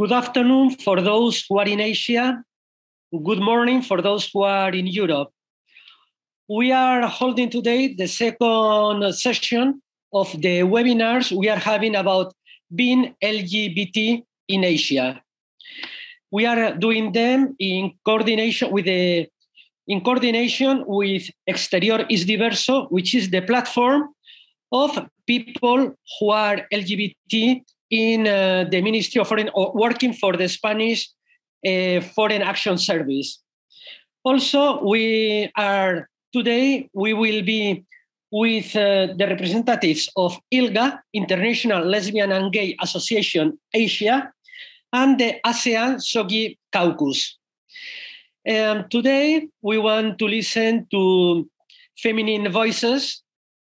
Good 0.00 0.12
afternoon 0.12 0.70
for 0.76 1.02
those 1.02 1.44
who 1.46 1.58
are 1.58 1.68
in 1.68 1.78
Asia. 1.78 2.42
Good 3.12 3.40
morning 3.40 3.82
for 3.82 4.00
those 4.00 4.30
who 4.32 4.44
are 4.44 4.70
in 4.70 4.86
Europe. 4.86 5.28
We 6.48 6.72
are 6.72 7.06
holding 7.06 7.50
today 7.50 7.92
the 7.92 8.08
second 8.08 9.12
session 9.12 9.82
of 10.14 10.32
the 10.40 10.60
webinars 10.60 11.36
we 11.36 11.50
are 11.50 11.58
having 11.58 11.96
about 11.96 12.32
being 12.74 13.14
LGBT 13.22 14.24
in 14.48 14.64
Asia. 14.64 15.20
We 16.30 16.46
are 16.46 16.74
doing 16.74 17.12
them 17.12 17.54
in 17.58 17.92
coordination 18.02 18.70
with 18.70 18.86
the 18.86 19.28
in 19.86 20.00
coordination 20.00 20.82
with 20.86 21.28
Exterior 21.46 22.06
is 22.08 22.24
Diverso, 22.24 22.90
which 22.90 23.14
is 23.14 23.28
the 23.28 23.42
platform 23.42 24.14
of 24.72 24.98
people 25.26 25.94
who 26.18 26.30
are 26.30 26.66
LGBT 26.72 27.60
in 27.90 28.26
uh, 28.26 28.64
the 28.70 28.80
Ministry 28.80 29.20
of 29.20 29.28
Foreign 29.28 29.50
or 29.54 29.72
working 29.74 30.12
for 30.12 30.36
the 30.36 30.48
Spanish 30.48 31.10
uh, 31.66 32.00
Foreign 32.14 32.42
Action 32.42 32.78
Service. 32.78 33.40
Also, 34.24 34.82
we 34.84 35.50
are 35.56 36.08
today 36.32 36.88
we 36.94 37.12
will 37.12 37.42
be 37.42 37.84
with 38.30 38.76
uh, 38.76 39.08
the 39.16 39.26
representatives 39.26 40.08
of 40.16 40.38
ILGA, 40.54 41.00
International 41.12 41.84
Lesbian 41.84 42.30
and 42.30 42.52
Gay 42.52 42.76
Association 42.80 43.58
Asia, 43.74 44.32
and 44.92 45.18
the 45.18 45.34
ASEAN 45.44 45.96
SOGI 45.96 46.56
Caucus. 46.72 47.38
Um, 48.48 48.86
today, 48.88 49.48
we 49.62 49.78
want 49.78 50.18
to 50.18 50.26
listen 50.26 50.86
to 50.92 51.48
feminine 51.98 52.50
voices 52.50 53.22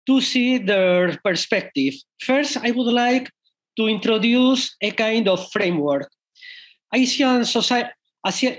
to 0.07 0.21
see 0.21 0.59
their 0.59 1.19
perspective. 1.23 1.95
First, 2.21 2.57
I 2.57 2.71
would 2.71 2.93
like 2.93 3.31
to 3.77 3.89
introduce 3.89 4.75
a 4.81 4.91
kind 4.91 5.29
of 5.29 5.51
framework. 5.51 6.11
Asian, 6.95 7.41
soci- 7.43 7.91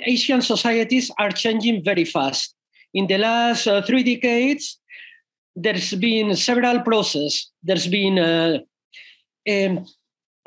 Asian 0.06 0.42
societies 0.42 1.12
are 1.18 1.32
changing 1.32 1.84
very 1.84 2.06
fast. 2.06 2.56
In 2.94 3.08
the 3.08 3.18
last 3.18 3.68
uh, 3.68 3.82
three 3.82 4.04
decades, 4.04 4.80
there's 5.56 5.94
been 5.96 6.36
several 6.36 6.82
processes. 6.82 7.52
There's 7.64 7.88
been 7.88 8.20
uh, 8.20 8.60
um, 9.50 9.86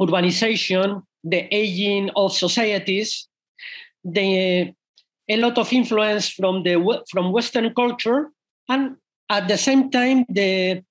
urbanization, 0.01 1.03
the 1.23 1.53
aging 1.55 2.11
of 2.17 2.33
societies, 2.33 3.29
the, 4.05 4.73
a 5.29 5.37
lot 5.37 5.59
of 5.59 5.73
influence 5.73 6.29
from 6.29 6.63
the 6.63 7.03
from 7.11 7.33
Western 7.33 7.75
culture, 7.75 8.31
and 8.69 8.97
at 9.29 9.49
the 9.49 9.59
same 9.59 9.91
time 9.91 10.25
the 10.29 10.83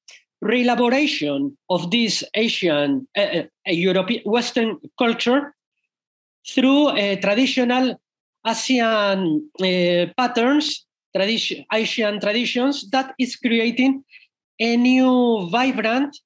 reelaboration 0.41 1.57
of 1.69 1.91
this 1.91 2.23
Asian, 2.33 3.07
uh, 3.17 3.43
European, 3.67 4.21
Western 4.23 4.77
culture 4.97 5.53
through 6.47 6.93
traditional 7.21 7.99
Asian 8.47 9.49
uh, 9.61 10.05
patterns, 10.17 10.85
tradition, 11.15 11.65
Asian 11.73 12.19
traditions 12.19 12.89
that 12.91 13.13
is 13.19 13.35
creating 13.35 14.03
a 14.59 14.77
new, 14.77 15.47
vibrant, 15.49 16.17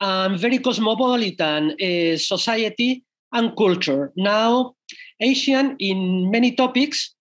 and 0.00 0.38
very 0.38 0.58
cosmopolitan 0.58 1.76
society 2.16 3.04
and 3.32 3.56
culture. 3.56 4.12
Now, 4.16 4.74
Asian 5.20 5.76
in 5.78 6.30
many 6.30 6.52
topics 6.52 7.14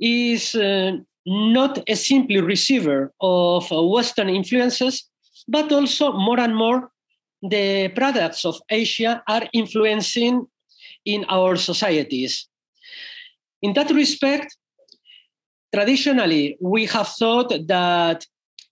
is 0.00 0.54
not 1.26 1.78
a 1.86 1.94
simply 1.94 2.40
receiver 2.40 3.12
of 3.20 3.70
Western 3.70 4.28
influences, 4.28 5.09
but 5.50 5.70
also 5.72 6.12
more 6.12 6.38
and 6.38 6.54
more 6.54 6.90
the 7.42 7.88
products 7.88 8.44
of 8.44 8.60
Asia 8.70 9.22
are 9.28 9.48
influencing 9.52 10.46
in 11.04 11.24
our 11.28 11.56
societies. 11.56 12.46
In 13.62 13.72
that 13.74 13.90
respect, 13.90 14.56
traditionally, 15.74 16.56
we 16.60 16.86
have 16.86 17.08
thought 17.08 17.52
that 17.66 18.26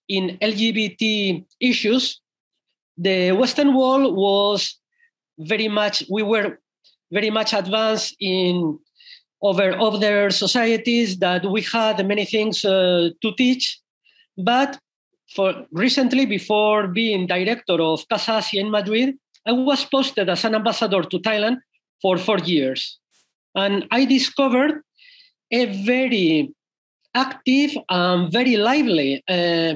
in 0.08 0.38
LGBT 0.40 1.44
issues, 1.60 2.20
the 2.96 3.32
Western 3.32 3.74
world 3.74 4.16
was 4.16 4.78
very 5.38 5.68
much, 5.68 6.04
we 6.10 6.22
were 6.22 6.58
very 7.10 7.30
much 7.30 7.52
advanced 7.52 8.16
in 8.20 8.78
over 9.40 9.78
other 9.78 10.30
societies 10.30 11.18
that 11.18 11.44
we 11.44 11.62
had 11.62 12.06
many 12.06 12.24
things 12.24 12.64
uh, 12.64 13.10
to 13.22 13.34
teach. 13.36 13.80
But 14.36 14.78
for 15.34 15.66
recently, 15.72 16.26
before 16.26 16.88
being 16.88 17.26
director 17.26 17.80
of 17.80 18.06
Casa 18.08 18.38
Asia 18.38 18.60
in 18.60 18.70
Madrid, 18.70 19.16
I 19.46 19.52
was 19.52 19.84
posted 19.84 20.28
as 20.28 20.44
an 20.44 20.54
ambassador 20.54 21.02
to 21.02 21.18
Thailand 21.18 21.58
for 22.00 22.18
four 22.18 22.38
years. 22.38 22.98
And 23.54 23.86
I 23.90 24.04
discovered 24.04 24.82
a 25.50 25.66
very 25.84 26.52
active 27.14 27.72
and 27.88 28.30
very 28.32 28.56
lively 28.56 29.22
uh, 29.28 29.74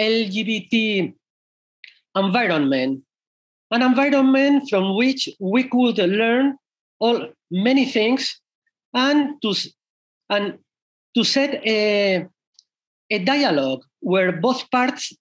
LGBT 0.00 1.14
environment, 2.16 3.02
an 3.70 3.82
environment 3.82 4.64
from 4.68 4.96
which 4.96 5.28
we 5.38 5.64
could 5.64 5.98
learn 5.98 6.56
all 6.98 7.28
many 7.50 7.84
things 7.84 8.40
and 8.92 9.40
to 9.42 9.54
and 10.30 10.58
to 11.16 11.24
set 11.24 11.62
a, 11.66 12.26
a 13.10 13.18
dialogue 13.18 13.82
where 14.00 14.32
both 14.32 14.70
parts 14.70 15.12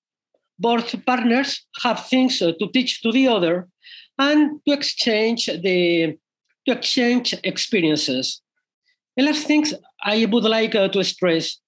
both 0.60 1.06
partners 1.06 1.66
have 1.84 2.06
things 2.08 2.40
to 2.40 2.70
teach 2.74 3.02
to 3.02 3.12
the 3.12 3.28
other 3.28 3.68
and 4.18 4.60
to 4.66 4.74
exchange 4.74 5.48
the 5.48 6.16
to 6.66 6.72
exchange 6.72 7.36
experiences. 7.44 8.42
The 9.18 9.24
last 9.24 9.46
things 9.46 9.74
I 10.04 10.26
would 10.26 10.44
like 10.44 10.76
uh, 10.76 10.88
to 10.90 11.04
stress, 11.04 11.60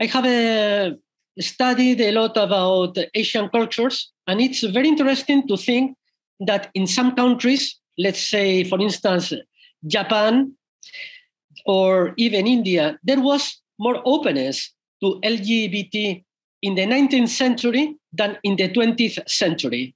I 0.00 0.06
have 0.06 0.26
uh, 0.26 0.96
studied 1.38 2.00
a 2.00 2.12
lot 2.12 2.36
about 2.36 2.98
Asian 3.14 3.48
cultures, 3.48 4.10
and 4.26 4.40
it's 4.40 4.62
very 4.62 4.88
interesting 4.88 5.46
to 5.48 5.56
think 5.56 5.96
that 6.40 6.70
in 6.74 6.86
some 6.86 7.14
countries, 7.14 7.78
let's 7.96 8.20
say, 8.20 8.64
for 8.64 8.80
instance, 8.80 9.32
Japan 9.86 10.52
or 11.64 12.14
even 12.16 12.46
India, 12.46 12.98
there 13.02 13.20
was 13.20 13.60
more 13.78 14.02
openness 14.04 14.72
to 15.02 15.20
LGBT 15.22 16.24
in 16.62 16.74
the 16.74 16.86
19th 16.86 17.28
century 17.28 17.96
than 18.12 18.38
in 18.42 18.56
the 18.56 18.68
20th 18.68 19.28
century. 19.28 19.94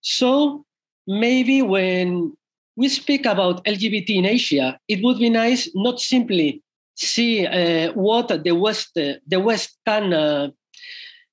So 0.00 0.64
maybe 1.06 1.62
when 1.62 2.36
we 2.76 2.88
speak 2.88 3.26
about 3.26 3.64
LGBT 3.64 4.16
in 4.16 4.26
Asia, 4.26 4.78
it 4.88 5.02
would 5.02 5.18
be 5.18 5.30
nice 5.30 5.70
not 5.74 6.00
simply 6.00 6.62
see 6.94 7.46
uh, 7.46 7.92
what 7.92 8.28
the 8.28 8.52
West 8.52 8.96
uh, 8.96 9.14
the 9.26 9.40
West 9.40 9.78
can 9.86 10.12
uh, 10.12 10.48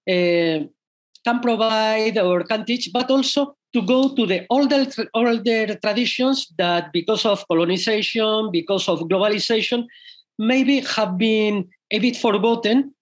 uh 0.10 0.60
can 1.26 1.40
provide 1.42 2.18
or 2.18 2.44
can 2.44 2.66
teach, 2.66 2.90
but 2.92 3.10
also 3.10 3.56
to 3.74 3.82
go 3.82 4.14
to 4.14 4.26
the 4.26 4.46
older 4.50 4.86
older 5.14 5.76
traditions 5.76 6.48
that, 6.58 6.92
because 6.92 7.26
of 7.26 7.48
colonization, 7.48 8.52
because 8.52 8.88
of 8.90 9.00
globalization, 9.02 9.86
maybe 10.38 10.82
have 10.82 11.18
been 11.18 11.70
a 11.94 12.00
bit 12.00 12.18
forgotten, 12.18 12.94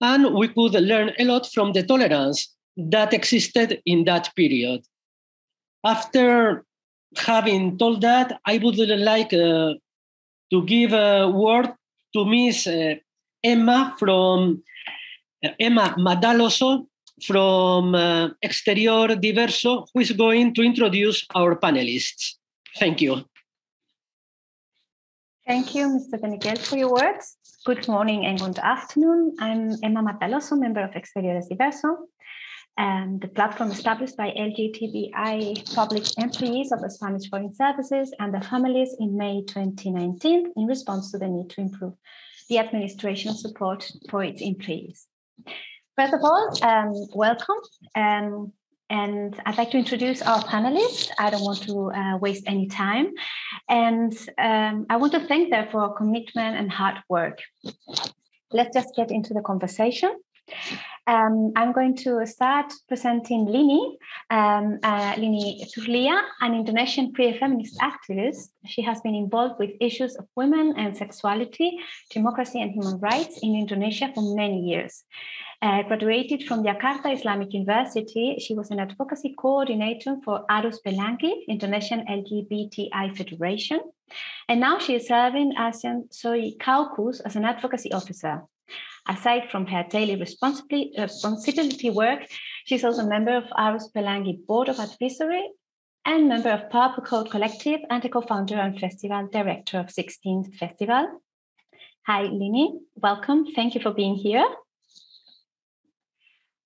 and 0.00 0.34
we 0.34 0.48
could 0.48 0.74
learn 0.74 1.12
a 1.18 1.24
lot 1.24 1.46
from 1.54 1.72
the 1.72 1.82
tolerance 1.82 2.54
that 2.76 3.14
existed 3.14 3.80
in 3.86 4.04
that 4.04 4.34
period. 4.34 4.82
After 5.84 6.64
having 7.16 7.78
told 7.78 8.02
that, 8.02 8.40
I 8.44 8.58
would 8.58 8.76
like 8.76 9.32
uh, 9.32 9.74
to 10.52 10.64
give 10.66 10.92
a 10.92 11.28
word 11.28 11.72
to 12.14 12.24
Miss 12.24 12.66
uh, 12.66 12.94
Emma 13.42 13.96
from 13.98 14.62
uh, 15.44 15.50
Emma 15.58 15.94
Madaloso 15.98 16.86
from 17.26 17.94
uh, 17.94 18.28
Exterior 18.42 19.08
Diverso, 19.08 19.86
who 19.92 20.00
is 20.00 20.12
going 20.12 20.54
to 20.54 20.62
introduce 20.62 21.26
our 21.34 21.56
panelists. 21.56 22.34
Thank 22.78 23.00
you. 23.00 23.24
Thank 25.46 25.74
you, 25.74 25.88
Mr. 25.88 26.40
De 26.40 26.56
for 26.56 26.76
your 26.76 26.92
words. 26.92 27.36
Good 27.66 27.88
morning 27.88 28.24
and 28.24 28.40
good 28.40 28.58
afternoon. 28.58 29.34
I'm 29.38 29.72
Emma 29.82 30.02
Madaloso, 30.02 30.58
member 30.58 30.80
of 30.80 30.96
Exterior 30.96 31.42
Diverso 31.42 32.06
and 32.78 33.20
the 33.20 33.28
platform 33.28 33.70
established 33.70 34.16
by 34.16 34.30
LGBTI 34.30 35.74
public 35.74 36.04
employees 36.16 36.72
of 36.72 36.80
the 36.80 36.88
Spanish 36.88 37.28
Foreign 37.28 37.52
Services 37.52 38.14
and 38.18 38.32
their 38.32 38.40
families 38.40 38.96
in 38.98 39.14
May 39.14 39.42
2019 39.46 40.54
in 40.56 40.66
response 40.66 41.12
to 41.12 41.18
the 41.18 41.28
need 41.28 41.50
to 41.50 41.60
improve 41.60 41.92
the 42.48 42.58
administration 42.58 43.34
support 43.34 43.90
for 44.08 44.24
its 44.24 44.40
employees. 44.40 45.06
First 45.98 46.14
of 46.14 46.20
all, 46.24 46.50
um, 46.62 46.94
welcome. 47.14 47.56
Um, 47.94 48.54
and 48.90 49.40
I'd 49.46 49.56
like 49.56 49.70
to 49.70 49.78
introduce 49.78 50.20
our 50.20 50.42
panelists. 50.42 51.10
I 51.18 51.30
don't 51.30 51.44
want 51.44 51.62
to 51.62 51.92
uh, 51.92 52.18
waste 52.18 52.44
any 52.46 52.66
time. 52.66 53.12
And 53.68 54.12
um, 54.36 54.86
I 54.90 54.96
want 54.96 55.12
to 55.12 55.20
thank 55.20 55.50
them 55.50 55.68
for 55.70 55.94
commitment 55.94 56.56
and 56.56 56.70
hard 56.70 56.96
work. 57.08 57.38
Let's 58.52 58.74
just 58.74 58.94
get 58.96 59.12
into 59.12 59.32
the 59.32 59.42
conversation. 59.42 60.12
Um, 61.06 61.52
I'm 61.56 61.72
going 61.72 61.96
to 61.98 62.26
start 62.26 62.72
presenting 62.88 63.46
Lini, 63.46 63.96
um, 64.30 64.78
uh, 64.82 65.14
Lini 65.14 65.64
Zurlia, 65.70 66.22
an 66.40 66.54
Indonesian 66.54 67.12
queer 67.14 67.34
feminist 67.34 67.78
activist. 67.80 68.50
She 68.66 68.82
has 68.82 69.00
been 69.00 69.14
involved 69.14 69.54
with 69.58 69.70
issues 69.80 70.16
of 70.16 70.26
women 70.36 70.74
and 70.76 70.96
sexuality, 70.96 71.78
democracy, 72.10 72.60
and 72.60 72.72
human 72.72 72.98
rights 72.98 73.38
in 73.42 73.54
Indonesia 73.54 74.10
for 74.14 74.34
many 74.34 74.60
years. 74.60 75.04
Uh, 75.62 75.82
graduated 75.82 76.42
from 76.44 76.64
Jakarta 76.64 77.12
Islamic 77.12 77.52
University, 77.52 78.38
she 78.40 78.54
was 78.54 78.70
an 78.70 78.80
advocacy 78.80 79.34
coordinator 79.38 80.16
for 80.24 80.46
Arus 80.50 80.78
Pelangi, 80.82 81.46
Indonesian 81.48 82.06
LGBTI 82.06 83.14
Federation. 83.14 83.80
And 84.48 84.58
now 84.58 84.78
she 84.78 84.94
is 84.94 85.06
serving 85.06 85.52
as 85.58 85.82
ASEAN 85.82 86.08
SOGI 86.14 86.58
Caucus 86.58 87.20
as 87.20 87.36
an 87.36 87.44
advocacy 87.44 87.92
officer. 87.92 88.42
Aside 89.06 89.50
from 89.50 89.66
her 89.66 89.84
daily 89.90 90.16
responsibility, 90.16 90.92
responsibility 90.98 91.90
work, 91.90 92.20
she's 92.64 92.82
also 92.82 93.02
a 93.02 93.08
member 93.08 93.36
of 93.36 93.44
Arus 93.58 93.92
Pelangi 93.94 94.46
Board 94.46 94.70
of 94.70 94.78
Advisory 94.78 95.46
and 96.06 96.26
member 96.26 96.48
of 96.48 96.70
Purple 96.70 97.04
Code 97.04 97.30
Collective 97.30 97.80
and 97.90 98.02
a 98.02 98.08
co-founder 98.08 98.56
and 98.56 98.80
festival 98.80 99.28
director 99.30 99.78
of 99.78 99.88
16th 99.88 100.54
Festival. 100.54 101.20
Hi, 102.06 102.22
Lini. 102.22 102.78
Welcome. 102.94 103.44
Thank 103.54 103.74
you 103.74 103.82
for 103.82 103.92
being 103.92 104.14
here. 104.14 104.46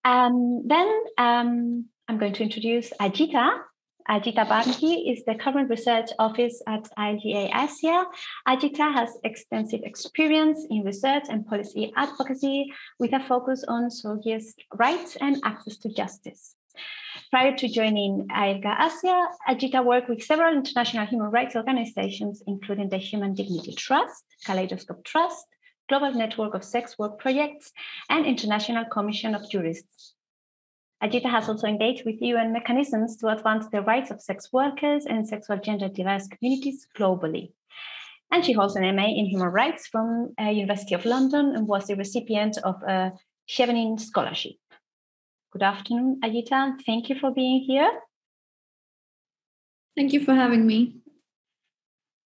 Um, 0.04 0.62
then 0.66 0.88
um, 1.18 1.86
I'm 2.08 2.18
going 2.18 2.34
to 2.34 2.42
introduce 2.42 2.92
Ajita. 3.00 3.58
Ajita 4.08 4.46
Banerjie 4.46 5.10
is 5.10 5.24
the 5.24 5.34
current 5.34 5.70
research 5.70 6.10
office 6.18 6.60
at 6.66 6.86
ILGA 6.98 7.48
Asia. 7.54 8.04
Ajita 8.46 8.92
has 8.92 9.16
extensive 9.24 9.80
experience 9.82 10.66
in 10.68 10.82
research 10.84 11.24
and 11.30 11.46
policy 11.46 11.90
advocacy 11.96 12.70
with 12.98 13.14
a 13.14 13.20
focus 13.20 13.64
on 13.66 13.90
soldiers' 13.90 14.54
rights 14.74 15.16
and 15.22 15.40
access 15.42 15.78
to 15.78 15.88
justice. 15.88 16.54
Prior 17.30 17.56
to 17.56 17.66
joining 17.66 18.28
ILGA 18.28 18.76
Asia, 18.78 19.26
Ajita 19.48 19.82
worked 19.82 20.10
with 20.10 20.22
several 20.22 20.54
international 20.54 21.06
human 21.06 21.30
rights 21.30 21.56
organizations, 21.56 22.42
including 22.46 22.90
the 22.90 22.98
Human 22.98 23.32
Dignity 23.32 23.74
Trust, 23.74 24.24
Kaleidoscope 24.44 25.02
Trust, 25.04 25.46
Global 25.88 26.12
Network 26.12 26.54
of 26.54 26.64
Sex 26.64 26.98
Work 26.98 27.18
Projects, 27.18 27.72
and 28.08 28.26
International 28.26 28.84
Commission 28.84 29.34
of 29.34 29.48
Jurists. 29.50 30.14
Ajita 31.02 31.30
has 31.30 31.48
also 31.48 31.66
engaged 31.66 32.04
with 32.06 32.22
UN 32.22 32.52
mechanisms 32.52 33.16
to 33.16 33.28
advance 33.28 33.66
the 33.68 33.82
rights 33.82 34.10
of 34.10 34.22
sex 34.22 34.48
workers 34.52 35.04
and 35.04 35.28
sexual 35.28 35.58
gender 35.58 35.88
diverse 35.88 36.26
communities 36.28 36.86
globally. 36.96 37.52
And 38.32 38.44
she 38.44 38.52
holds 38.52 38.74
an 38.76 38.96
MA 38.96 39.04
in 39.04 39.26
Human 39.26 39.48
Rights 39.48 39.86
from 39.86 40.34
uh, 40.40 40.44
University 40.44 40.94
of 40.94 41.04
London 41.04 41.54
and 41.54 41.68
was 41.68 41.86
the 41.86 41.96
recipient 41.96 42.56
of 42.58 42.82
a 42.82 43.12
Chevening 43.46 44.00
Scholarship. 44.00 44.56
Good 45.52 45.62
afternoon, 45.62 46.20
Ajita. 46.24 46.80
Thank 46.86 47.10
you 47.10 47.16
for 47.16 47.30
being 47.30 47.60
here. 47.60 47.90
Thank 49.94 50.12
you 50.12 50.24
for 50.24 50.34
having 50.34 50.66
me. 50.66 51.03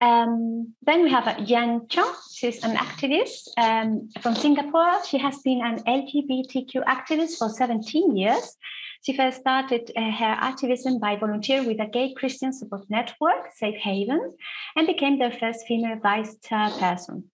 Um, 0.00 0.75
then 0.82 1.02
we 1.02 1.11
have 1.11 1.44
Jean 1.46 1.87
Chong. 1.88 2.14
She's 2.35 2.62
an 2.62 2.76
activist 2.76 3.49
um, 3.56 4.11
from 4.20 4.35
Singapore. 4.35 5.05
She 5.05 5.19
has 5.19 5.38
been 5.38 5.61
an 5.62 5.82
LGBTQ 5.85 6.85
activist 6.85 7.38
for 7.38 7.49
17 7.49 8.17
years. 8.17 8.56
She 9.02 9.17
first 9.17 9.41
started 9.41 9.91
uh, 9.96 10.11
her 10.11 10.37
activism 10.41 10.99
by 10.99 11.17
volunteering 11.17 11.67
with 11.67 11.81
a 11.81 11.87
gay 11.87 12.14
Christian 12.14 12.52
support 12.52 12.88
network, 12.88 13.52
Safe 13.55 13.76
Haven, 13.76 14.35
and 14.76 14.87
became 14.87 15.19
their 15.19 15.31
first 15.31 15.67
female 15.67 15.99
vice 16.02 16.37
chairperson. 16.38 17.25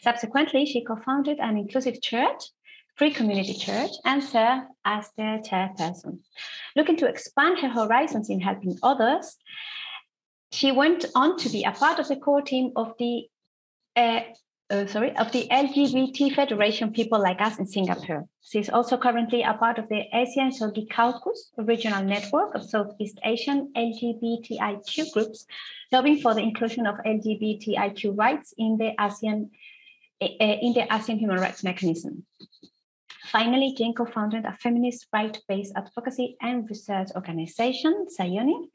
Subsequently, 0.00 0.66
she 0.66 0.84
co 0.84 0.96
founded 0.96 1.38
an 1.38 1.56
inclusive 1.56 2.02
church, 2.02 2.42
Free 2.96 3.12
Community 3.12 3.54
Church, 3.54 3.90
and 4.04 4.22
served 4.22 4.66
as 4.84 5.10
their 5.16 5.38
chairperson. 5.38 6.18
Looking 6.76 6.96
to 6.98 7.06
expand 7.06 7.58
her 7.60 7.68
horizons 7.68 8.28
in 8.28 8.40
helping 8.40 8.78
others, 8.82 9.38
she 10.52 10.70
went 10.70 11.06
on 11.14 11.36
to 11.38 11.48
be 11.48 11.64
a 11.64 11.72
part 11.72 11.98
of 11.98 12.08
the 12.08 12.16
core 12.16 12.42
team 12.42 12.72
of 12.76 12.94
the 12.98 13.28
uh, 13.96 14.20
uh, 14.70 14.86
sorry 14.86 15.14
of 15.16 15.30
the 15.32 15.46
LGBT 15.50 16.34
Federation 16.34 16.92
People 16.92 17.20
Like 17.20 17.40
Us 17.40 17.58
in 17.58 17.66
Singapore. 17.66 18.26
She's 18.42 18.70
also 18.70 18.96
currently 18.96 19.42
a 19.42 19.54
part 19.54 19.78
of 19.78 19.88
the 19.88 20.04
ASEAN 20.14 20.50
Sogi 20.58 20.90
Caucus, 20.90 21.50
a 21.58 21.62
regional 21.62 22.02
network 22.02 22.54
of 22.54 22.64
Southeast 22.64 23.18
Asian 23.24 23.70
LGBTIQ 23.76 25.12
groups, 25.12 25.46
lobbying 25.90 26.20
for 26.20 26.34
the 26.34 26.40
inclusion 26.40 26.86
of 26.86 26.96
LGBTIQ 27.06 28.16
rights 28.16 28.54
in 28.56 28.78
the 28.78 28.92
ASEAN 28.98 29.50
uh, 30.22 30.26
in 30.38 30.72
the 30.72 30.86
ASEAN 30.90 31.18
Human 31.18 31.38
Rights 31.38 31.62
Mechanism. 31.62 32.24
Finally, 33.32 33.74
Jean 33.78 33.94
co-founded 33.94 34.44
a 34.44 34.54
feminist 34.60 35.06
right-based 35.10 35.72
advocacy 35.74 36.36
and 36.42 36.68
research 36.68 37.08
organization, 37.16 38.04
Sayoni, 38.14 38.68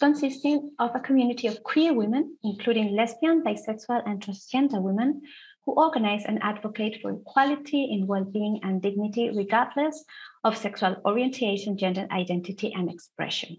consisting 0.00 0.70
of 0.78 0.92
a 0.94 1.00
community 1.00 1.46
of 1.46 1.62
queer 1.62 1.92
women, 1.92 2.38
including 2.42 2.96
lesbian, 2.96 3.42
bisexual, 3.42 4.02
and 4.06 4.22
transgender 4.22 4.80
women, 4.80 5.20
who 5.66 5.74
organize 5.74 6.24
and 6.24 6.42
advocate 6.42 7.02
for 7.02 7.10
equality 7.10 7.84
in 7.92 8.06
well-being 8.06 8.60
and 8.62 8.80
dignity, 8.80 9.30
regardless 9.36 10.02
of 10.42 10.56
sexual 10.56 10.96
orientation, 11.04 11.76
gender 11.76 12.06
identity, 12.10 12.72
and 12.72 12.90
expression. 12.90 13.58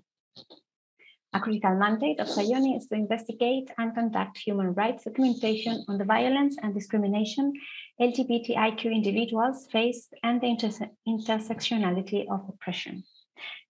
A 1.31 1.40
critical 1.40 1.75
mandate 1.75 2.19
of 2.19 2.28
Sayoni 2.28 2.75
is 2.75 2.88
to 2.88 2.96
investigate 2.96 3.69
and 3.78 3.94
conduct 3.94 4.40
human 4.40 4.74
rights 4.74 5.04
documentation 5.04 5.86
on 5.88 6.00
the 6.00 6.06
violence 6.06 6.57
and 6.63 6.74
discrimination 6.74 7.54
LGBTIQ 8.00 8.86
individuals 8.86 9.68
face 9.72 10.07
and 10.24 10.40
the 10.42 10.48
interse 10.48 10.90
intersectionality 11.07 12.25
of 12.31 12.48
oppression. 12.48 13.04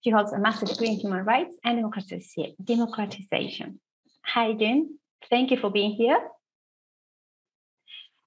She 0.03 0.11
holds 0.11 0.31
a 0.31 0.39
master's 0.39 0.69
degree 0.69 0.89
in 0.89 0.95
human 0.95 1.25
rights 1.25 1.55
and 1.63 1.77
democratization. 2.63 3.79
Hi, 4.23 4.53
June. 4.53 4.99
Thank 5.29 5.51
you 5.51 5.57
for 5.57 5.69
being 5.69 5.91
here. 5.91 6.19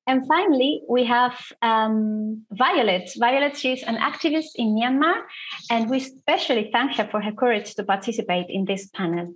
And 0.06 0.26
finally, 0.26 0.82
we 0.88 1.04
have 1.04 1.40
um, 1.62 2.44
Violet. 2.50 3.10
Violet, 3.16 3.56
she's 3.56 3.84
an 3.84 3.96
activist 3.96 4.50
in 4.56 4.74
Myanmar, 4.74 5.22
and 5.70 5.88
we 5.88 5.98
especially 5.98 6.70
thank 6.72 6.96
her 6.96 7.06
for 7.06 7.20
her 7.20 7.32
courage 7.32 7.74
to 7.76 7.84
participate 7.84 8.46
in 8.48 8.64
this 8.64 8.88
panel. 8.88 9.34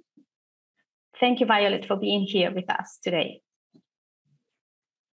Thank 1.21 1.39
you, 1.41 1.47
Violet, 1.47 1.87
for 1.87 1.97
being 1.97 2.23
here 2.23 2.53
with 2.53 2.69
us 2.69 2.99
today. 3.03 3.43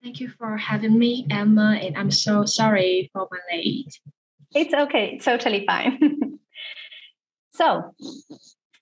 Thank 0.03 0.19
you 0.19 0.27
for 0.37 0.57
having 0.57 0.99
me, 0.99 1.25
Emma, 1.29 1.79
and 1.81 1.97
I'm 1.97 2.11
so 2.11 2.43
sorry 2.43 3.09
for 3.13 3.25
my 3.31 3.37
late. 3.49 3.97
It's 4.53 4.73
okay, 4.73 5.17
totally 5.17 5.65
fine. 5.65 6.39
so, 7.53 7.95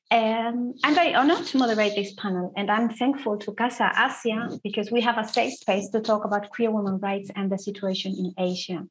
um, 0.09 0.73
I'm 0.83 0.95
very 0.95 1.13
honored 1.13 1.45
to 1.45 1.57
moderate 1.59 1.93
this 1.93 2.15
panel, 2.15 2.51
and 2.57 2.71
I'm 2.71 2.89
thankful 2.89 3.37
to 3.37 3.53
Casa 3.53 3.91
Asia 3.95 4.57
because 4.63 4.89
we 4.91 4.99
have 5.01 5.19
a 5.19 5.27
safe 5.27 5.53
space 5.53 5.89
to 5.89 6.01
talk 6.01 6.25
about 6.25 6.49
queer 6.49 6.71
women 6.71 6.97
rights 6.97 7.29
and 7.35 7.51
the 7.51 7.59
situation 7.59 8.15
in 8.17 8.33
Asia. 8.43 8.87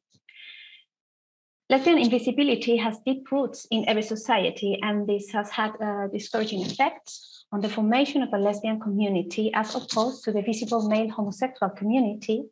Lesbian 1.69 1.97
invisibility 1.97 2.77
has 2.77 2.97
deep 3.05 3.29
roots 3.29 3.67
in 3.71 3.83
every 3.89 4.03
society, 4.03 4.79
and 4.81 5.05
this 5.05 5.31
has 5.31 5.49
had 5.49 5.71
a 5.81 6.07
discouraging 6.07 6.61
effect 6.61 7.11
on 7.51 7.61
the 7.61 7.69
formation 7.69 8.21
of 8.21 8.31
a 8.33 8.37
lesbian 8.37 8.79
community 8.79 9.51
as 9.53 9.75
opposed 9.75 10.23
to 10.23 10.31
the 10.31 10.41
visible 10.41 10.87
male 10.87 11.09
homosexual 11.09 11.69
community. 11.69 12.45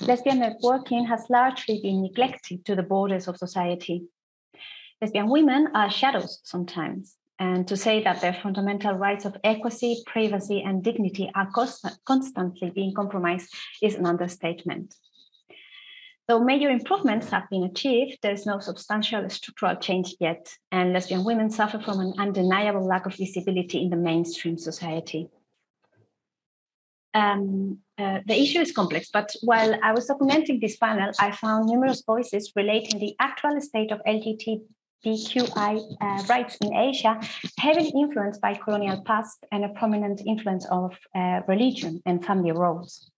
Lesbian 0.00 0.40
networking 0.40 1.06
has 1.08 1.24
largely 1.30 1.80
been 1.82 2.02
neglected 2.02 2.64
to 2.64 2.76
the 2.76 2.82
borders 2.82 3.28
of 3.28 3.36
society. 3.36 4.04
Lesbian 5.00 5.28
women 5.28 5.68
are 5.74 5.90
shadows 5.90 6.40
sometimes, 6.44 7.16
and 7.38 7.66
to 7.68 7.76
say 7.76 8.02
that 8.02 8.20
their 8.20 8.34
fundamental 8.42 8.94
rights 8.94 9.24
of 9.24 9.36
equity, 9.42 10.02
privacy, 10.06 10.62
and 10.62 10.82
dignity 10.82 11.30
are 11.34 11.50
const- 11.50 11.98
constantly 12.04 12.70
being 12.70 12.94
compromised 12.94 13.52
is 13.82 13.94
an 13.94 14.06
understatement. 14.06 14.94
Though 16.28 16.40
major 16.40 16.68
improvements 16.68 17.30
have 17.30 17.48
been 17.50 17.62
achieved, 17.62 18.18
there 18.22 18.32
is 18.32 18.46
no 18.46 18.58
substantial 18.58 19.28
structural 19.30 19.76
change 19.76 20.14
yet, 20.18 20.52
and 20.72 20.92
lesbian 20.92 21.24
women 21.24 21.50
suffer 21.50 21.78
from 21.78 22.00
an 22.00 22.14
undeniable 22.18 22.84
lack 22.84 23.06
of 23.06 23.14
visibility 23.14 23.80
in 23.82 23.90
the 23.90 23.96
mainstream 23.96 24.58
society. 24.58 25.28
Um, 27.14 27.78
uh, 27.96 28.18
the 28.26 28.38
issue 28.38 28.60
is 28.60 28.72
complex, 28.72 29.08
but 29.12 29.30
while 29.42 29.78
I 29.82 29.92
was 29.92 30.08
documenting 30.08 30.60
this 30.60 30.76
panel, 30.76 31.12
I 31.20 31.30
found 31.30 31.66
numerous 31.66 32.02
voices 32.04 32.52
relating 32.56 32.98
the 32.98 33.14
actual 33.20 33.58
state 33.60 33.92
of 33.92 34.00
LGBT 34.06 34.60
LGBTQI 35.04 35.96
uh, 36.00 36.22
rights 36.28 36.56
in 36.60 36.74
Asia, 36.74 37.20
heavily 37.58 37.92
influenced 37.94 38.40
by 38.40 38.54
colonial 38.54 39.02
past 39.02 39.44
and 39.52 39.64
a 39.64 39.68
prominent 39.70 40.20
influence 40.26 40.66
of 40.70 40.96
uh, 41.14 41.40
religion 41.46 42.02
and 42.06 42.24
family 42.24 42.52
roles. 42.52 43.10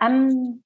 Um, 0.00 0.60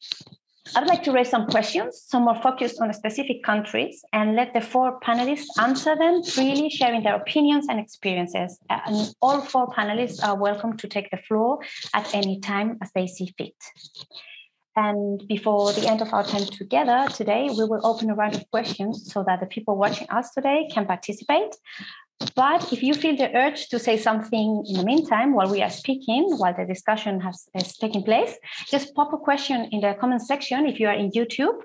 I'd 0.77 0.87
like 0.87 1.03
to 1.05 1.13
raise 1.13 1.31
some 1.31 1.47
questions, 1.47 2.03
some 2.07 2.25
more 2.25 2.41
focused 2.43 2.81
on 2.81 2.93
specific 2.93 3.43
countries, 3.43 4.05
and 4.13 4.37
let 4.37 4.53
the 4.53 4.61
four 4.61 5.01
panelists 5.01 5.47
answer 5.59 5.97
them 5.97 6.23
freely, 6.23 6.69
sharing 6.71 7.03
their 7.03 7.17
opinions 7.17 7.67
and 7.69 7.81
experiences. 7.81 8.59
Uh, 8.69 8.79
and 8.87 9.15
all 9.23 9.41
four 9.41 9.69
panelists 9.69 10.23
are 10.23 10.37
welcome 10.37 10.77
to 10.77 10.87
take 10.87 11.11
the 11.11 11.17
floor 11.17 11.59
at 11.95 12.15
any 12.15 12.41
time 12.41 12.79
as 12.83 12.93
they 12.95 13.07
see 13.07 13.33
fit. 13.37 13.55
And 14.77 15.27
before 15.27 15.73
the 15.73 15.89
end 15.89 16.03
of 16.03 16.13
our 16.13 16.25
time 16.25 16.45
together 16.45 17.07
today, 17.13 17.49
we 17.49 17.65
will 17.65 17.85
open 17.85 18.09
a 18.11 18.15
round 18.15 18.37
of 18.37 18.49
questions 18.51 19.13
so 19.13 19.25
that 19.27 19.41
the 19.41 19.47
people 19.47 19.77
watching 19.77 20.09
us 20.11 20.31
today 20.33 20.69
can 20.73 20.87
participate. 20.87 21.57
But 22.37 22.73
if 22.73 22.83
you 22.83 22.95
feel 22.95 23.17
the 23.17 23.35
urge 23.35 23.69
to 23.69 23.79
say 23.79 23.97
something 23.97 24.65
in 24.67 24.77
the 24.77 24.85
meantime 24.85 25.35
while 25.35 25.51
we 25.51 25.63
are 25.63 25.71
speaking, 25.71 26.37
while 26.37 26.55
the 26.55 26.67
discussion 26.67 27.21
has, 27.21 27.49
has 27.55 27.77
taken 27.77 28.03
place, 28.03 28.37
just 28.69 28.95
pop 28.95 29.13
a 29.13 29.19
question 29.19 29.69
in 29.73 29.81
the 29.81 29.95
comment 29.99 30.23
section 30.23 30.67
if 30.67 30.79
you 30.79 30.87
are 30.87 30.95
in 30.95 31.11
YouTube, 31.11 31.59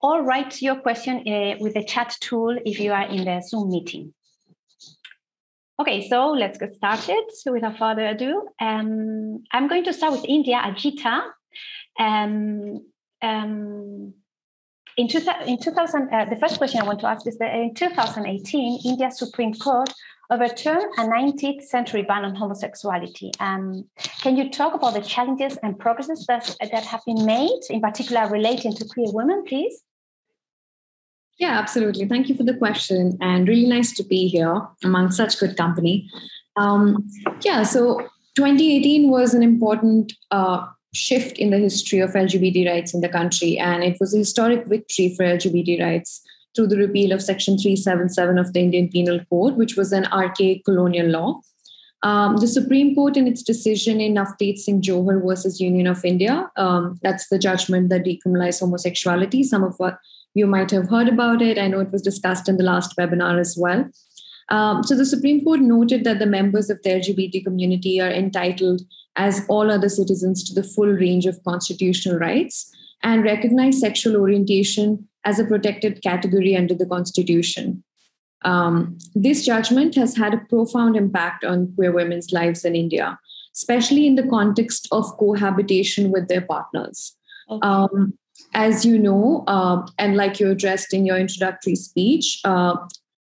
or 0.00 0.22
write 0.22 0.62
your 0.62 0.76
question 0.76 1.26
uh, 1.26 1.56
with 1.58 1.74
the 1.74 1.84
chat 1.84 2.14
tool 2.20 2.56
if 2.64 2.78
you 2.78 2.92
are 2.92 3.08
in 3.08 3.24
the 3.24 3.42
Zoom 3.46 3.70
meeting. 3.70 4.14
Okay, 5.80 6.08
so 6.08 6.30
let's 6.30 6.58
get 6.58 6.74
started. 6.74 7.24
So 7.34 7.52
without 7.52 7.78
further 7.78 8.06
ado, 8.06 8.48
um, 8.60 9.44
I'm 9.52 9.68
going 9.68 9.84
to 9.84 9.92
start 9.92 10.12
with 10.12 10.24
India, 10.28 10.60
Ajita. 10.64 11.22
Um, 11.98 12.84
um, 13.22 14.14
in, 14.98 15.06
two, 15.06 15.20
in 15.46 15.58
2000, 15.58 16.12
uh, 16.12 16.24
the 16.26 16.36
first 16.36 16.58
question 16.58 16.80
I 16.80 16.84
want 16.84 17.00
to 17.00 17.06
ask 17.06 17.26
is 17.26 17.38
that 17.38 17.54
in 17.54 17.72
2018, 17.72 18.80
India's 18.84 19.16
Supreme 19.16 19.54
Court 19.54 19.88
overturned 20.28 20.92
a 20.98 21.02
19th 21.02 21.62
century 21.62 22.02
ban 22.02 22.24
on 22.24 22.34
homosexuality. 22.34 23.30
Um, 23.38 23.84
can 24.20 24.36
you 24.36 24.50
talk 24.50 24.74
about 24.74 24.94
the 24.94 25.00
challenges 25.00 25.56
and 25.62 25.78
progresses 25.78 26.26
that, 26.26 26.54
that 26.60 26.84
have 26.84 27.02
been 27.06 27.24
made, 27.24 27.60
in 27.70 27.80
particular 27.80 28.28
relating 28.28 28.74
to 28.74 28.84
queer 28.84 29.06
women, 29.12 29.44
please? 29.46 29.82
Yeah, 31.38 31.56
absolutely. 31.56 32.06
Thank 32.08 32.28
you 32.28 32.34
for 32.34 32.42
the 32.42 32.54
question, 32.54 33.16
and 33.20 33.46
really 33.46 33.66
nice 33.66 33.92
to 33.92 34.02
be 34.02 34.26
here 34.26 34.60
among 34.82 35.12
such 35.12 35.38
good 35.38 35.56
company. 35.56 36.10
Um, 36.56 37.08
yeah, 37.42 37.62
so 37.62 38.00
2018 38.34 39.08
was 39.08 39.32
an 39.32 39.44
important 39.44 40.12
uh, 40.32 40.66
shift 40.94 41.38
in 41.38 41.50
the 41.50 41.58
history 41.58 41.98
of 42.00 42.12
LGBT 42.12 42.68
rights 42.68 42.94
in 42.94 43.00
the 43.00 43.08
country. 43.08 43.58
And 43.58 43.82
it 43.82 43.96
was 44.00 44.14
a 44.14 44.18
historic 44.18 44.66
victory 44.66 45.14
for 45.14 45.24
LGBT 45.24 45.82
rights 45.82 46.22
through 46.54 46.68
the 46.68 46.76
repeal 46.76 47.12
of 47.12 47.22
Section 47.22 47.58
377 47.58 48.38
of 48.38 48.52
the 48.52 48.60
Indian 48.60 48.88
Penal 48.88 49.20
Code, 49.30 49.56
which 49.56 49.76
was 49.76 49.92
an 49.92 50.06
archaic 50.06 50.64
colonial 50.64 51.06
law. 51.06 51.40
Um, 52.02 52.36
the 52.36 52.46
Supreme 52.46 52.94
Court, 52.94 53.16
in 53.16 53.26
its 53.26 53.42
decision 53.42 54.00
in 54.00 54.14
Navtej 54.14 54.56
Singh 54.56 54.82
Johar 54.82 55.20
versus 55.24 55.60
Union 55.60 55.88
of 55.88 56.04
India, 56.04 56.48
um, 56.56 56.98
that's 57.02 57.28
the 57.28 57.38
judgment 57.38 57.88
that 57.90 58.04
decriminalized 58.04 58.60
homosexuality. 58.60 59.42
Some 59.42 59.64
of 59.64 59.74
what 59.78 59.98
you 60.34 60.46
might 60.46 60.70
have 60.70 60.88
heard 60.88 61.08
about 61.08 61.42
it. 61.42 61.58
I 61.58 61.66
know 61.66 61.80
it 61.80 61.90
was 61.90 62.02
discussed 62.02 62.48
in 62.48 62.56
the 62.56 62.64
last 62.64 62.96
webinar 62.96 63.40
as 63.40 63.56
well. 63.58 63.88
Um, 64.50 64.82
so 64.82 64.96
the 64.96 65.04
Supreme 65.04 65.44
Court 65.44 65.60
noted 65.60 66.04
that 66.04 66.20
the 66.20 66.26
members 66.26 66.70
of 66.70 66.80
the 66.82 66.90
LGBT 66.90 67.44
community 67.44 68.00
are 68.00 68.10
entitled 68.10 68.82
as 69.18 69.44
all 69.48 69.70
other 69.70 69.88
citizens 69.88 70.42
to 70.44 70.54
the 70.54 70.66
full 70.66 70.86
range 70.86 71.26
of 71.26 71.42
constitutional 71.44 72.18
rights 72.18 72.72
and 73.02 73.24
recognize 73.24 73.80
sexual 73.80 74.16
orientation 74.16 75.06
as 75.24 75.38
a 75.38 75.44
protected 75.44 76.02
category 76.02 76.56
under 76.56 76.74
the 76.74 76.86
Constitution. 76.86 77.82
Um, 78.44 78.96
this 79.14 79.44
judgment 79.44 79.96
has 79.96 80.16
had 80.16 80.32
a 80.32 80.38
profound 80.48 80.96
impact 80.96 81.44
on 81.44 81.72
queer 81.74 81.92
women's 81.92 82.32
lives 82.32 82.64
in 82.64 82.76
India, 82.76 83.18
especially 83.54 84.06
in 84.06 84.14
the 84.14 84.26
context 84.26 84.88
of 84.92 85.04
cohabitation 85.18 86.12
with 86.12 86.28
their 86.28 86.40
partners. 86.40 87.16
Okay. 87.50 87.66
Um, 87.66 88.16
as 88.54 88.84
you 88.86 88.98
know, 88.98 89.44
uh, 89.48 89.84
and 89.98 90.16
like 90.16 90.38
you 90.38 90.50
addressed 90.50 90.94
in 90.94 91.04
your 91.04 91.18
introductory 91.18 91.74
speech, 91.74 92.40
uh, 92.44 92.76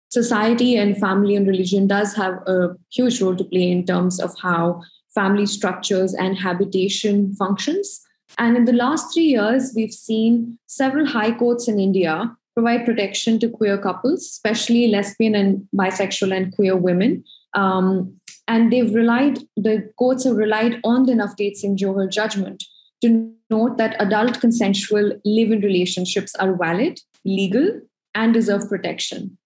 society 0.08 0.76
and 0.76 0.96
family 0.98 1.34
and 1.34 1.46
religion 1.46 1.88
does 1.88 2.14
have 2.14 2.34
a 2.46 2.76
huge 2.92 3.20
role 3.20 3.36
to 3.36 3.44
play 3.44 3.70
in 3.70 3.84
terms 3.84 4.20
of 4.20 4.32
how 4.40 4.80
family 5.14 5.46
structures 5.46 6.14
and 6.14 6.38
habitation 6.38 7.34
functions. 7.34 8.00
And 8.38 8.56
in 8.56 8.64
the 8.64 8.72
last 8.72 9.12
three 9.12 9.24
years, 9.24 9.72
we've 9.74 9.92
seen 9.92 10.58
several 10.66 11.06
high 11.06 11.32
courts 11.32 11.68
in 11.68 11.80
India 11.80 12.36
provide 12.54 12.84
protection 12.84 13.38
to 13.40 13.48
queer 13.48 13.78
couples, 13.78 14.22
especially 14.22 14.88
lesbian 14.88 15.34
and 15.34 15.66
bisexual 15.74 16.36
and 16.36 16.54
queer 16.54 16.76
women. 16.76 17.24
Um, 17.54 18.20
and 18.46 18.72
they've 18.72 18.94
relied, 18.94 19.38
the 19.56 19.90
courts 19.96 20.24
have 20.24 20.36
relied 20.36 20.80
on 20.84 21.06
the 21.06 21.12
Navtej 21.12 21.54
Singh 21.54 21.76
Johar 21.76 22.10
judgment 22.10 22.64
to 23.02 23.32
note 23.50 23.78
that 23.78 23.96
adult 24.00 24.40
consensual 24.40 25.12
live 25.24 25.50
in 25.50 25.60
relationships 25.60 26.34
are 26.36 26.54
valid, 26.56 27.00
legal, 27.24 27.80
and 28.14 28.34
deserve 28.34 28.68
protection. 28.68 29.38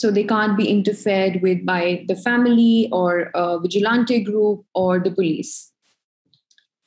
So 0.00 0.10
they 0.10 0.24
can't 0.24 0.56
be 0.56 0.66
interfered 0.66 1.42
with 1.42 1.66
by 1.66 2.06
the 2.08 2.16
family 2.16 2.88
or 2.90 3.30
a 3.34 3.60
vigilante 3.60 4.20
group 4.24 4.64
or 4.74 4.98
the 4.98 5.10
police. 5.10 5.72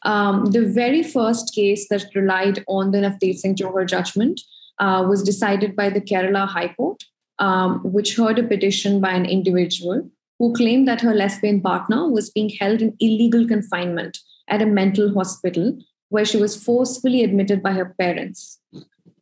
Um, 0.01 0.46
the 0.46 0.65
very 0.65 1.03
first 1.03 1.53
case 1.53 1.88
that 1.89 2.08
relied 2.15 2.63
on 2.67 2.89
the 2.89 2.98
Navtej 3.03 3.36
Singh 3.36 3.55
Johar 3.55 3.88
judgment 3.88 4.41
uh, 4.79 5.05
was 5.08 5.22
decided 5.22 5.75
by 5.75 5.91
the 5.91 6.01
Kerala 6.01 6.48
High 6.48 6.74
Court, 6.74 7.03
um, 7.38 7.82
which 7.84 8.15
heard 8.15 8.39
a 8.39 8.48
petition 8.53 9.00
by 9.00 9.12
an 9.12 9.27
individual 9.27 10.10
who 10.39 10.51
claimed 10.55 10.88
that 10.88 11.01
her 11.01 11.13
lesbian 11.13 11.62
partner 11.62 12.10
was 12.10 12.32
being 12.32 12.50
held 12.50 12.82
in 12.82 12.98
illegal 13.00 13.48
confinement 13.48 14.17
at 14.48 14.63
a 14.63 14.65
mental 14.65 15.13
hospital 15.13 15.77
where 16.10 16.25
she 16.25 16.38
was 16.38 16.62
forcefully 16.63 17.24
admitted 17.24 17.62
by 17.62 17.74
her 17.74 17.93
parents 18.00 18.60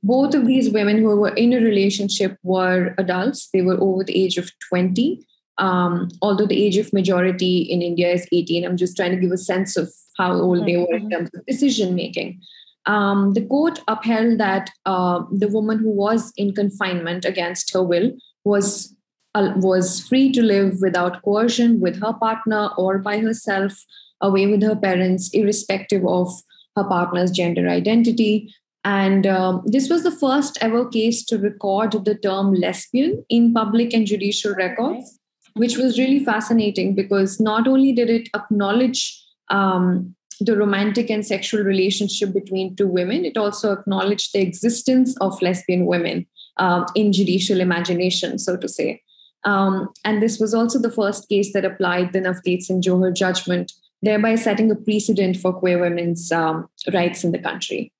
both 0.03 0.33
of 0.33 0.47
these 0.47 0.71
women 0.71 0.97
who 0.97 1.15
were 1.15 1.35
in 1.35 1.53
a 1.53 1.57
relationship 1.57 2.37
were 2.43 2.95
adults. 2.97 3.49
They 3.53 3.61
were 3.61 3.79
over 3.79 4.03
the 4.03 4.23
age 4.23 4.37
of 4.37 4.51
20. 4.69 5.25
Um, 5.57 6.09
although 6.21 6.47
the 6.47 6.63
age 6.65 6.77
of 6.77 6.91
majority 6.91 7.61
in 7.61 7.81
India 7.81 8.11
is 8.11 8.27
18, 8.31 8.65
I'm 8.65 8.77
just 8.77 8.97
trying 8.97 9.11
to 9.11 9.17
give 9.17 9.31
a 9.31 9.37
sense 9.37 9.77
of 9.77 9.91
how 10.17 10.33
old 10.33 10.65
they 10.65 10.77
were 10.77 10.95
in 10.95 11.03
mm-hmm. 11.03 11.09
terms 11.09 11.29
of 11.35 11.45
decision 11.45 11.93
making. 11.93 12.41
Um, 12.87 13.33
the 13.33 13.45
court 13.45 13.79
upheld 13.87 14.39
that 14.39 14.71
uh, 14.85 15.23
the 15.31 15.47
woman 15.47 15.79
who 15.79 15.91
was 15.91 16.33
in 16.35 16.55
confinement 16.55 17.25
against 17.25 17.71
her 17.73 17.83
will 17.83 18.11
was 18.43 18.95
uh, 19.35 19.53
was 19.55 20.05
free 20.07 20.31
to 20.31 20.41
live 20.41 20.81
without 20.81 21.21
coercion 21.21 21.79
with 21.79 22.01
her 22.01 22.13
partner 22.13 22.69
or 22.77 22.97
by 22.97 23.19
herself, 23.19 23.85
away 24.19 24.47
with 24.47 24.63
her 24.63 24.75
parents, 24.75 25.29
irrespective 25.31 26.05
of 26.05 26.33
her 26.75 26.83
partner's 26.83 27.31
gender 27.31 27.69
identity. 27.69 28.53
And 28.83 29.27
um, 29.27 29.61
this 29.65 29.89
was 29.89 30.03
the 30.03 30.11
first 30.11 30.57
ever 30.61 30.87
case 30.87 31.23
to 31.25 31.37
record 31.37 31.91
the 32.03 32.15
term 32.15 32.53
lesbian 32.53 33.23
in 33.29 33.53
public 33.53 33.93
and 33.93 34.07
judicial 34.07 34.55
records, 34.55 35.19
which 35.53 35.77
was 35.77 35.99
really 35.99 36.23
fascinating 36.23 36.95
because 36.95 37.39
not 37.39 37.67
only 37.67 37.93
did 37.93 38.09
it 38.09 38.29
acknowledge 38.33 39.23
um, 39.49 40.15
the 40.39 40.57
romantic 40.57 41.11
and 41.11 41.25
sexual 41.25 41.63
relationship 41.63 42.33
between 42.33 42.75
two 42.75 42.87
women, 42.87 43.23
it 43.23 43.37
also 43.37 43.71
acknowledged 43.71 44.33
the 44.33 44.41
existence 44.41 45.15
of 45.21 45.39
lesbian 45.41 45.85
women 45.85 46.25
um, 46.57 46.85
in 46.95 47.13
judicial 47.13 47.61
imagination, 47.61 48.39
so 48.39 48.57
to 48.57 48.67
say. 48.67 49.01
Um, 49.43 49.89
and 50.03 50.21
this 50.21 50.39
was 50.39 50.53
also 50.53 50.79
the 50.79 50.91
first 50.91 51.29
case 51.29 51.53
that 51.53 51.65
applied 51.65 52.13
the 52.13 52.19
Navtej 52.19 52.61
Singh 52.61 52.81
Johar 52.81 53.13
judgment, 53.13 53.71
thereby 54.01 54.35
setting 54.35 54.71
a 54.71 54.75
precedent 54.75 55.37
for 55.37 55.53
queer 55.53 55.79
women's 55.79 56.31
um, 56.31 56.67
rights 56.91 57.23
in 57.23 57.31
the 57.31 57.39
country. 57.39 57.91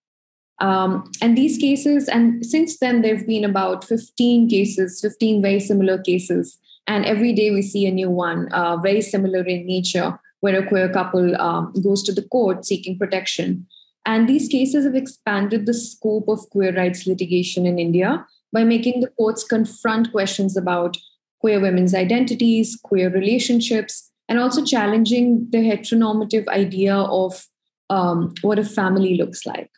Um, 0.62 1.12
and 1.22 1.36
these 1.36 1.58
cases, 1.58 2.08
and 2.08 2.46
since 2.46 2.77
then, 2.77 3.01
there 3.01 3.18
have 3.18 3.25
been 3.25 3.44
about 3.44 3.84
15 3.84 4.48
cases, 4.48 5.01
15 5.01 5.41
very 5.41 5.60
similar 5.60 5.98
cases. 5.98 6.58
And 6.88 7.03
every 7.03 7.34
day 7.34 7.50
we 7.50 7.63
see 7.63 7.88
a 7.88 7.91
new 7.91 8.12
one, 8.12 8.48
uh, 8.53 8.77
very 8.77 9.01
similar 9.01 9.44
in 9.44 9.65
nature, 9.65 10.20
where 10.41 10.60
a 10.60 10.68
queer 10.68 10.88
couple 10.89 11.39
um, 11.41 11.74
goes 11.84 12.03
to 12.03 12.13
the 12.13 12.22
court 12.22 12.63
seeking 12.63 12.98
protection. 12.98 13.65
And 14.06 14.30
these 14.30 14.48
cases 14.48 14.86
have 14.86 14.96
expanded 14.96 15.65
the 15.65 15.74
scope 15.74 16.27
of 16.27 16.48
queer 16.51 16.75
rights 16.75 17.08
litigation 17.08 17.65
in 17.65 17.80
India 17.80 18.25
by 18.53 18.63
making 18.63 19.01
the 19.01 19.08
courts 19.08 19.44
confront 19.44 20.12
questions 20.12 20.56
about 20.56 20.98
queer 21.39 21.60
women's 21.60 21.96
identities, 21.96 22.80
queer 22.84 23.10
relationships, 23.10 24.12
and 24.30 24.38
also 24.38 24.63
challenging 24.63 25.48
the 25.50 25.58
heteronormative 25.58 26.48
idea 26.48 26.96
of 26.96 27.48
um, 27.89 28.34
what 28.41 28.60
a 28.60 28.63
family 28.63 29.18
looks 29.18 29.46
like 29.46 29.72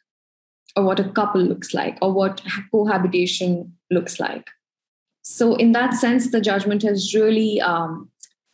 or 0.76 0.84
what 0.84 1.00
a 1.00 1.10
couple 1.10 1.42
looks 1.42 1.74
like 1.74 1.98
or 2.02 2.12
what 2.12 2.42
cohabitation 2.72 3.74
looks 3.92 4.20
like. 4.20 4.48
So 5.22 5.56
in 5.56 5.72
that 5.74 5.94
sense 5.94 6.32
the 6.32 6.42
judgment 6.42 6.84
has 6.84 7.14
really 7.14 7.62
um, 7.62 8.10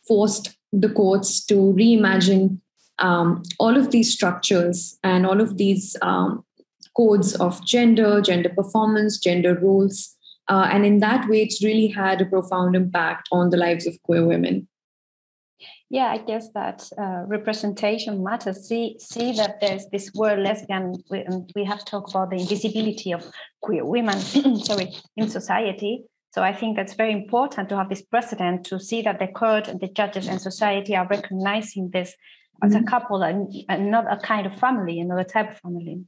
forced 0.06 0.56
the 0.72 0.88
courts 0.88 1.44
to 1.46 1.54
reimagine 1.54 2.60
um, 2.98 3.42
all 3.58 3.76
of 3.76 3.90
these 3.90 4.12
structures 4.12 4.98
and 5.02 5.26
all 5.26 5.40
of 5.40 5.56
these 5.56 5.96
um, 6.02 6.44
codes 6.96 7.34
of 7.36 7.64
gender 7.66 8.20
gender 8.20 8.50
performance 8.50 9.18
gender 9.18 9.54
roles. 9.54 10.16
Uh, 10.48 10.68
and 10.70 10.84
in 10.84 10.98
that 10.98 11.28
way 11.28 11.42
it's 11.42 11.64
really 11.64 11.86
had 11.86 12.20
a 12.20 12.26
profound 12.26 12.76
impact 12.76 13.28
on 13.32 13.50
the 13.50 13.56
lives 13.56 13.86
of 13.86 14.00
queer 14.02 14.26
women 14.26 14.68
yeah, 15.90 16.06
I 16.06 16.18
guess 16.18 16.48
that 16.54 16.88
uh, 16.96 17.24
representation 17.26 18.22
matters. 18.22 18.68
See, 18.68 18.96
see 19.00 19.32
that 19.32 19.60
there's 19.60 19.86
this 19.88 20.12
word 20.14 20.38
lesbian. 20.38 20.94
We, 21.10 21.24
we 21.56 21.64
have 21.64 21.84
talked 21.84 22.10
about 22.10 22.30
the 22.30 22.36
invisibility 22.36 23.12
of 23.12 23.26
queer 23.60 23.84
women, 23.84 24.16
sorry, 24.62 24.94
in 25.16 25.28
society. 25.28 26.04
So 26.32 26.42
I 26.42 26.52
think 26.52 26.76
that's 26.76 26.94
very 26.94 27.12
important 27.12 27.68
to 27.70 27.76
have 27.76 27.88
this 27.88 28.02
precedent 28.02 28.64
to 28.66 28.78
see 28.78 29.02
that 29.02 29.18
the 29.18 29.26
court, 29.26 29.64
the 29.64 29.88
judges, 29.88 30.28
and 30.28 30.40
society 30.40 30.94
are 30.94 31.08
recognizing 31.08 31.90
this 31.90 32.10
mm-hmm. 32.10 32.66
as 32.68 32.74
a 32.74 32.78
mm-hmm. 32.78 32.86
couple 32.86 33.24
and, 33.24 33.52
and 33.68 33.90
not 33.90 34.04
a 34.08 34.16
kind 34.16 34.46
of 34.46 34.54
family, 34.54 35.00
another 35.00 35.24
type 35.24 35.50
of 35.50 35.58
family. 35.58 36.04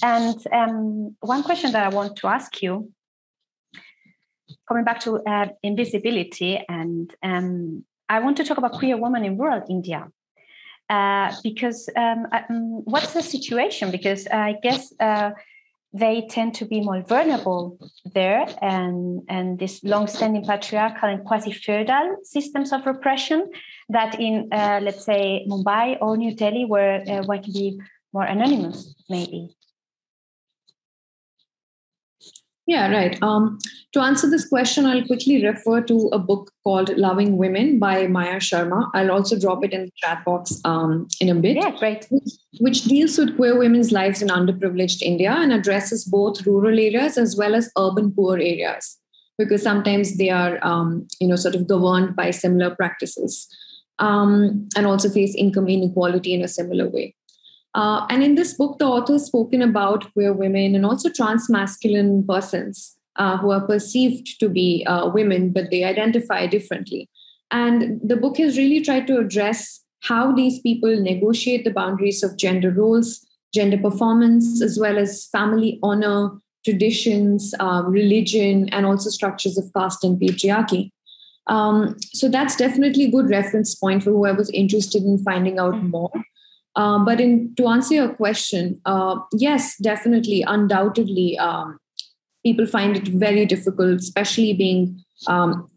And 0.00 0.36
um, 0.52 1.16
one 1.18 1.42
question 1.42 1.72
that 1.72 1.92
I 1.92 1.94
want 1.94 2.16
to 2.18 2.28
ask 2.28 2.62
you, 2.62 2.92
coming 4.68 4.84
back 4.84 5.00
to 5.00 5.16
uh, 5.24 5.48
invisibility, 5.64 6.62
and 6.68 7.12
um, 7.20 7.84
I 8.14 8.18
want 8.18 8.36
to 8.38 8.44
talk 8.44 8.58
about 8.58 8.72
queer 8.72 8.96
women 8.96 9.24
in 9.24 9.38
rural 9.38 9.62
India. 9.76 10.08
Uh, 10.88 11.32
because 11.44 11.88
um, 11.96 12.26
um 12.32 12.82
what's 12.92 13.12
the 13.14 13.22
situation? 13.22 13.92
Because 13.92 14.26
I 14.26 14.56
guess 14.60 14.92
uh, 14.98 15.30
they 15.92 16.26
tend 16.28 16.54
to 16.54 16.64
be 16.64 16.80
more 16.80 17.02
vulnerable 17.02 17.78
there 18.14 18.46
and 18.62 19.22
and 19.28 19.58
this 19.58 19.82
long-standing 19.82 20.44
patriarchal 20.44 21.08
and 21.08 21.24
quasi-feudal 21.24 22.16
systems 22.22 22.72
of 22.72 22.86
repression 22.86 23.50
that 23.88 24.20
in 24.20 24.48
uh, 24.52 24.80
let's 24.82 25.04
say 25.04 25.44
mumbai 25.48 25.96
or 26.00 26.16
new 26.16 26.34
delhi 26.34 26.64
where 26.64 27.02
uh, 27.08 27.22
one 27.24 27.42
can 27.42 27.52
be 27.52 27.80
more 28.12 28.24
anonymous 28.24 28.94
maybe 29.08 29.56
yeah, 32.70 32.88
right. 32.88 33.20
Um, 33.20 33.58
to 33.94 34.00
answer 34.00 34.30
this 34.30 34.46
question, 34.48 34.86
I'll 34.86 35.04
quickly 35.04 35.44
refer 35.44 35.80
to 35.80 36.08
a 36.12 36.20
book 36.20 36.52
called 36.62 36.96
Loving 36.96 37.36
Women 37.36 37.80
by 37.80 38.06
Maya 38.06 38.36
Sharma. 38.36 38.88
I'll 38.94 39.10
also 39.10 39.36
drop 39.36 39.64
it 39.64 39.72
in 39.72 39.86
the 39.86 39.90
chat 39.96 40.24
box 40.24 40.60
um, 40.64 41.08
in 41.20 41.28
a 41.28 41.34
bit. 41.34 41.56
Yeah. 41.56 41.72
Which, 41.80 42.04
which 42.60 42.84
deals 42.84 43.18
with 43.18 43.34
queer 43.34 43.58
women's 43.58 43.90
lives 43.90 44.22
in 44.22 44.28
underprivileged 44.28 45.02
India 45.02 45.32
and 45.32 45.52
addresses 45.52 46.04
both 46.04 46.46
rural 46.46 46.78
areas 46.78 47.18
as 47.18 47.36
well 47.36 47.56
as 47.56 47.72
urban 47.76 48.12
poor 48.12 48.36
areas, 48.36 48.98
because 49.36 49.64
sometimes 49.64 50.16
they 50.16 50.30
are, 50.30 50.64
um, 50.64 51.08
you 51.20 51.26
know, 51.26 51.36
sort 51.36 51.56
of 51.56 51.66
governed 51.66 52.14
by 52.14 52.30
similar 52.30 52.72
practices 52.76 53.48
um, 53.98 54.68
and 54.76 54.86
also 54.86 55.10
face 55.10 55.34
income 55.34 55.68
inequality 55.68 56.34
in 56.34 56.42
a 56.42 56.48
similar 56.48 56.88
way. 56.88 57.16
Uh, 57.74 58.06
and 58.10 58.22
in 58.22 58.34
this 58.34 58.54
book, 58.54 58.78
the 58.78 58.86
author 58.86 59.12
has 59.14 59.26
spoken 59.26 59.62
about 59.62 60.12
queer 60.12 60.32
women 60.32 60.74
and 60.74 60.84
also 60.84 61.08
trans 61.08 61.48
masculine 61.48 62.26
persons 62.26 62.96
uh, 63.16 63.36
who 63.36 63.50
are 63.50 63.66
perceived 63.66 64.40
to 64.40 64.48
be 64.48 64.84
uh, 64.88 65.08
women, 65.08 65.52
but 65.52 65.70
they 65.70 65.84
identify 65.84 66.46
differently. 66.46 67.08
And 67.50 68.00
the 68.02 68.16
book 68.16 68.38
has 68.38 68.56
really 68.56 68.80
tried 68.80 69.06
to 69.08 69.18
address 69.18 69.84
how 70.00 70.32
these 70.32 70.60
people 70.60 71.00
negotiate 71.00 71.64
the 71.64 71.72
boundaries 71.72 72.22
of 72.22 72.38
gender 72.38 72.70
roles, 72.70 73.24
gender 73.54 73.78
performance, 73.78 74.62
as 74.62 74.78
well 74.78 74.98
as 74.98 75.26
family 75.26 75.78
honor, 75.82 76.30
traditions, 76.64 77.54
um, 77.60 77.90
religion, 77.90 78.68
and 78.70 78.86
also 78.86 79.10
structures 79.10 79.58
of 79.58 79.70
caste 79.76 80.04
and 80.04 80.20
patriarchy. 80.20 80.90
Um, 81.46 81.96
so 82.12 82.28
that's 82.28 82.56
definitely 82.56 83.04
a 83.04 83.10
good 83.10 83.28
reference 83.28 83.74
point 83.74 84.04
for 84.04 84.10
whoever's 84.10 84.50
interested 84.50 85.02
in 85.02 85.18
finding 85.18 85.58
out 85.58 85.74
mm. 85.74 85.90
more. 85.90 86.12
Um, 86.76 87.04
but 87.04 87.20
in 87.20 87.54
to 87.56 87.66
answer 87.66 87.94
your 87.94 88.14
question, 88.14 88.80
uh, 88.84 89.16
yes, 89.32 89.76
definitely, 89.78 90.42
undoubtedly, 90.46 91.36
um, 91.38 91.78
people 92.44 92.66
find 92.66 92.96
it 92.96 93.08
very 93.08 93.44
difficult, 93.44 94.00
especially 94.00 94.52
being 94.52 95.02
um, 95.26 95.68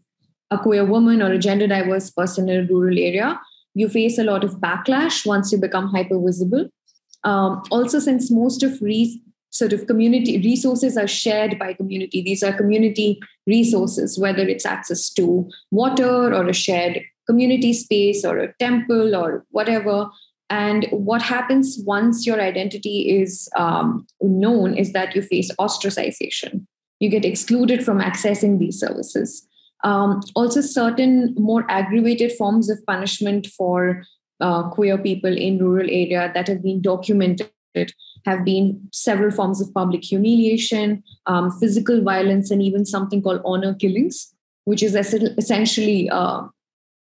a 0.50 0.58
queer 0.58 0.84
woman 0.84 1.20
or 1.20 1.32
a 1.32 1.38
gender 1.38 1.66
diverse 1.66 2.10
person 2.10 2.48
in 2.48 2.64
a 2.64 2.68
rural 2.68 2.98
area. 2.98 3.40
You 3.74 3.88
face 3.88 4.18
a 4.18 4.24
lot 4.24 4.44
of 4.44 4.60
backlash 4.60 5.26
once 5.26 5.50
you 5.50 5.58
become 5.58 5.88
hyper 5.88 6.20
visible. 6.20 6.68
Um, 7.24 7.62
also, 7.70 7.98
since 7.98 8.30
most 8.30 8.62
of 8.62 8.80
re- 8.80 9.20
sort 9.50 9.72
of 9.72 9.86
community 9.86 10.38
resources 10.38 10.96
are 10.96 11.08
shared 11.08 11.58
by 11.58 11.72
community, 11.72 12.22
these 12.22 12.42
are 12.42 12.52
community 12.52 13.20
resources, 13.46 14.18
whether 14.18 14.42
it's 14.42 14.66
access 14.66 15.10
to 15.10 15.48
water 15.70 16.32
or 16.32 16.46
a 16.46 16.52
shared 16.52 17.00
community 17.26 17.72
space 17.72 18.24
or 18.24 18.38
a 18.38 18.52
temple 18.54 19.16
or 19.16 19.44
whatever 19.50 20.08
and 20.50 20.86
what 20.90 21.22
happens 21.22 21.78
once 21.84 22.26
your 22.26 22.40
identity 22.40 23.18
is 23.20 23.48
um, 23.56 24.06
known 24.20 24.76
is 24.76 24.92
that 24.92 25.14
you 25.16 25.22
face 25.22 25.50
ostracization. 25.58 26.66
You 27.00 27.08
get 27.08 27.24
excluded 27.24 27.84
from 27.84 28.00
accessing 28.00 28.58
these 28.58 28.78
services. 28.78 29.46
Um, 29.84 30.20
also, 30.34 30.60
certain 30.60 31.34
more 31.36 31.64
aggravated 31.68 32.32
forms 32.32 32.70
of 32.70 32.84
punishment 32.86 33.46
for 33.48 34.04
uh, 34.40 34.68
queer 34.70 34.98
people 34.98 35.36
in 35.36 35.58
rural 35.58 35.88
area 35.90 36.30
that 36.34 36.48
have 36.48 36.62
been 36.62 36.80
documented 36.80 37.50
have 38.24 38.44
been 38.44 38.88
several 38.92 39.30
forms 39.30 39.60
of 39.60 39.72
public 39.74 40.02
humiliation, 40.04 41.02
um, 41.26 41.50
physical 41.58 42.02
violence, 42.02 42.50
and 42.50 42.62
even 42.62 42.86
something 42.86 43.20
called 43.20 43.42
honor 43.44 43.74
killings, 43.74 44.32
which 44.64 44.82
is 44.82 44.94
essentially 44.94 46.08
a 46.08 46.14
uh, 46.14 46.48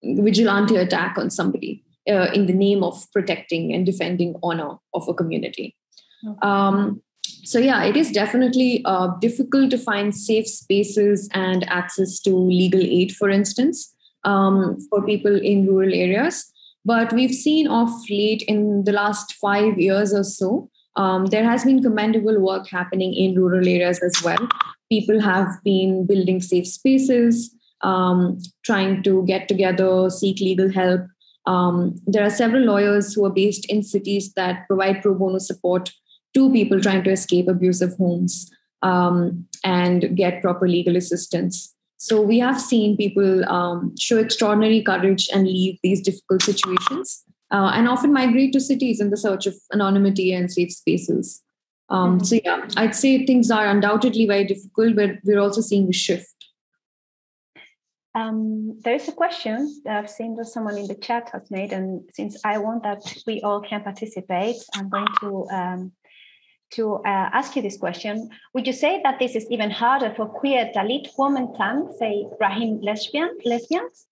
vigilante 0.04 0.76
attack 0.76 1.18
on 1.18 1.30
somebody 1.30 1.84
uh, 2.10 2.30
in 2.34 2.46
the 2.46 2.54
name 2.54 2.84
of 2.84 3.06
protecting 3.12 3.74
and 3.74 3.86
defending 3.86 4.36
honor 4.44 4.78
of 4.94 5.08
a 5.08 5.14
community. 5.14 5.76
Okay. 6.28 6.38
Um, 6.42 7.02
so 7.44 7.60
yeah, 7.60 7.84
it 7.84 7.98
is 7.98 8.12
definitely 8.12 8.82
uh, 8.86 9.08
difficult 9.20 9.70
to 9.72 9.78
find 9.78 10.16
safe 10.16 10.48
spaces 10.48 11.30
and 11.34 11.68
access 11.70 12.20
to 12.22 12.36
legal 12.36 12.82
aid, 12.82 13.12
for 13.14 13.30
instance, 13.30 13.94
um, 14.24 14.78
for 14.90 15.06
people 15.06 15.36
in 15.36 15.68
rural 15.68 15.94
areas. 15.94 16.52
But 16.86 17.14
we've 17.14 17.34
seen 17.34 17.68
of 17.68 17.90
late 18.10 18.44
in 18.48 18.84
the 18.86 18.92
last 18.92 19.34
five 19.36 19.78
years 19.78 20.14
or 20.14 20.24
so, 20.24 20.70
um, 20.96 21.26
there 21.28 21.44
has 21.44 21.64
been 21.64 21.82
commendable 21.82 22.40
work 22.40 22.68
happening 22.68 23.14
in 23.14 23.36
rural 23.36 23.68
areas 23.68 24.00
as 24.04 24.22
well. 24.24 24.48
People 24.90 25.20
have 25.22 25.48
been 25.64 26.06
building 26.06 26.42
safe 26.42 26.68
spaces, 26.68 27.54
um, 27.82 28.38
trying 28.64 29.02
to 29.04 29.26
get 29.26 29.48
together, 29.48 30.10
seek 30.10 30.40
legal 30.40 30.72
help, 30.72 31.02
um, 31.46 31.96
there 32.08 32.24
are 32.24 32.30
several 32.30 32.64
lawyers 32.64 33.14
who 33.14 33.26
are 33.26 33.34
based 33.34 33.66
in 33.70 33.84
cities 33.84 34.34
that 34.34 34.68
provide 34.68 35.02
pro 35.02 35.14
bono 35.14 35.40
support 35.40 35.92
to 36.34 36.52
people 36.52 36.80
trying 36.82 37.04
to 37.04 37.12
escape 37.12 37.48
abusive 37.48 37.96
homes 37.98 38.50
um, 38.82 39.46
and 39.64 40.16
get 40.16 40.42
proper 40.42 40.68
legal 40.68 40.96
assistance. 40.96 41.76
So 41.98 42.22
we 42.22 42.40
have 42.40 42.60
seen 42.60 42.98
people 42.98 43.48
um, 43.50 43.96
show 43.98 44.18
extraordinary 44.18 44.82
courage 44.82 45.30
and 45.34 45.48
leave 45.48 45.80
these 45.84 46.02
difficult 46.02 46.42
situations 46.42 47.24
uh, 47.52 47.72
and 47.74 47.88
often 47.88 48.12
migrate 48.12 48.52
to 48.54 48.60
cities 48.60 49.00
in 49.00 49.10
the 49.10 49.18
search 49.18 49.46
of 49.46 49.56
anonymity 49.74 50.34
and 50.34 50.52
safe 50.52 50.72
spaces. 50.72 51.42
Um, 51.90 52.18
mm-hmm. 52.18 52.26
So, 52.26 52.40
yeah, 52.44 52.68
I'd 52.76 52.96
say 52.96 53.26
things 53.26 53.52
are 53.52 53.68
undoubtedly 53.68 54.26
very 54.26 54.44
difficult, 54.46 54.96
but 54.96 55.12
we're 55.24 55.40
also 55.40 55.62
seeing 55.62 55.88
a 55.88 55.94
shift. 55.94 56.43
Um, 58.16 58.80
there 58.84 58.94
is 58.94 59.08
a 59.08 59.12
question 59.12 59.82
that 59.86 59.98
I've 59.98 60.10
seen 60.10 60.36
that 60.36 60.46
someone 60.46 60.78
in 60.78 60.88
the 60.88 60.96
chat 60.96 61.30
has 61.34 61.50
made, 61.50 61.74
and 61.74 62.02
since 62.14 62.40
I 62.46 62.60
want 62.60 62.84
that 62.84 63.02
we 63.26 63.42
all 63.42 63.62
can 63.62 63.82
participate, 63.82 64.58
I'm 64.76 64.90
going 64.90 65.08
to 65.22 65.48
um, 65.50 65.92
to 66.74 66.96
uh, 66.96 67.30
ask 67.34 67.56
you 67.56 67.62
this 67.62 67.78
question. 67.78 68.30
Would 68.54 68.68
you 68.68 68.74
say 68.74 69.02
that 69.04 69.20
this 69.20 69.36
is 69.36 69.46
even 69.50 69.72
harder 69.72 70.14
for 70.16 70.26
queer 70.28 70.72
Dalit 70.76 71.08
women 71.18 71.56
trans, 71.56 71.98
say 71.98 72.26
Rahim 72.40 72.82
lesbian 72.82 73.38
lesbians? 73.46 74.08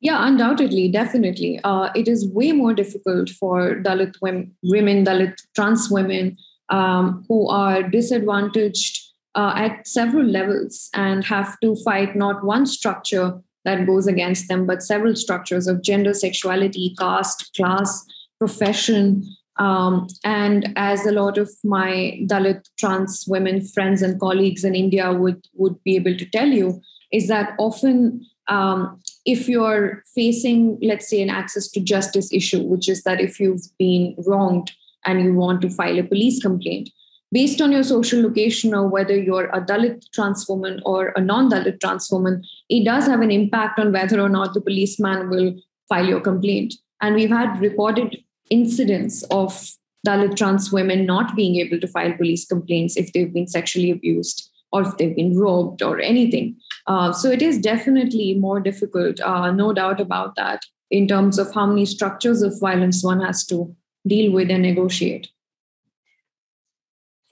Yeah, 0.00 0.24
undoubtedly, 0.26 0.88
definitely. 0.88 1.60
Uh, 1.64 1.90
it 1.94 2.06
is 2.06 2.28
way 2.28 2.52
more 2.52 2.72
difficult 2.72 3.30
for 3.30 3.82
Dalit 3.82 4.14
women, 4.22 4.54
women 4.62 5.04
Dalit 5.04 5.36
trans 5.56 5.90
women 5.90 6.36
um, 6.68 7.24
who 7.28 7.48
are 7.48 7.82
disadvantaged 7.82 9.07
uh, 9.34 9.52
at 9.56 9.86
several 9.86 10.24
levels 10.24 10.88
and 10.94 11.24
have 11.24 11.58
to 11.60 11.76
fight 11.84 12.16
not 12.16 12.44
one 12.44 12.66
structure 12.66 13.40
that 13.64 13.86
goes 13.86 14.06
against 14.06 14.48
them, 14.48 14.66
but 14.66 14.82
several 14.82 15.14
structures 15.14 15.66
of 15.66 15.82
gender, 15.82 16.14
sexuality, 16.14 16.94
caste, 16.98 17.50
class, 17.56 18.04
profession. 18.38 19.24
Um, 19.58 20.06
and 20.24 20.72
as 20.76 21.04
a 21.04 21.12
lot 21.12 21.36
of 21.36 21.50
my 21.64 22.20
Dalit 22.26 22.64
trans 22.78 23.24
women 23.26 23.60
friends 23.60 24.02
and 24.02 24.18
colleagues 24.18 24.64
in 24.64 24.74
India 24.74 25.12
would, 25.12 25.44
would 25.54 25.82
be 25.82 25.96
able 25.96 26.16
to 26.16 26.24
tell 26.26 26.48
you, 26.48 26.80
is 27.12 27.28
that 27.28 27.54
often 27.58 28.24
um, 28.48 29.00
if 29.26 29.48
you're 29.48 30.02
facing, 30.14 30.78
let's 30.80 31.08
say, 31.08 31.20
an 31.20 31.30
access 31.30 31.68
to 31.72 31.80
justice 31.80 32.32
issue, 32.32 32.62
which 32.62 32.88
is 32.88 33.02
that 33.02 33.20
if 33.20 33.38
you've 33.38 33.66
been 33.78 34.14
wronged 34.26 34.72
and 35.04 35.22
you 35.22 35.34
want 35.34 35.60
to 35.62 35.70
file 35.70 35.98
a 35.98 36.02
police 36.02 36.40
complaint, 36.40 36.88
based 37.32 37.60
on 37.60 37.72
your 37.72 37.82
social 37.82 38.22
location 38.22 38.74
or 38.74 38.88
whether 38.88 39.16
you're 39.16 39.46
a 39.46 39.60
Dalit 39.60 40.10
trans 40.12 40.48
woman 40.48 40.80
or 40.84 41.12
a 41.16 41.20
non 41.20 41.50
Dalit 41.50 41.80
trans 41.80 42.10
woman, 42.10 42.42
it 42.68 42.84
does 42.84 43.06
have 43.06 43.20
an 43.20 43.30
impact 43.30 43.78
on 43.78 43.92
whether 43.92 44.20
or 44.20 44.28
not 44.28 44.54
the 44.54 44.60
policeman 44.60 45.28
will 45.30 45.54
file 45.88 46.06
your 46.06 46.20
complaint. 46.20 46.74
And 47.00 47.14
we've 47.14 47.30
had 47.30 47.60
reported 47.60 48.16
incidents 48.50 49.22
of 49.24 49.70
Dalit 50.06 50.36
trans 50.36 50.72
women 50.72 51.06
not 51.06 51.36
being 51.36 51.56
able 51.56 51.80
to 51.80 51.88
file 51.88 52.12
police 52.14 52.46
complaints 52.46 52.96
if 52.96 53.12
they've 53.12 53.32
been 53.32 53.48
sexually 53.48 53.90
abused 53.90 54.50
or 54.72 54.82
if 54.82 54.96
they've 54.96 55.16
been 55.16 55.36
robbed 55.36 55.82
or 55.82 56.00
anything. 56.00 56.56
Uh, 56.86 57.12
so 57.12 57.30
it 57.30 57.42
is 57.42 57.58
definitely 57.58 58.34
more 58.34 58.60
difficult, 58.60 59.20
uh, 59.20 59.50
no 59.50 59.72
doubt 59.72 60.00
about 60.00 60.34
that, 60.36 60.62
in 60.90 61.08
terms 61.08 61.38
of 61.38 61.52
how 61.54 61.66
many 61.66 61.84
structures 61.84 62.42
of 62.42 62.58
violence 62.60 63.02
one 63.02 63.20
has 63.20 63.44
to 63.46 63.74
deal 64.06 64.32
with 64.32 64.50
and 64.50 64.62
negotiate. 64.62 65.28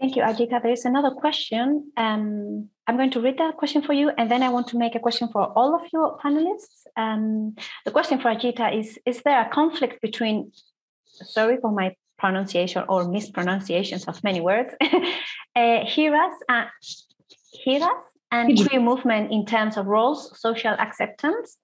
Thank 0.00 0.14
you, 0.14 0.22
Ajita. 0.22 0.62
There 0.62 0.72
is 0.72 0.84
another 0.84 1.10
question. 1.10 1.90
Um, 1.96 2.68
I'm 2.86 2.96
going 2.96 3.10
to 3.12 3.20
read 3.20 3.38
that 3.38 3.56
question 3.56 3.82
for 3.82 3.94
you, 3.94 4.10
and 4.18 4.30
then 4.30 4.42
I 4.42 4.50
want 4.50 4.68
to 4.68 4.78
make 4.78 4.94
a 4.94 5.00
question 5.00 5.28
for 5.32 5.42
all 5.56 5.74
of 5.74 5.82
your 5.92 6.18
panelists. 6.18 6.84
Um, 6.96 7.56
the 7.84 7.90
question 7.90 8.20
for 8.20 8.30
Ajita 8.34 8.78
is 8.78 8.98
Is 9.06 9.22
there 9.22 9.40
a 9.40 9.48
conflict 9.48 10.02
between, 10.02 10.52
sorry 11.06 11.56
for 11.60 11.72
my 11.72 11.94
pronunciation 12.18 12.84
or 12.88 13.08
mispronunciations 13.08 14.04
of 14.06 14.22
many 14.24 14.40
words. 14.40 14.74
uh, 14.82 14.88
Hijras, 15.56 16.32
uh, 16.48 16.64
and 18.32 18.58
queer 18.58 18.80
movement 18.80 19.32
in 19.32 19.46
terms 19.46 19.76
of 19.76 19.86
roles, 19.86 20.38
social 20.38 20.74
acceptance? 20.78 21.56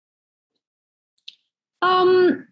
Um, 1.81 2.47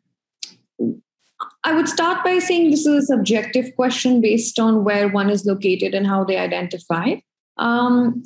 I 1.64 1.74
would 1.74 1.88
start 1.88 2.24
by 2.24 2.38
saying 2.38 2.70
this 2.70 2.87
is 2.87 3.05
a 3.05 3.07
subjective 3.07 3.74
question 3.76 4.20
based 4.20 4.59
on 4.59 4.85
where 4.85 5.09
one 5.09 5.31
is 5.31 5.46
located 5.46 5.94
and 5.94 6.07
how 6.07 6.24
they 6.24 6.37
identify. 6.37 7.16
Um, 7.57 8.22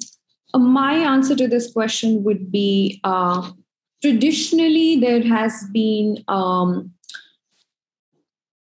my 0.56 0.94
answer 0.94 1.34
to 1.36 1.48
this 1.48 1.72
question 1.72 2.22
would 2.24 2.50
be 2.52 3.00
uh, 3.04 3.50
traditionally 4.02 4.96
there 4.96 5.22
has 5.22 5.66
been 5.72 6.22
um, 6.28 6.92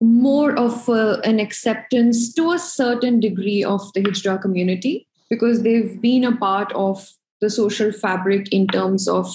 more 0.01 0.57
of 0.57 0.87
an 0.89 1.39
acceptance 1.39 2.33
to 2.33 2.51
a 2.51 2.59
certain 2.59 3.19
degree 3.19 3.63
of 3.63 3.81
the 3.93 4.01
Hijra 4.01 4.41
community 4.41 5.07
because 5.29 5.63
they've 5.63 5.99
been 6.01 6.23
a 6.23 6.35
part 6.35 6.71
of 6.73 7.09
the 7.41 7.49
social 7.49 7.91
fabric 7.91 8.51
in 8.51 8.67
terms 8.67 9.07
of 9.07 9.27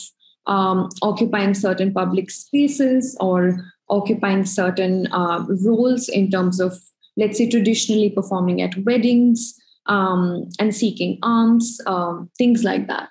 um, 0.46 0.88
occupying 1.02 1.54
certain 1.54 1.92
public 1.92 2.30
spaces 2.30 3.16
or 3.20 3.72
occupying 3.90 4.44
certain 4.44 5.06
uh, 5.12 5.44
roles 5.64 6.08
in 6.08 6.30
terms 6.30 6.60
of, 6.60 6.78
let's 7.16 7.38
say, 7.38 7.48
traditionally 7.48 8.10
performing 8.10 8.62
at 8.62 8.76
weddings 8.84 9.54
um, 9.86 10.48
and 10.58 10.74
seeking 10.74 11.18
alms, 11.22 11.80
um, 11.86 12.30
things 12.38 12.64
like 12.64 12.86
that. 12.86 13.10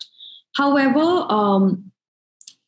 However, 0.55 1.25
um, 1.29 1.91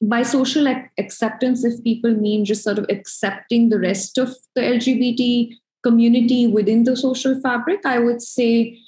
by 0.01 0.23
social 0.23 0.67
ac- 0.67 0.89
acceptance, 0.97 1.63
if 1.63 1.83
people 1.83 2.13
mean 2.15 2.45
just 2.45 2.63
sort 2.63 2.79
of 2.79 2.85
accepting 2.89 3.69
the 3.69 3.79
rest 3.79 4.17
of 4.17 4.35
the 4.55 4.61
LGBT 4.61 5.55
community 5.83 6.47
within 6.47 6.83
the 6.83 6.95
social 6.95 7.39
fabric, 7.41 7.85
I 7.85 7.99
would 7.99 8.21
say 8.21 8.79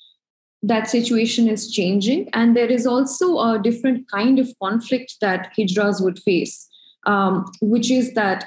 that 0.62 0.90
situation 0.90 1.48
is 1.48 1.72
changing. 1.72 2.30
And 2.34 2.56
there 2.56 2.72
is 2.72 2.88
also 2.88 3.38
a 3.40 3.60
different 3.62 4.10
kind 4.10 4.40
of 4.40 4.52
conflict 4.62 5.16
that 5.22 5.52
hijras 5.58 6.02
would 6.02 6.20
face, 6.20 6.68
um, 7.06 7.46
which 7.62 7.92
is 7.92 8.14
that 8.14 8.46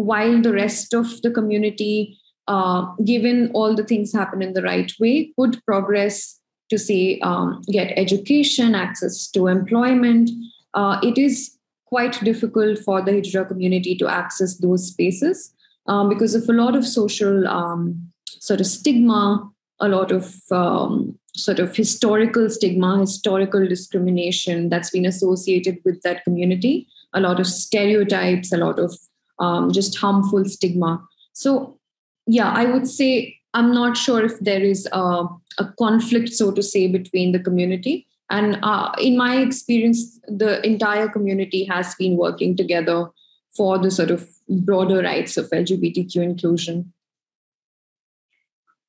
while 0.00 0.40
the 0.40 0.52
rest 0.52 0.94
of 0.94 1.20
the 1.22 1.30
community, 1.30 2.18
uh, 2.48 2.86
given 3.04 3.50
all 3.52 3.74
the 3.74 3.84
things 3.84 4.12
happen 4.12 4.42
in 4.42 4.54
the 4.54 4.62
right 4.62 4.92
way, 4.98 5.32
could 5.38 5.62
progress 5.64 6.40
to 6.70 6.78
say 6.78 7.18
um, 7.20 7.62
get 7.70 7.92
education, 7.96 8.74
access 8.74 9.28
to 9.28 9.46
employment, 9.48 10.30
uh, 10.74 10.98
it 11.02 11.18
is 11.18 11.56
quite 11.86 12.22
difficult 12.24 12.78
for 12.78 13.02
the 13.02 13.10
Hijra 13.10 13.46
community 13.46 13.96
to 13.96 14.06
access 14.06 14.56
those 14.58 14.86
spaces 14.86 15.52
um, 15.86 16.08
because 16.08 16.34
of 16.34 16.48
a 16.48 16.52
lot 16.52 16.76
of 16.76 16.86
social 16.86 17.48
um, 17.48 18.12
sort 18.26 18.60
of 18.60 18.66
stigma, 18.66 19.50
a 19.80 19.88
lot 19.88 20.12
of 20.12 20.34
um, 20.52 21.18
sort 21.34 21.58
of 21.58 21.74
historical 21.74 22.48
stigma, 22.48 22.98
historical 22.98 23.66
discrimination 23.66 24.68
that's 24.68 24.90
been 24.90 25.06
associated 25.06 25.78
with 25.84 26.00
that 26.02 26.22
community, 26.24 26.86
a 27.12 27.20
lot 27.20 27.40
of 27.40 27.46
stereotypes, 27.46 28.52
a 28.52 28.56
lot 28.56 28.78
of 28.78 28.96
um, 29.40 29.72
just 29.72 29.96
harmful 29.98 30.44
stigma. 30.44 31.02
So, 31.32 31.78
yeah, 32.26 32.50
I 32.52 32.66
would 32.66 32.86
say 32.86 33.36
I'm 33.54 33.72
not 33.74 33.96
sure 33.96 34.24
if 34.24 34.38
there 34.40 34.62
is 34.62 34.88
a, 34.92 35.26
a 35.58 35.64
conflict, 35.78 36.28
so 36.28 36.52
to 36.52 36.62
say, 36.62 36.86
between 36.86 37.32
the 37.32 37.40
community. 37.40 38.06
And 38.28 38.60
uh, 38.62 38.92
in 38.98 39.16
my 39.16 39.38
experience, 39.38 40.20
the 40.28 40.64
entire 40.64 41.08
community 41.08 41.64
has 41.64 41.94
been 41.96 42.16
working 42.16 42.56
together 42.56 43.08
for 43.56 43.78
the 43.78 43.90
sort 43.90 44.12
of 44.12 44.28
broader 44.48 45.02
rights 45.02 45.36
of 45.36 45.50
LGBTQ 45.50 46.16
inclusion. 46.16 46.92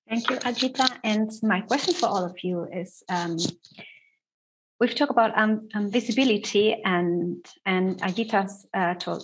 Thank 0.08 0.30
you, 0.30 0.36
Ajita. 0.38 0.90
And 1.04 1.32
my 1.42 1.62
question 1.62 1.94
for 1.94 2.08
all 2.08 2.26
of 2.26 2.36
you 2.44 2.68
is 2.72 3.02
um, 3.10 3.38
we've 4.80 4.94
talked 4.94 5.12
about 5.12 5.36
um, 5.38 5.70
um, 5.74 5.90
visibility, 5.90 6.76
and, 6.84 7.46
and 7.66 8.00
Ajita 8.02 8.50
uh, 8.74 8.94
told, 8.96 9.24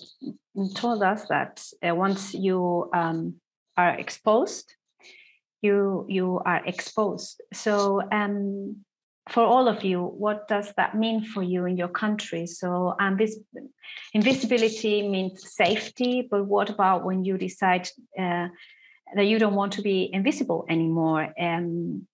told 0.76 1.04
us 1.04 1.28
that 1.28 1.63
uh, 1.88 1.96
once 1.96 2.34
you 2.34 2.89
um, 2.93 3.36
are 3.76 3.91
exposed, 3.91 4.74
you, 5.62 6.06
you 6.08 6.41
are 6.46 6.65
exposed. 6.65 7.41
So, 7.54 8.02
um, 8.12 8.78
for 9.30 9.43
all 9.43 9.67
of 9.67 9.84
you, 9.84 10.02
what 10.02 10.48
does 10.48 10.74
that 10.78 10.96
mean 10.96 11.26
for 11.26 11.43
you 11.43 11.65
in 11.65 11.76
your 11.76 11.89
country? 11.89 12.48
So, 12.48 12.96
um, 13.00 13.17
this 13.17 13.38
invisibility 14.13 15.08
means 15.08 15.52
safety, 15.52 16.28
but 16.30 16.46
what 16.46 16.70
about 16.70 17.04
when 17.04 17.26
you 17.26 17.38
decide 17.38 17.89
uh, 18.17 18.48
that 19.15 19.26
you 19.26 19.39
don't 19.39 19.56
want 19.56 19.74
to 19.74 19.82
be 19.82 20.10
invisible 20.12 20.65
anymore. 20.70 21.34
Um, 21.39 22.08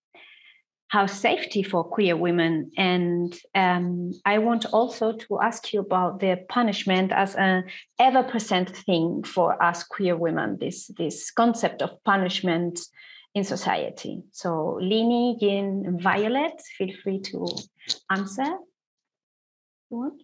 how 0.94 1.06
safety 1.06 1.64
for 1.64 1.82
queer 1.82 2.16
women. 2.16 2.70
And 2.76 3.36
um, 3.54 4.12
i 4.24 4.38
want 4.38 4.64
also 4.66 5.06
to 5.24 5.40
ask 5.40 5.72
you 5.72 5.80
about 5.80 6.20
the 6.20 6.32
punishment 6.48 7.10
as 7.10 7.34
an 7.34 7.64
ever 7.98 8.22
present 8.22 8.68
thing 8.86 9.24
for 9.24 9.60
us 9.68 9.82
queer 9.82 10.16
women 10.16 10.56
this 10.60 10.78
this 11.00 11.32
concept 11.32 11.82
of 11.82 11.90
punishment 12.04 12.74
in 13.34 13.42
society. 13.42 14.22
So 14.30 14.78
lini 14.90 15.36
yin 15.42 15.98
violet 16.00 16.56
feel 16.76 16.92
free 17.02 17.20
to 17.30 17.38
answer. 18.08 18.50
You 19.90 19.96
want 20.02 20.22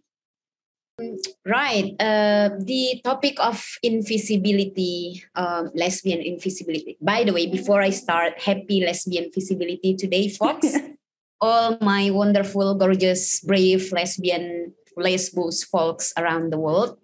Right. 1.46 1.94
Uh, 1.98 2.50
the 2.58 3.00
topic 3.04 3.36
of 3.40 3.64
invisibility, 3.82 5.22
um, 5.34 5.70
lesbian 5.74 6.20
invisibility. 6.20 6.96
By 7.00 7.24
the 7.24 7.32
way, 7.32 7.46
before 7.46 7.82
I 7.82 7.90
start, 7.90 8.40
happy 8.40 8.84
lesbian 8.84 9.30
visibility 9.34 9.96
today, 9.96 10.28
folks. 10.28 10.76
All 11.40 11.78
my 11.80 12.10
wonderful, 12.10 12.74
gorgeous, 12.74 13.40
brave 13.40 13.92
lesbian 13.92 14.74
lesbos 14.96 15.64
folks 15.64 16.12
around 16.16 16.52
the 16.52 16.58
world. 16.58 16.98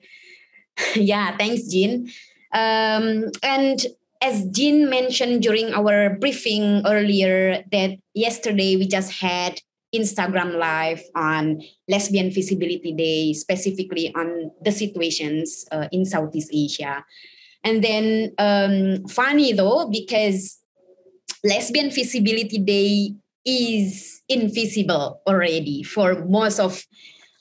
yeah, 0.94 1.36
thanks, 1.36 1.68
Jean. 1.68 2.12
Um, 2.52 3.32
and 3.42 3.86
as 4.20 4.44
Jean 4.50 4.88
mentioned 4.90 5.42
during 5.42 5.72
our 5.72 6.16
briefing 6.16 6.82
earlier, 6.86 7.64
that 7.72 7.96
yesterday 8.14 8.76
we 8.76 8.86
just 8.86 9.12
had 9.12 9.60
Instagram 9.94 10.58
Live 10.58 11.02
on 11.14 11.62
Lesbian 11.88 12.30
Visibility 12.30 12.92
Day, 12.92 13.32
specifically 13.32 14.12
on 14.14 14.50
the 14.62 14.72
situations 14.72 15.64
uh, 15.72 15.88
in 15.92 16.04
Southeast 16.04 16.50
Asia. 16.52 17.04
And 17.64 17.82
then, 17.82 18.32
um, 18.38 19.06
funny 19.08 19.52
though, 19.52 19.88
because 19.88 20.58
Lesbian 21.44 21.90
Visibility 21.90 22.58
Day 22.58 23.14
is 23.44 24.22
invisible 24.28 25.22
already 25.26 25.82
for 25.82 26.24
most 26.26 26.58
of 26.58 26.82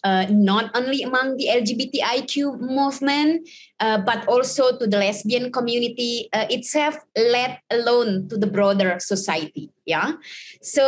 uh, 0.06 0.30
not 0.30 0.70
only 0.78 1.02
among 1.02 1.36
the 1.38 1.50
LGBTIQ 1.50 2.62
movement, 2.62 3.50
uh, 3.80 3.98
but 3.98 4.22
also 4.28 4.78
to 4.78 4.86
the 4.86 5.02
lesbian 5.02 5.52
community 5.52 6.30
uh, 6.32 6.46
itself, 6.52 6.96
let 7.18 7.66
alone 7.72 8.30
to 8.30 8.38
the 8.38 8.46
broader 8.46 9.02
society. 9.02 9.74
Yeah, 9.86 10.14
so 10.62 10.86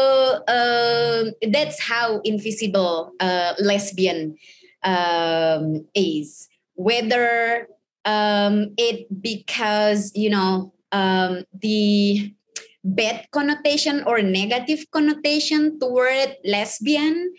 um, 0.48 1.34
that's 1.50 1.82
how 1.82 2.22
invisible 2.24 3.12
uh, 3.20 3.54
lesbian 3.58 4.38
um, 4.84 5.86
is. 5.96 6.48
Whether 6.76 7.68
um, 8.06 8.78
it 8.78 9.10
because 9.10 10.12
you 10.14 10.30
know 10.30 10.74
um, 10.92 11.44
the 11.58 12.34
bad 12.84 13.26
connotation 13.32 14.04
or 14.06 14.22
negative 14.22 14.86
connotation 14.94 15.80
toward 15.80 16.38
lesbian 16.46 17.34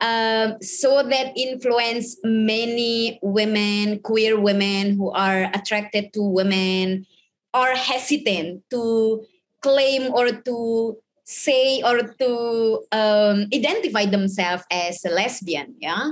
um, 0.00 0.56
so 0.62 1.02
that 1.02 1.36
influence 1.36 2.16
many 2.22 3.18
women, 3.22 3.98
queer 4.00 4.38
women 4.38 4.96
who 4.96 5.10
are 5.10 5.50
attracted 5.54 6.12
to 6.12 6.22
women, 6.22 7.06
are 7.54 7.74
hesitant 7.74 8.62
to 8.70 9.24
claim 9.62 10.12
or 10.14 10.30
to 10.30 10.96
say 11.24 11.82
or 11.82 12.14
to 12.18 12.84
um, 12.92 13.46
identify 13.52 14.06
themselves 14.06 14.64
as 14.70 15.04
a 15.04 15.10
lesbian. 15.10 15.74
Yeah. 15.78 16.10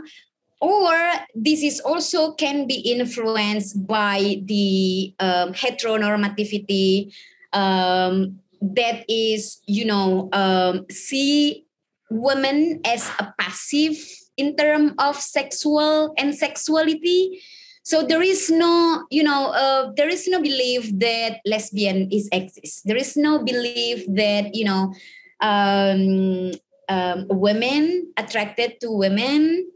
Or 0.60 1.12
this 1.34 1.62
is 1.62 1.80
also 1.80 2.32
can 2.32 2.66
be 2.66 2.80
influenced 2.80 3.86
by 3.86 4.40
the 4.44 5.14
um, 5.20 5.52
heteronormativity 5.52 7.14
um, 7.52 8.40
that 8.60 9.04
is, 9.08 9.60
you 9.66 9.84
know, 9.84 10.28
um, 10.32 10.86
see 10.90 11.65
women 12.10 12.80
as 12.84 13.08
a 13.18 13.32
passive 13.38 13.96
in 14.36 14.56
terms 14.56 14.92
of 14.98 15.16
sexual 15.16 16.14
and 16.18 16.34
sexuality. 16.34 17.42
So 17.82 18.02
there 18.02 18.22
is 18.22 18.50
no 18.50 19.06
you 19.10 19.22
know 19.22 19.52
uh, 19.54 19.92
there 19.96 20.08
is 20.08 20.26
no 20.26 20.42
belief 20.42 20.90
that 20.98 21.40
lesbian 21.46 22.10
is 22.10 22.28
exist. 22.32 22.82
There 22.84 22.96
is 22.96 23.16
no 23.16 23.44
belief 23.44 24.04
that 24.08 24.54
you 24.54 24.64
know 24.64 24.94
um, 25.40 26.52
um, 26.88 27.26
women 27.30 28.12
attracted 28.16 28.80
to 28.80 28.90
women 28.90 29.70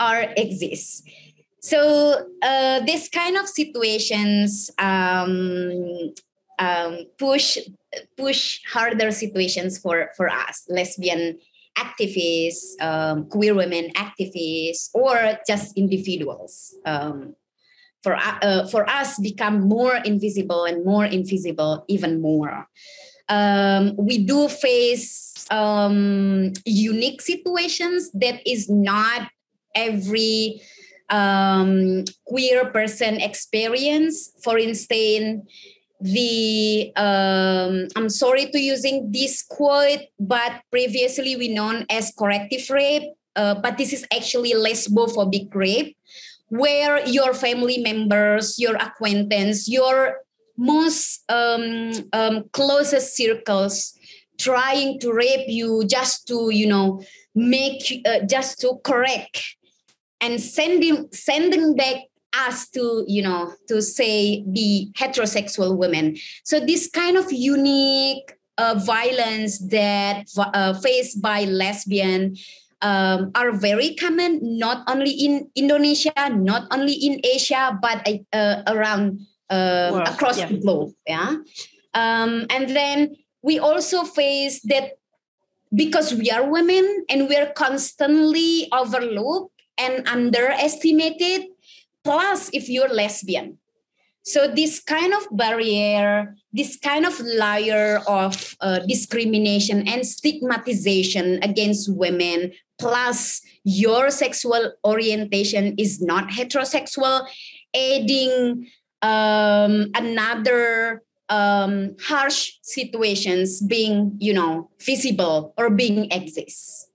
are 0.00 0.28
exist. 0.36 1.08
So 1.60 2.28
uh, 2.42 2.80
this 2.84 3.08
kind 3.08 3.38
of 3.38 3.48
situations 3.48 4.70
um, 4.78 6.12
um, 6.58 7.04
push 7.18 7.58
push 8.16 8.60
harder 8.72 9.10
situations 9.10 9.78
for 9.78 10.10
for 10.16 10.28
us 10.28 10.64
lesbian 10.68 11.38
activists 11.78 12.80
um, 12.80 13.28
queer 13.28 13.54
women 13.54 13.90
activists 13.96 14.90
or 14.94 15.38
just 15.46 15.76
individuals. 15.76 16.74
Um, 16.84 17.34
for, 18.02 18.16
uh, 18.16 18.66
for 18.66 18.88
us 18.88 19.18
become 19.18 19.66
more 19.66 19.96
invisible 19.96 20.64
and 20.66 20.84
more 20.84 21.06
invisible 21.06 21.86
even 21.88 22.20
more. 22.20 22.68
Um, 23.30 23.96
we 23.96 24.18
do 24.18 24.48
face 24.48 25.46
um, 25.50 26.52
unique 26.66 27.22
situations 27.22 28.10
that 28.12 28.46
is 28.46 28.68
not 28.68 29.30
every 29.74 30.60
um, 31.08 32.04
queer 32.26 32.66
person 32.66 33.20
experience. 33.22 34.30
For 34.44 34.58
instance 34.58 35.48
the 36.04 36.92
um, 36.96 37.88
i'm 37.96 38.10
sorry 38.10 38.50
to 38.50 38.58
using 38.58 39.10
this 39.10 39.42
quote 39.42 40.04
but 40.20 40.60
previously 40.70 41.34
we 41.34 41.48
known 41.48 41.86
as 41.88 42.12
corrective 42.18 42.68
rape 42.68 43.08
uh, 43.36 43.54
but 43.54 43.78
this 43.78 43.90
is 43.92 44.06
actually 44.12 44.52
lesbophobic 44.52 45.48
rape 45.54 45.96
where 46.48 47.00
your 47.08 47.32
family 47.32 47.78
members 47.78 48.58
your 48.58 48.76
acquaintance 48.76 49.66
your 49.66 50.20
most 50.58 51.24
um, 51.30 51.90
um, 52.12 52.44
closest 52.52 53.16
circles 53.16 53.98
trying 54.38 55.00
to 55.00 55.10
rape 55.10 55.48
you 55.48 55.86
just 55.86 56.28
to 56.28 56.50
you 56.52 56.66
know 56.66 57.00
make 57.34 58.02
uh, 58.04 58.20
just 58.28 58.60
to 58.60 58.78
correct 58.84 59.56
and 60.20 60.38
sending 60.38 61.08
sending 61.12 61.74
back 61.74 61.96
us 62.46 62.68
to 62.70 63.04
you 63.06 63.22
know 63.22 63.52
to 63.68 63.80
say 63.80 64.42
be 64.52 64.92
heterosexual 64.96 65.76
women 65.76 66.16
so 66.42 66.60
this 66.60 66.88
kind 66.90 67.16
of 67.16 67.30
unique 67.32 68.34
uh, 68.58 68.74
violence 68.84 69.58
that 69.68 70.26
uh, 70.38 70.74
faced 70.74 71.20
by 71.20 71.44
lesbian 71.44 72.36
um, 72.82 73.30
are 73.34 73.52
very 73.52 73.94
common 73.94 74.40
not 74.42 74.84
only 74.88 75.10
in 75.10 75.48
indonesia 75.54 76.12
not 76.32 76.66
only 76.70 76.92
in 76.92 77.20
asia 77.24 77.78
but 77.80 78.06
uh, 78.32 78.62
around 78.66 79.20
uh, 79.50 80.04
across 80.06 80.38
yeah. 80.38 80.48
the 80.48 80.58
globe 80.58 80.92
yeah 81.06 81.36
um, 81.94 82.46
and 82.50 82.70
then 82.70 83.16
we 83.42 83.58
also 83.58 84.04
face 84.04 84.60
that 84.62 84.98
because 85.74 86.14
we 86.14 86.30
are 86.30 86.48
women 86.48 87.04
and 87.08 87.28
we're 87.28 87.52
constantly 87.52 88.68
overlooked 88.72 89.52
and 89.76 90.06
underestimated 90.06 91.46
plus 92.04 92.50
if 92.52 92.68
you're 92.68 92.92
lesbian. 92.92 93.58
So 94.22 94.48
this 94.48 94.80
kind 94.80 95.12
of 95.12 95.26
barrier 95.32 96.36
this 96.54 96.78
kind 96.78 97.04
of 97.04 97.18
layer 97.20 98.00
of 98.06 98.56
uh, 98.60 98.78
discrimination 98.86 99.86
and 99.88 100.06
stigmatization 100.06 101.42
against 101.42 101.92
women 101.92 102.52
plus 102.78 103.42
your 103.64 104.10
sexual 104.10 104.72
orientation 104.86 105.74
is 105.76 106.00
not 106.00 106.28
heterosexual 106.28 107.26
adding 107.74 108.70
um, 109.02 109.90
another 109.94 111.02
um, 111.28 111.96
harsh 112.00 112.52
situations 112.62 113.60
being 113.60 114.16
you 114.18 114.32
know 114.32 114.70
visible 114.80 115.54
or 115.58 115.70
being 115.70 116.10
exists 116.12 116.88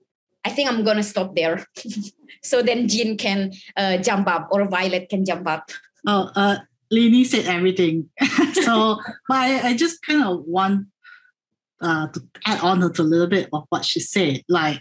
i 0.44 0.48
think 0.48 0.70
i'm 0.70 0.84
gonna 0.84 1.02
stop 1.02 1.34
there 1.34 1.66
so 2.42 2.62
then 2.62 2.88
Jean 2.88 3.16
can 3.16 3.52
uh, 3.76 3.98
jump 3.98 4.28
up 4.28 4.48
or 4.50 4.68
Violet 4.68 5.08
can 5.08 5.24
jump 5.24 5.46
up. 5.46 5.70
Oh, 6.06 6.30
uh, 6.34 6.58
Lini 6.92 7.24
said 7.24 7.46
everything. 7.46 8.08
so, 8.52 8.98
but 9.28 9.36
I, 9.36 9.68
I 9.68 9.76
just 9.76 10.02
kind 10.02 10.24
of 10.24 10.44
want 10.44 10.86
uh, 11.80 12.08
to 12.08 12.22
add 12.46 12.60
on 12.60 12.80
to 12.80 13.02
a 13.02 13.04
little 13.04 13.26
bit 13.26 13.48
of 13.52 13.64
what 13.68 13.84
she 13.84 14.00
said. 14.00 14.42
Like, 14.48 14.76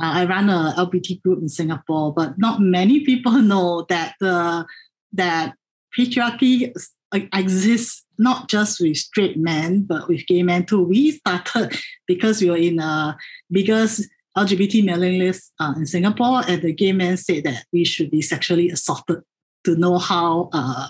uh, 0.00 0.12
I 0.14 0.24
run 0.26 0.50
a 0.50 0.74
LGBT 0.76 1.22
group 1.22 1.40
in 1.40 1.48
Singapore, 1.48 2.12
but 2.12 2.38
not 2.38 2.60
many 2.60 3.04
people 3.04 3.32
know 3.42 3.86
that 3.88 4.14
the 4.20 4.66
that 5.12 5.54
patriarchy 5.96 6.72
exists 7.12 8.04
not 8.18 8.48
just 8.48 8.80
with 8.80 8.96
straight 8.96 9.36
men, 9.38 9.82
but 9.82 10.08
with 10.08 10.26
gay 10.26 10.42
men 10.42 10.66
too. 10.66 10.82
We 10.82 11.12
started 11.12 11.76
because 12.06 12.42
we 12.42 12.50
were 12.50 12.56
in 12.56 12.80
a 12.80 13.16
biggest 13.50 14.08
LGBT 14.44 14.84
mailing 14.84 15.18
list 15.18 15.52
uh, 15.60 15.74
in 15.76 15.86
Singapore, 15.86 16.42
and 16.48 16.62
the 16.62 16.72
gay 16.72 16.92
men 16.92 17.16
said 17.16 17.44
that 17.44 17.64
we 17.72 17.84
should 17.84 18.10
be 18.10 18.22
sexually 18.22 18.70
assaulted 18.70 19.22
to 19.64 19.76
know 19.76 19.98
how 19.98 20.50
uh, 20.52 20.88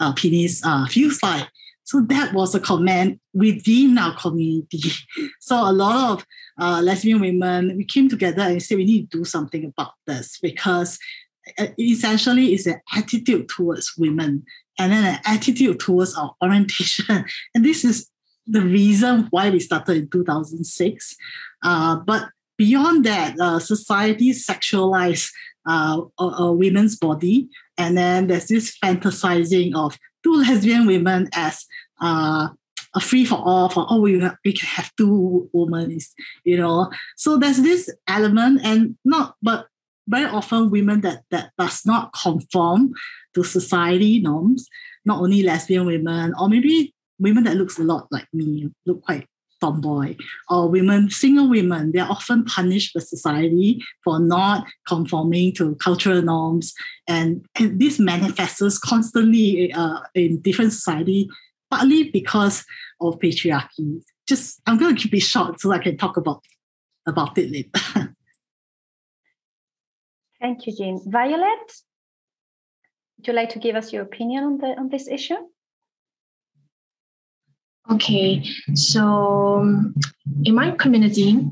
uh, 0.00 0.12
penis 0.12 0.64
uh, 0.64 0.86
feels 0.86 1.22
like. 1.22 1.48
So 1.84 2.00
that 2.08 2.32
was 2.32 2.54
a 2.54 2.60
comment 2.60 3.20
within 3.32 3.98
our 3.98 4.16
community. 4.16 4.90
So 5.40 5.56
a 5.56 5.72
lot 5.72 6.12
of 6.12 6.26
uh, 6.58 6.80
lesbian 6.82 7.20
women, 7.20 7.76
we 7.76 7.84
came 7.84 8.08
together 8.08 8.42
and 8.42 8.62
said 8.62 8.78
we 8.78 8.86
need 8.86 9.10
to 9.10 9.18
do 9.18 9.24
something 9.24 9.66
about 9.66 9.92
this 10.06 10.38
because 10.40 10.98
uh, 11.58 11.66
essentially 11.78 12.54
it's 12.54 12.66
an 12.66 12.80
attitude 12.96 13.50
towards 13.50 13.92
women 13.98 14.44
and 14.78 14.92
then 14.92 15.04
an 15.04 15.20
attitude 15.26 15.80
towards 15.80 16.14
our 16.14 16.34
orientation. 16.42 17.26
And 17.54 17.64
this 17.64 17.84
is 17.84 18.08
the 18.46 18.62
reason 18.62 19.28
why 19.30 19.50
we 19.50 19.60
started 19.60 19.96
in 19.96 20.08
2006. 20.08 21.16
Uh, 21.62 21.96
but 21.96 22.28
beyond 22.56 23.04
that, 23.04 23.38
uh, 23.40 23.58
society 23.58 24.30
sexualize 24.30 25.30
uh, 25.66 26.02
a, 26.18 26.24
a, 26.24 26.52
women's 26.52 26.96
body, 26.96 27.48
and 27.78 27.96
then 27.96 28.26
there's 28.26 28.46
this 28.46 28.76
fantasizing 28.82 29.74
of 29.74 29.98
two 30.22 30.34
lesbian 30.34 30.86
women 30.86 31.28
as 31.34 31.64
uh, 32.00 32.48
a 32.94 33.00
free 33.00 33.24
for 33.24 33.36
all 33.36 33.68
for 33.68 33.86
oh 33.88 34.00
we, 34.00 34.16
we 34.44 34.52
can 34.52 34.68
have 34.68 34.90
two 34.96 35.48
women, 35.52 35.98
you 36.44 36.56
know. 36.56 36.90
So 37.16 37.38
there's 37.38 37.62
this 37.62 37.90
element, 38.06 38.60
and 38.62 38.96
not 39.04 39.36
but 39.42 39.66
very 40.06 40.26
often 40.26 40.70
women 40.70 41.00
that 41.00 41.22
that 41.30 41.50
does 41.58 41.84
not 41.86 42.12
conform 42.12 42.92
to 43.34 43.42
society 43.42 44.20
norms, 44.20 44.68
not 45.04 45.20
only 45.20 45.42
lesbian 45.42 45.86
women, 45.86 46.34
or 46.38 46.48
maybe 46.48 46.94
women 47.18 47.44
that 47.44 47.56
looks 47.56 47.78
a 47.78 47.84
lot 47.84 48.06
like 48.10 48.26
me, 48.32 48.70
look 48.86 49.02
quite 49.02 49.26
tomboy, 49.64 50.16
or 50.48 50.68
women, 50.68 51.10
single 51.10 51.48
women, 51.48 51.92
they're 51.92 52.10
often 52.10 52.44
punished 52.44 52.94
by 52.94 53.00
society 53.00 53.82
for 54.02 54.18
not 54.18 54.66
conforming 54.86 55.52
to 55.54 55.74
cultural 55.76 56.22
norms. 56.22 56.74
And, 57.08 57.44
and 57.58 57.80
this 57.80 57.98
manifests 57.98 58.78
constantly 58.78 59.72
uh, 59.72 60.00
in 60.14 60.40
different 60.40 60.72
society, 60.72 61.28
partly 61.70 62.10
because 62.10 62.64
of 63.00 63.18
patriarchy. 63.18 64.02
Just 64.26 64.60
I'm 64.66 64.78
going 64.78 64.94
to 64.96 65.02
keep 65.02 65.14
it 65.14 65.20
short 65.20 65.60
so 65.60 65.72
I 65.72 65.78
can 65.78 65.96
talk 65.96 66.16
about 66.16 66.42
about 67.06 67.36
it 67.36 67.50
later. 67.50 67.70
Thank 70.40 70.66
you, 70.66 70.74
Jean. 70.76 71.00
Violet, 71.06 71.68
would 73.16 73.26
you 73.26 73.32
like 73.34 73.50
to 73.50 73.58
give 73.58 73.76
us 73.76 73.92
your 73.92 74.02
opinion 74.02 74.44
on 74.44 74.58
the 74.58 74.68
on 74.78 74.88
this 74.88 75.08
issue? 75.08 75.36
Okay, 77.90 78.42
so 78.74 79.58
um, 79.60 79.94
in 80.44 80.54
my 80.54 80.70
community, 80.72 81.46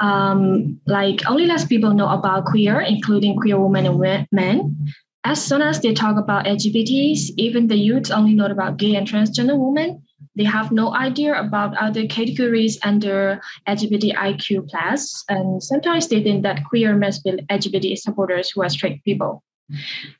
um, 0.00 0.80
like 0.86 1.20
only 1.30 1.46
less 1.46 1.64
people 1.64 1.94
know 1.94 2.08
about 2.08 2.46
queer, 2.46 2.80
including 2.80 3.36
queer 3.36 3.58
women 3.58 3.86
and 3.86 4.26
men. 4.32 4.76
As 5.22 5.40
soon 5.40 5.62
as 5.62 5.80
they 5.80 5.92
talk 5.92 6.16
about 6.16 6.46
LGBTs, 6.46 7.34
even 7.36 7.68
the 7.68 7.76
youth 7.76 8.10
only 8.10 8.34
know 8.34 8.46
about 8.46 8.78
gay 8.78 8.96
and 8.96 9.06
transgender 9.06 9.56
women. 9.56 10.02
They 10.36 10.44
have 10.44 10.72
no 10.72 10.94
idea 10.94 11.38
about 11.38 11.76
other 11.76 12.06
categories 12.06 12.78
under 12.82 13.40
LGBTIQ 13.68 14.68
plus, 14.68 15.24
and 15.28 15.62
sometimes 15.62 16.08
they 16.08 16.22
think 16.22 16.42
that 16.42 16.64
queer 16.64 16.96
must 16.96 17.24
be 17.24 17.32
LGBT 17.50 17.96
supporters 17.98 18.50
who 18.50 18.62
are 18.62 18.68
straight 18.68 19.04
people. 19.04 19.42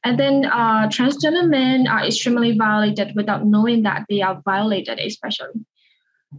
And 0.04 0.18
then 0.18 0.44
uh, 0.44 0.88
transgender 0.88 1.48
men 1.48 1.86
are 1.86 2.04
extremely 2.04 2.56
violated 2.56 3.12
without 3.16 3.46
knowing 3.46 3.82
that 3.82 4.06
they 4.08 4.22
are 4.22 4.40
violated, 4.44 4.98
especially. 4.98 5.64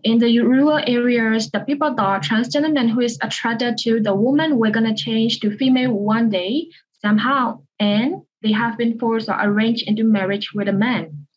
In 0.04 0.19
the 0.19 0.39
rural 0.39 0.80
areas, 0.88 1.52
the 1.52 1.60
people 1.60 1.93
thought 1.93 2.24
transgender 2.24 2.74
men 2.74 2.88
who 2.88 3.02
is 3.02 3.19
attracted 3.21 3.78
to 3.80 4.00
the 4.00 4.15
woman 4.15 4.58
were 4.58 4.71
going 4.71 4.86
to 4.86 5.04
change 5.04 5.39
to 5.39 5.58
female 5.58 5.91
one 5.91 6.30
day 6.30 6.69
somehow, 7.02 7.62
and 7.80 8.21
they 8.41 8.54
have 8.54 8.78
been 8.78 8.97
forced 8.97 9.30
or 9.30 9.38
arranged 9.39 9.88
into 9.88 10.04
marriage 10.04 10.54
with 10.54 10.69
a 10.69 10.74
man. 10.74 11.28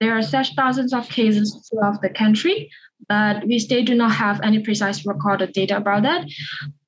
There 0.00 0.18
are 0.18 0.22
such 0.22 0.56
thousands 0.56 0.92
of 0.92 1.08
cases 1.08 1.70
throughout 1.70 2.02
the 2.02 2.10
country, 2.10 2.70
but 3.08 3.46
we 3.46 3.58
still 3.58 3.84
do 3.84 3.94
not 3.94 4.12
have 4.12 4.40
any 4.42 4.60
precise 4.60 5.06
recorded 5.06 5.52
data 5.52 5.76
about 5.76 6.02
that. 6.02 6.28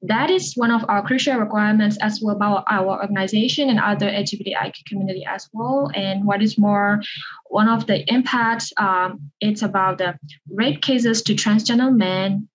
That 0.03 0.31
is 0.31 0.55
one 0.55 0.71
of 0.71 0.85
our 0.89 1.03
crucial 1.03 1.37
requirements 1.39 1.97
as 2.01 2.21
well 2.23 2.37
about 2.37 2.65
our 2.69 3.01
organization 3.01 3.71
and 3.71 3.81
other 3.81 4.07
LGBTIQ 4.07 4.85
community 4.87 5.25
as 5.27 5.49
well. 5.53 5.91
And 5.95 6.25
what 6.25 6.43
is 6.43 6.59
more, 6.59 7.01
one 7.49 7.69
of 7.69 7.87
the 7.87 8.05
impacts, 8.13 8.73
um, 8.77 9.31
it's 9.41 9.63
about 9.63 9.99
the 9.99 10.19
rape 10.51 10.83
cases 10.83 11.23
to 11.23 11.35
transgender 11.35 11.95
men, 11.95 12.49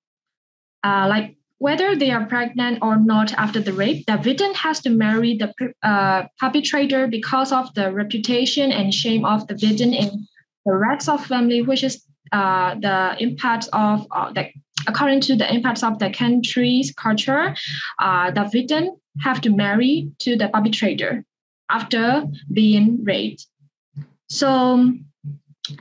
uh, 0.84 1.08
like 1.10 1.36
whether 1.60 1.95
they 1.95 2.10
are 2.10 2.26
pregnant 2.26 2.80
or 2.82 2.98
not 2.98 3.34
after 3.34 3.60
the 3.60 3.74
rape, 3.74 4.06
the 4.06 4.17
victim 4.17 4.54
has 4.54 4.80
to 4.80 4.89
marry 4.89 5.38
the 5.38 5.54
uh, 5.84 6.24
perpetrator 6.39 7.06
because 7.08 7.52
of 7.52 7.74
the 7.74 7.91
reputation 7.91 8.72
and 8.72 8.93
shame 8.93 9.26
of 9.26 9.45
the 9.48 9.56
victim 9.56 9.93
in 9.93 10.26
the 10.65 10.74
rest 10.74 11.10
of 11.10 11.26
family, 11.26 11.62
which 11.62 11.84
is 11.84 12.06
uh, 12.32 12.76
the 12.76 13.15
impact 13.20 13.68
of 13.74 14.08
uh, 14.12 14.32
the 14.34 14.50
according 14.88 15.22
to 15.22 15.36
the 15.36 15.54
impacts 15.54 15.84
of 15.84 16.00
the 16.00 16.10
country's 16.10 16.92
culture, 16.94 17.56
uh, 18.00 18.32
the 18.32 18.46
victim 18.46 18.89
have 19.22 19.42
to 19.42 19.50
marry 19.50 20.10
to 20.20 20.38
the 20.38 20.48
perpetrator 20.48 21.26
after 21.70 22.24
being 22.52 23.04
raped. 23.04 23.46
So, 24.30 24.94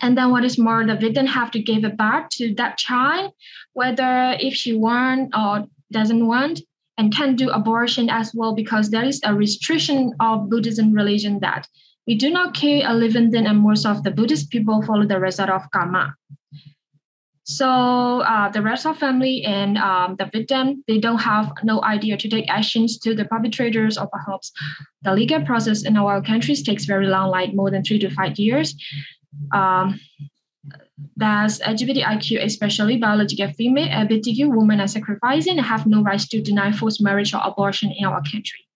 and 0.02 0.18
then 0.18 0.30
what 0.30 0.44
is 0.44 0.58
more, 0.58 0.84
the 0.84 0.96
victim 0.96 1.26
have 1.26 1.50
to 1.52 1.60
give 1.60 1.84
a 1.84 1.90
birth 1.90 2.28
to 2.32 2.54
that 2.54 2.76
child, 2.76 3.32
whether 3.72 4.36
if 4.40 4.54
she 4.54 4.74
want 4.74 5.34
or 5.36 5.66
doesn't 5.92 6.26
want, 6.26 6.60
and 6.98 7.14
can 7.14 7.36
do 7.36 7.48
abortion 7.50 8.10
as 8.10 8.32
well 8.34 8.54
because 8.54 8.90
there 8.90 9.04
is 9.04 9.20
a 9.24 9.32
restriction 9.32 10.12
of 10.18 10.50
Buddhism 10.50 10.92
religion 10.92 11.38
that 11.40 11.68
we 12.08 12.14
do 12.14 12.30
not 12.30 12.54
kill 12.54 12.82
a 12.86 12.94
living 12.94 13.30
thing, 13.30 13.46
and 13.46 13.60
most 13.60 13.84
of 13.84 14.02
the 14.02 14.10
Buddhist 14.10 14.50
people 14.50 14.82
follow 14.82 15.06
the 15.06 15.20
result 15.20 15.50
of 15.50 15.70
karma. 15.70 16.14
So 17.48 18.20
uh, 18.20 18.50
the 18.50 18.60
rest 18.60 18.84
of 18.84 18.98
family 18.98 19.42
and 19.42 19.78
um, 19.78 20.16
the 20.16 20.26
victim, 20.26 20.84
they 20.86 20.98
don't 20.98 21.16
have 21.16 21.50
no 21.64 21.82
idea 21.82 22.18
to 22.18 22.28
take 22.28 22.44
actions 22.50 22.98
to 22.98 23.14
the 23.14 23.24
perpetrators 23.24 23.96
or 23.96 24.06
perhaps 24.06 24.52
the 25.00 25.14
legal 25.14 25.40
process 25.40 25.82
in 25.82 25.96
our 25.96 26.20
countries 26.20 26.62
takes 26.62 26.84
very 26.84 27.06
long, 27.06 27.30
like 27.30 27.54
more 27.54 27.70
than 27.70 27.82
three 27.82 27.98
to 28.00 28.10
five 28.10 28.38
years. 28.38 28.74
Um, 29.54 29.98
Thus, 31.16 31.60
LGBTIQ, 31.60 32.44
especially 32.44 32.98
biological 32.98 33.48
female, 33.54 33.88
LGBTQ 33.88 34.54
women 34.54 34.80
are 34.80 34.88
sacrificing 34.88 35.56
and 35.56 35.66
have 35.66 35.86
no 35.86 36.02
rights 36.02 36.28
to 36.28 36.42
deny 36.42 36.70
forced 36.70 37.00
marriage 37.00 37.32
or 37.32 37.40
abortion 37.42 37.90
in 37.96 38.04
our 38.04 38.20
country. 38.20 38.66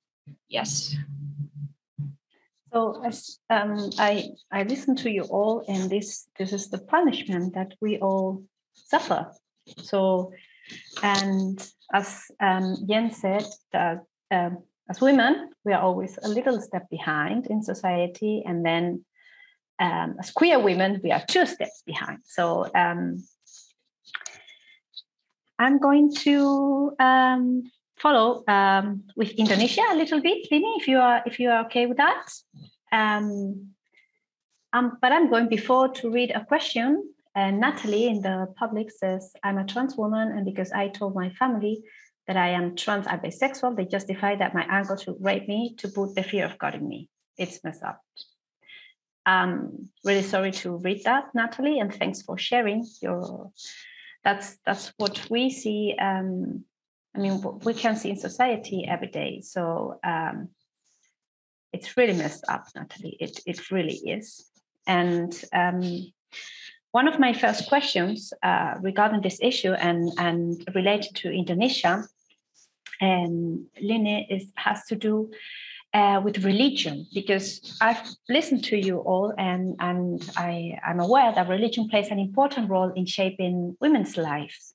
Yes. 0.48 0.96
So 2.72 3.04
um, 3.50 3.90
I 3.98 4.30
I 4.50 4.62
listen 4.62 4.96
to 4.96 5.10
you 5.10 5.22
all, 5.24 5.62
and 5.68 5.90
this 5.90 6.28
this 6.38 6.52
is 6.52 6.70
the 6.70 6.78
punishment 6.78 7.54
that 7.54 7.74
we 7.82 7.98
all 7.98 8.44
suffer. 8.92 9.20
So, 9.82 10.32
and 11.02 11.56
as 11.92 12.08
um, 12.40 12.76
said, 13.10 13.46
that 13.72 14.04
um, 14.30 14.58
as 14.90 15.00
women, 15.00 15.50
we 15.64 15.72
are 15.72 15.82
always 15.82 16.18
a 16.22 16.28
little 16.28 16.60
step 16.60 16.90
behind 16.90 17.46
in 17.46 17.62
society, 17.62 18.42
and 18.44 18.64
then 18.64 19.04
um, 19.78 20.16
as 20.20 20.30
queer 20.30 20.58
women, 20.58 21.00
we 21.02 21.10
are 21.12 21.24
two 21.26 21.46
steps 21.46 21.82
behind. 21.86 22.20
So 22.24 22.70
um, 22.74 23.24
I'm 25.58 25.78
going 25.78 26.12
to 26.26 26.92
um, 26.98 27.62
follow 27.96 28.44
um, 28.48 29.04
with 29.16 29.30
Indonesia 29.42 29.84
a 29.90 29.96
little 29.96 30.20
bit, 30.20 30.50
Lini, 30.50 30.72
if 30.80 30.88
you 30.88 30.98
are 30.98 31.22
if 31.24 31.38
you 31.40 31.48
are 31.50 31.64
okay 31.66 31.86
with 31.86 31.98
that. 31.98 32.26
Um, 32.92 33.72
but 34.72 35.12
I'm 35.12 35.28
going 35.28 35.48
before 35.48 35.88
to 36.00 36.10
read 36.10 36.30
a 36.34 36.44
question 36.44 37.11
and 37.34 37.60
Natalie 37.60 38.06
in 38.06 38.20
the 38.20 38.48
public 38.56 38.90
says, 38.90 39.32
I'm 39.42 39.58
a 39.58 39.64
trans 39.64 39.96
woman, 39.96 40.32
and 40.32 40.44
because 40.44 40.72
I 40.72 40.88
told 40.88 41.14
my 41.14 41.30
family 41.30 41.82
that 42.26 42.36
I 42.36 42.50
am 42.50 42.76
trans 42.76 43.06
and 43.06 43.20
bisexual, 43.20 43.76
they 43.76 43.84
justify 43.84 44.36
that 44.36 44.54
my 44.54 44.66
uncle 44.68 44.96
should 44.96 45.16
rape 45.20 45.48
me 45.48 45.74
to 45.78 45.88
put 45.88 46.14
the 46.14 46.22
fear 46.22 46.44
of 46.44 46.58
God 46.58 46.74
in 46.74 46.86
me. 46.86 47.08
It's 47.38 47.64
messed 47.64 47.82
up. 47.82 48.00
I'm 49.24 49.88
really 50.04 50.22
sorry 50.22 50.52
to 50.52 50.76
read 50.76 51.04
that, 51.04 51.34
Natalie, 51.34 51.78
and 51.78 51.94
thanks 51.94 52.22
for 52.22 52.36
sharing 52.36 52.86
your. 53.00 53.50
That's 54.24 54.58
that's 54.66 54.92
what 54.98 55.30
we 55.30 55.50
see. 55.50 55.96
Um, 55.98 56.64
I 57.14 57.18
mean, 57.18 57.42
we 57.64 57.74
can 57.74 57.96
see 57.96 58.10
in 58.10 58.16
society 58.16 58.86
every 58.88 59.08
day. 59.08 59.40
So 59.40 59.98
um, 60.04 60.48
it's 61.72 61.96
really 61.96 62.14
messed 62.14 62.44
up, 62.48 62.66
Natalie. 62.74 63.16
It 63.20 63.40
it 63.46 63.70
really 63.70 63.94
is. 63.94 64.44
And 64.86 65.32
um, 65.52 65.82
one 66.92 67.08
of 67.08 67.18
my 67.18 67.32
first 67.32 67.68
questions 67.68 68.32
uh, 68.42 68.74
regarding 68.80 69.22
this 69.22 69.38
issue 69.42 69.72
and, 69.72 70.10
and 70.18 70.62
related 70.74 71.14
to 71.16 71.30
Indonesia, 71.30 72.04
and 73.00 73.66
Lini, 73.82 74.26
is 74.30 74.52
has 74.56 74.84
to 74.84 74.94
do 74.94 75.30
uh, 75.94 76.20
with 76.22 76.44
religion 76.44 77.06
because 77.12 77.76
I've 77.80 78.02
listened 78.28 78.64
to 78.64 78.76
you 78.76 78.98
all 78.98 79.34
and 79.36 79.74
and 79.80 80.30
I 80.36 80.78
I'm 80.86 81.00
aware 81.00 81.32
that 81.34 81.48
religion 81.48 81.88
plays 81.88 82.08
an 82.08 82.18
important 82.18 82.70
role 82.70 82.92
in 82.94 83.06
shaping 83.06 83.76
women's 83.80 84.16
lives, 84.16 84.74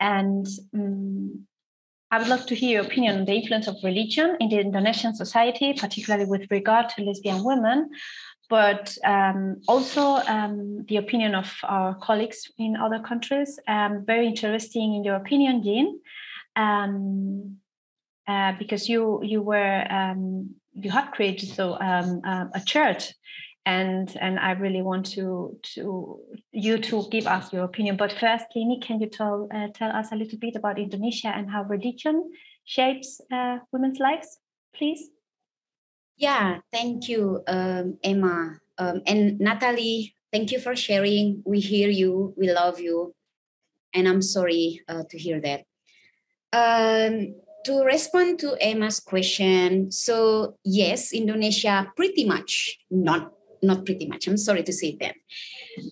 and 0.00 0.46
um, 0.72 1.46
I 2.10 2.18
would 2.18 2.28
love 2.28 2.46
to 2.46 2.54
hear 2.54 2.80
your 2.80 2.84
opinion 2.86 3.18
on 3.18 3.24
the 3.24 3.34
influence 3.34 3.66
of 3.66 3.76
religion 3.82 4.36
in 4.40 4.48
the 4.48 4.60
Indonesian 4.60 5.14
society, 5.14 5.72
particularly 5.72 6.24
with 6.24 6.50
regard 6.50 6.88
to 6.90 7.02
lesbian 7.02 7.42
women, 7.42 7.90
but 8.48 8.96
um, 9.04 9.60
also 9.66 10.16
um, 10.26 10.84
the 10.88 10.96
opinion 10.96 11.34
of 11.34 11.52
our 11.64 11.94
colleagues 11.94 12.50
in 12.58 12.76
other 12.76 13.00
countries. 13.00 13.58
Um, 13.66 14.04
very 14.06 14.26
interesting 14.26 14.94
in 14.94 15.04
your 15.04 15.16
opinion, 15.16 15.62
Jean, 15.62 16.00
um, 16.54 17.56
uh, 18.26 18.52
because 18.58 18.88
you 18.88 19.20
you 19.22 19.42
were 19.42 19.86
um, 19.90 20.54
you 20.72 20.90
have 20.90 21.10
created 21.10 21.48
so 21.48 21.78
um, 21.80 22.20
uh, 22.24 22.46
a 22.54 22.60
church, 22.64 23.14
and 23.64 24.16
and 24.20 24.38
I 24.38 24.52
really 24.52 24.82
want 24.82 25.06
to 25.12 25.58
to 25.74 26.20
you 26.52 26.78
to 26.78 27.08
give 27.10 27.26
us 27.26 27.52
your 27.52 27.64
opinion. 27.64 27.96
But 27.96 28.12
first, 28.12 28.46
Lini, 28.56 28.80
can 28.80 29.00
you 29.00 29.08
tell 29.08 29.48
uh, 29.52 29.68
tell 29.74 29.90
us 29.90 30.12
a 30.12 30.16
little 30.16 30.38
bit 30.38 30.56
about 30.56 30.78
Indonesia 30.78 31.28
and 31.28 31.50
how 31.50 31.64
religion 31.64 32.30
shapes 32.64 33.20
uh, 33.32 33.58
women's 33.72 33.98
lives, 33.98 34.38
please? 34.74 35.10
Yeah, 36.16 36.60
thank 36.72 37.08
you, 37.08 37.42
um, 37.46 37.98
Emma. 38.02 38.58
Um, 38.78 39.02
and 39.06 39.38
Natalie, 39.38 40.16
thank 40.32 40.50
you 40.50 40.58
for 40.58 40.74
sharing. 40.74 41.42
We 41.44 41.60
hear 41.60 41.88
you, 41.90 42.34
we 42.36 42.50
love 42.50 42.80
you. 42.80 43.14
And 43.92 44.08
I'm 44.08 44.22
sorry 44.22 44.82
uh, 44.88 45.04
to 45.08 45.18
hear 45.18 45.40
that. 45.40 45.64
Um, 46.52 47.34
to 47.64 47.82
respond 47.84 48.38
to 48.40 48.56
Emma's 48.60 49.00
question, 49.00 49.90
so 49.90 50.56
yes, 50.64 51.12
Indonesia 51.12 51.92
pretty 51.96 52.24
much, 52.24 52.78
not 52.90 53.32
not 53.62 53.84
pretty 53.84 54.06
much, 54.06 54.28
I'm 54.28 54.36
sorry 54.36 54.62
to 54.62 54.72
say 54.72 54.96
that, 55.00 55.16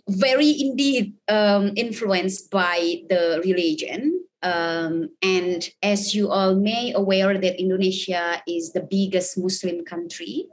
very 0.09 0.55
indeed 0.61 1.15
um, 1.29 1.73
influenced 1.77 2.51
by 2.51 3.03
the 3.09 3.43
religion 3.45 4.24
um, 4.45 5.09
and 5.23 5.69
as 5.83 6.15
you 6.15 6.29
all 6.29 6.55
may 6.55 6.93
aware 6.93 7.39
that 7.39 7.59
Indonesia 7.59 8.43
is 8.47 8.73
the 8.73 8.83
biggest 8.85 9.39
Muslim 9.39 9.85
country, 9.85 10.47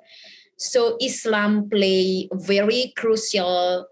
so 0.55 0.95
Islam 1.01 1.69
play 1.69 2.29
a 2.31 2.37
very 2.37 2.93
crucial 2.95 3.85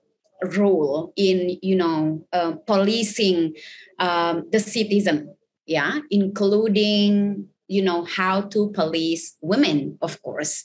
role 0.55 1.11
in 1.17 1.59
you 1.61 1.75
know 1.75 2.25
uh, 2.31 2.53
policing 2.65 3.55
um, 3.99 4.47
the 4.51 4.59
citizen, 4.59 5.35
yeah, 5.65 5.99
including 6.09 7.47
you 7.67 7.83
know 7.83 8.05
how 8.05 8.41
to 8.55 8.71
police 8.71 9.35
women, 9.41 9.97
of 10.01 10.21
course, 10.23 10.63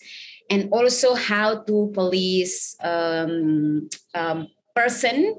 and 0.49 0.70
also 0.70 1.14
how 1.14 1.59
to 1.66 1.90
police 1.92 2.77
um, 2.85 3.88
um, 4.14 4.47
person 4.77 5.35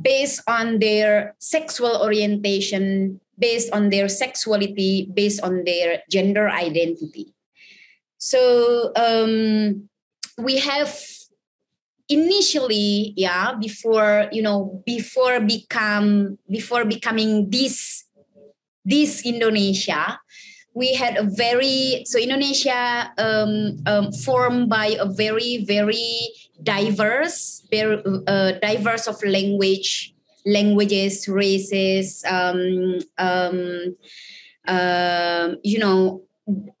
based 0.00 0.42
on 0.48 0.78
their 0.78 1.34
sexual 1.38 2.02
orientation, 2.02 3.20
based 3.38 3.70
on 3.72 3.90
their 3.90 4.08
sexuality, 4.08 5.08
based 5.14 5.42
on 5.42 5.64
their 5.64 6.02
gender 6.10 6.48
identity. 6.48 7.34
So 8.18 8.92
um, 8.96 9.88
we 10.38 10.58
have 10.58 10.98
initially, 12.08 13.14
yeah, 13.16 13.54
before 13.54 14.28
you 14.32 14.42
know, 14.42 14.82
before 14.86 15.40
become 15.40 16.38
before 16.50 16.84
becoming 16.84 17.50
this 17.50 18.04
this 18.84 19.24
Indonesia, 19.24 20.18
we 20.74 20.94
had 20.94 21.16
a 21.16 21.24
very 21.24 22.04
so 22.06 22.18
Indonesia 22.18 23.12
um, 23.18 23.76
um, 23.86 24.12
formed 24.12 24.68
by 24.68 24.96
a 24.98 25.06
very 25.06 25.64
very 25.64 26.28
diverse, 26.62 27.66
very 27.70 28.02
uh, 28.26 28.52
diverse 28.62 29.06
of 29.06 29.22
language, 29.24 30.14
languages, 30.46 31.28
races, 31.28 32.24
um, 32.28 32.98
um, 33.18 33.96
uh, 34.66 35.54
you 35.62 35.78
know, 35.78 36.22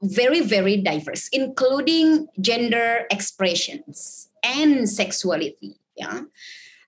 very, 0.02 0.40
very 0.40 0.76
diverse, 0.76 1.28
including 1.32 2.26
gender 2.40 3.06
expressions 3.10 4.28
and 4.42 4.88
sexuality. 4.88 5.76
Yeah. 5.96 6.20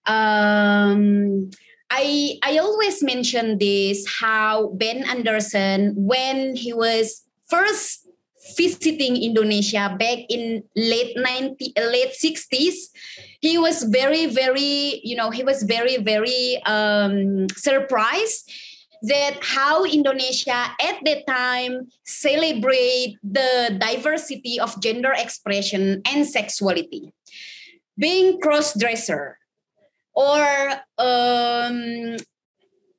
Um, 0.07 1.51
I 1.91 2.39
I 2.43 2.59
always 2.59 3.03
mention 3.03 3.59
this 3.59 4.07
how 4.20 4.68
Ben 4.74 5.05
Anderson 5.05 5.95
when 5.97 6.57
he 6.57 6.72
was 6.72 7.22
first 7.47 8.06
visiting 8.55 9.16
Indonesia 9.16 9.97
back 9.99 10.22
in 10.28 10.62
late 10.76 11.16
90 11.16 11.72
late 11.90 12.14
60s 12.14 12.94
he 13.40 13.59
was 13.59 13.82
very 13.82 14.26
very 14.26 15.01
you 15.03 15.16
know 15.16 15.30
he 15.30 15.42
was 15.42 15.62
very 15.64 15.97
very 15.99 16.61
um, 16.66 17.49
surprised 17.57 18.51
that 19.03 19.38
how 19.42 19.84
Indonesia 19.84 20.72
at 20.80 20.99
that 21.05 21.26
time 21.26 21.88
celebrate 22.05 23.18
the 23.22 23.76
diversity 23.78 24.59
of 24.59 24.80
gender 24.80 25.12
expression 25.16 26.03
and 26.07 26.26
sexuality. 26.26 27.12
Being 27.99 28.40
cross-dresser 28.40 29.38
or 30.14 30.44
um, 30.99 32.16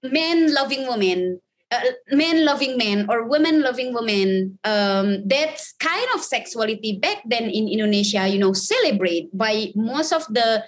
men 0.04 0.54
loving 0.54 0.88
women 0.88 1.42
uh, 1.72 1.82
men 2.12 2.46
loving 2.46 2.78
men 2.78 3.06
or 3.10 3.28
women 3.28 3.62
loving 3.62 3.94
women 3.94 4.58
um, 4.64 5.28
that 5.28 5.60
kind 5.80 6.08
of 6.16 6.22
sexuality 6.22 6.98
back 7.02 7.24
then 7.26 7.44
in 7.44 7.68
indonesia 7.68 8.28
you 8.28 8.40
know 8.40 8.54
celebrate 8.54 9.28
by 9.36 9.72
most 9.76 10.14
of 10.14 10.24
the 10.30 10.64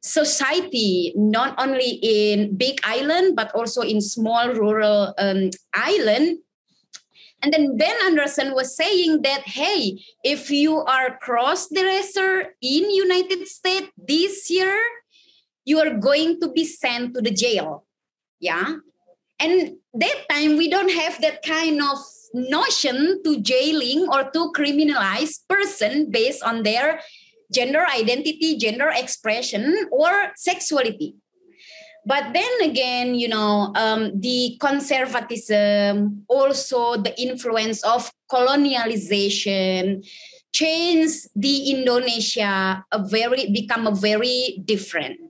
society 0.00 1.12
not 1.16 1.54
only 1.58 1.98
in 2.02 2.56
big 2.56 2.80
island 2.84 3.36
but 3.36 3.52
also 3.54 3.82
in 3.82 4.00
small 4.00 4.52
rural 4.54 5.14
um, 5.18 5.50
island. 5.74 6.38
And 7.42 7.52
then 7.52 7.76
ben 7.76 7.94
anderson 8.02 8.54
was 8.54 8.74
saying 8.74 9.22
that 9.22 9.42
hey 9.46 10.02
if 10.24 10.50
you 10.50 10.82
are 10.82 11.18
cross-dresser 11.18 12.54
in 12.60 12.90
united 12.90 13.46
states 13.46 13.94
this 13.96 14.50
year 14.50 14.74
you 15.64 15.78
are 15.78 15.94
going 15.94 16.40
to 16.40 16.50
be 16.50 16.64
sent 16.64 17.14
to 17.14 17.20
the 17.20 17.30
jail. 17.30 17.84
Yeah 18.40 18.82
and 19.40 19.76
that 19.94 20.18
time 20.30 20.56
we 20.56 20.68
don't 20.68 20.90
have 20.90 21.20
that 21.20 21.42
kind 21.42 21.80
of 21.80 21.98
notion 22.34 23.22
to 23.24 23.40
jailing 23.40 24.06
or 24.12 24.30
to 24.30 24.52
criminalize 24.52 25.40
person 25.48 26.10
based 26.10 26.42
on 26.42 26.62
their 26.62 27.00
gender 27.52 27.86
identity 27.86 28.58
gender 28.58 28.92
expression 28.94 29.88
or 29.90 30.32
sexuality. 30.36 31.16
But 32.04 32.32
then 32.32 32.52
again 32.62 33.14
you 33.14 33.28
know 33.28 33.72
um, 33.76 34.20
the 34.20 34.56
conservatism 34.60 36.24
also 36.28 36.96
the 36.96 37.12
influence 37.20 37.82
of 37.84 38.10
colonialization 38.30 40.04
changed 40.52 41.28
the 41.36 41.76
indonesia 41.76 42.84
a 42.90 43.00
very 43.04 43.52
become 43.52 43.86
a 43.86 43.94
very 43.94 44.60
different 44.64 45.20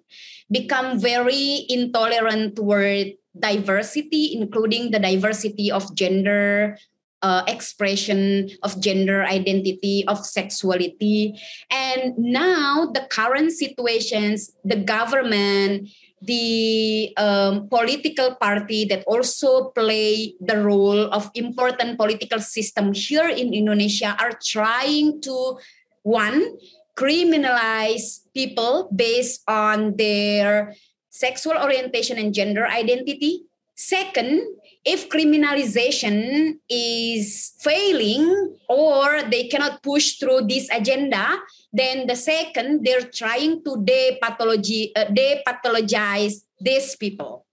become 0.50 0.98
very 0.98 1.66
intolerant 1.68 2.54
toward 2.56 3.18
diversity, 3.40 4.36
including 4.36 4.90
the 4.90 4.98
diversity 4.98 5.70
of 5.70 5.94
gender, 5.94 6.76
uh, 7.22 7.42
expression 7.48 8.50
of 8.62 8.80
gender 8.80 9.24
identity, 9.24 10.04
of 10.06 10.24
sexuality. 10.24 11.34
And 11.70 12.16
now, 12.18 12.90
the 12.92 13.06
current 13.10 13.52
situations, 13.52 14.52
the 14.64 14.76
government, 14.76 15.88
the 16.22 17.14
um, 17.16 17.68
political 17.68 18.34
party 18.36 18.84
that 18.86 19.04
also 19.06 19.70
play 19.70 20.34
the 20.40 20.58
role 20.62 21.12
of 21.12 21.30
important 21.34 21.98
political 21.98 22.40
system 22.40 22.92
here 22.92 23.28
in 23.28 23.54
Indonesia 23.54 24.16
are 24.18 24.34
trying 24.42 25.20
to 25.22 25.58
one 26.02 26.58
criminalize 26.98 28.26
people 28.34 28.90
based 28.90 29.42
on 29.46 29.94
their 29.94 30.74
sexual 31.10 31.56
orientation 31.56 32.18
and 32.18 32.34
gender 32.34 32.66
identity. 32.66 33.42
Second, 33.74 34.42
if 34.84 35.08
criminalization 35.08 36.58
is 36.68 37.54
failing 37.60 38.56
or 38.68 39.22
they 39.30 39.48
cannot 39.48 39.82
push 39.82 40.18
through 40.18 40.48
this 40.48 40.68
agenda, 40.70 41.38
then 41.72 42.06
the 42.06 42.16
second, 42.16 42.84
they're 42.84 43.06
trying 43.06 43.62
to 43.64 43.76
depathology, 43.84 44.90
uh, 44.96 45.06
depathologize 45.06 46.42
these 46.60 46.96
people. 46.96 47.46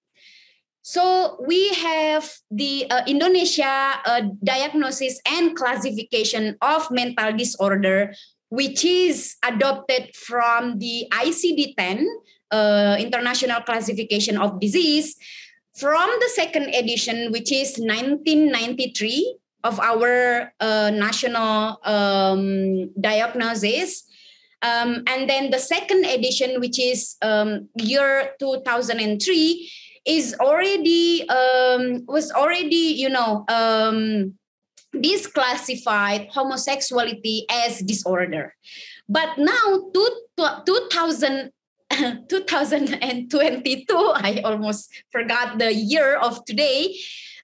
So 0.81 1.41
we 1.41 1.73
have 1.73 2.29
the 2.51 2.85
uh, 2.91 3.01
Indonesia 3.07 3.97
uh, 4.05 4.21
diagnosis 4.43 5.19
and 5.25 5.55
classification 5.57 6.57
of 6.61 6.91
mental 6.91 7.33
disorder, 7.33 8.13
which 8.49 8.85
is 8.85 9.35
adopted 9.43 10.15
from 10.15 10.77
the 10.77 11.09
ICD-10, 11.11 12.05
uh, 12.51 12.97
International 12.99 13.61
Classification 13.61 14.37
of 14.37 14.59
Disease 14.59 15.15
from 15.75 16.09
the 16.19 16.29
second 16.33 16.73
edition, 16.73 17.31
which 17.31 17.51
is 17.51 17.77
1993 17.77 19.37
of 19.63 19.79
our 19.79 20.53
uh, 20.59 20.91
national 20.93 21.79
um, 21.83 22.89
diagnosis. 22.99 24.03
Um, 24.61 25.03
and 25.07 25.29
then 25.29 25.51
the 25.51 25.59
second 25.59 26.05
edition, 26.05 26.59
which 26.59 26.79
is 26.79 27.17
um, 27.21 27.69
year 27.75 28.31
2003, 28.39 29.71
is 30.05 30.35
already 30.39 31.27
um, 31.29 32.05
was 32.07 32.31
already 32.31 32.93
you 32.93 33.09
know 33.09 33.43
um, 33.49 34.33
disclassified 34.95 36.29
homosexuality 36.29 37.45
as 37.49 37.79
disorder. 37.79 38.55
But 39.09 39.37
now, 39.37 39.89
two, 39.93 40.09
2000 40.37 41.51
2022 42.29 43.85
i 44.15 44.41
almost 44.43 44.91
forgot 45.11 45.57
the 45.59 45.73
year 45.73 46.15
of 46.17 46.43
today. 46.45 46.95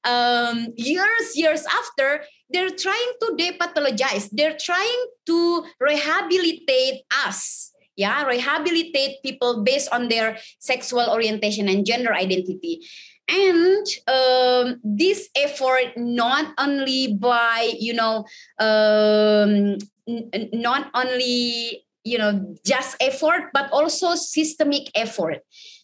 Um, 0.03 0.73
years 0.77 1.37
years 1.37 1.63
after 1.69 2.25
they're 2.49 2.73
trying 2.73 3.11
to 3.21 3.37
depathologize 3.37 4.29
they're 4.31 4.57
trying 4.57 5.03
to 5.27 5.63
rehabilitate 5.79 7.05
us. 7.25 7.71
Yeah 7.95 8.25
rehabilitate 8.25 9.21
people 9.21 9.63
based 9.63 9.93
on 9.93 10.09
their 10.09 10.39
sexual 10.57 11.05
orientation 11.05 11.69
and 11.69 11.85
gender 11.85 12.13
identity. 12.13 12.81
And 13.29 13.85
um, 14.09 14.81
this 14.83 15.29
effort 15.37 15.93
not 15.95 16.51
only 16.57 17.13
by 17.13 17.71
you 17.77 17.93
know 17.93 18.25
um, 18.57 19.77
n- 20.09 20.49
not 20.51 20.89
only 20.95 21.85
you 22.03 22.17
know 22.17 22.55
just 22.65 22.97
effort 22.99 23.49
but 23.53 23.71
also 23.71 24.15
systemic 24.15 24.89
effort. 24.95 25.39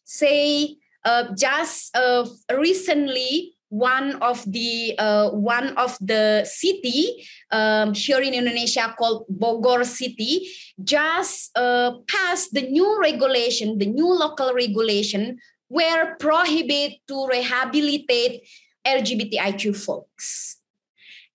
Say 0.05 0.77
uh, 1.03 1.33
just 1.37 1.95
uh, 1.95 2.25
recently 2.51 3.53
one 3.69 4.15
of 4.23 4.43
the 4.47 4.95
uh, 4.97 5.29
one 5.31 5.75
of 5.75 5.97
the 5.99 6.45
city 6.45 7.27
um, 7.51 7.93
here 7.93 8.19
in 8.21 8.33
Indonesia 8.33 8.95
called 8.97 9.25
Bogor 9.27 9.85
City 9.85 10.47
just 10.83 11.51
uh, 11.57 11.99
passed 12.07 12.53
the 12.53 12.63
new 12.63 12.99
regulation, 12.99 13.77
the 13.77 13.85
new 13.87 14.07
local 14.07 14.53
regulation, 14.53 15.37
where 15.67 16.15
prohibit 16.15 17.03
to 17.07 17.27
rehabilitate 17.27 18.47
LGBTIQ 18.85 19.75
folks 19.75 20.56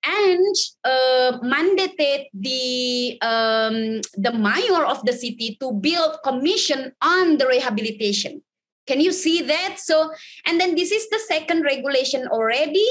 and 0.04 0.54
uh, 0.84 1.38
mandated 1.42 2.26
the 2.34 3.18
um, 3.22 4.00
the 4.18 4.32
mayor 4.32 4.84
of 4.84 5.04
the 5.04 5.12
city 5.12 5.56
to 5.60 5.72
build 5.72 6.18
commission 6.24 6.92
on 7.02 7.38
the 7.38 7.46
rehabilitation. 7.46 8.42
Can 8.86 9.00
you 9.00 9.12
see 9.12 9.42
that? 9.42 9.78
So 9.78 10.10
and 10.44 10.60
then 10.60 10.74
this 10.74 10.90
is 10.90 11.08
the 11.08 11.20
second 11.28 11.62
regulation 11.62 12.26
already. 12.26 12.86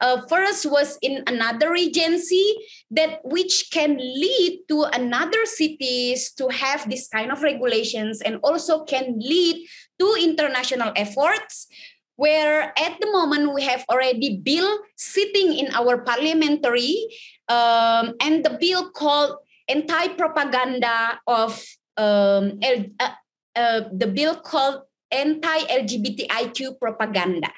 Uh, 0.00 0.22
first 0.26 0.64
was 0.64 0.96
in 1.02 1.22
another 1.26 1.70
regency 1.70 2.56
that 2.90 3.20
which 3.24 3.68
can 3.70 3.96
lead 3.98 4.64
to 4.68 4.84
another 4.84 5.44
cities 5.44 6.32
to 6.40 6.48
have 6.48 6.88
this 6.88 7.08
kind 7.08 7.30
of 7.30 7.42
regulations 7.42 8.22
and 8.22 8.40
also 8.42 8.84
can 8.84 9.20
lead 9.20 9.68
to 10.00 10.16
international 10.18 10.92
efforts 10.96 11.68
where 12.16 12.72
at 12.78 13.00
the 13.00 13.10
moment 13.10 13.54
we 13.54 13.62
have 13.62 13.84
already 13.90 14.38
bill 14.38 14.78
sitting 14.96 15.54
in 15.54 15.74
our 15.74 15.98
parliamentary 15.98 16.94
um, 17.48 18.14
and 18.20 18.44
the 18.44 18.56
bill 18.60 18.90
called 18.90 19.36
anti-propaganda 19.68 21.20
of 21.26 21.58
um, 21.96 22.58
L, 22.62 22.84
uh, 23.00 23.14
uh, 23.56 23.80
the 23.92 24.06
bill 24.06 24.36
called 24.36 24.82
anti-LGBTIQ 25.10 26.78
propaganda. 26.78 27.50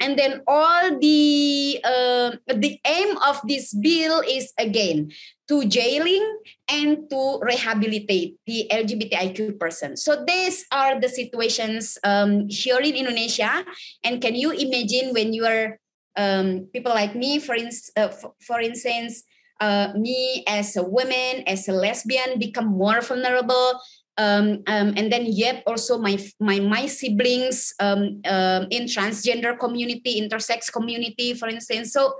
And 0.00 0.18
then 0.18 0.40
all 0.48 0.98
the 0.98 1.80
uh, 1.84 2.32
the 2.48 2.80
aim 2.86 3.18
of 3.18 3.40
this 3.44 3.74
bill 3.74 4.24
is 4.24 4.50
again 4.56 5.12
to 5.50 5.66
jailing 5.66 6.22
and 6.70 7.10
to 7.10 7.42
rehabilitate 7.42 8.38
the 8.46 8.70
LGBTIQ 8.70 9.58
person. 9.58 9.96
So 9.96 10.22
these 10.22 10.64
are 10.70 11.00
the 11.00 11.08
situations 11.10 11.98
um, 12.04 12.46
here 12.48 12.78
in 12.78 12.94
Indonesia. 12.94 13.66
And 14.06 14.22
can 14.22 14.38
you 14.38 14.54
imagine 14.54 15.10
when 15.12 15.34
you 15.34 15.44
are 15.44 15.82
um, 16.14 16.70
people 16.72 16.94
like 16.94 17.16
me, 17.16 17.40
for, 17.42 17.56
ins- 17.58 17.90
uh, 17.96 18.14
for, 18.14 18.32
for 18.46 18.60
instance, 18.60 19.24
uh, 19.60 19.92
me 19.98 20.44
as 20.46 20.76
a 20.76 20.84
woman, 20.86 21.42
as 21.50 21.66
a 21.66 21.72
lesbian, 21.72 22.38
become 22.38 22.66
more 22.66 23.00
vulnerable 23.02 23.82
um, 24.20 24.62
um, 24.66 24.92
and 25.00 25.10
then 25.10 25.24
yet 25.24 25.62
also 25.66 25.96
my 25.96 26.20
my 26.38 26.60
my 26.60 26.84
siblings 26.84 27.72
um, 27.80 28.20
um, 28.28 28.68
in 28.68 28.84
transgender 28.84 29.58
community, 29.58 30.20
intersex 30.20 30.70
community, 30.70 31.32
for 31.32 31.48
instance. 31.48 31.92
So 31.96 32.12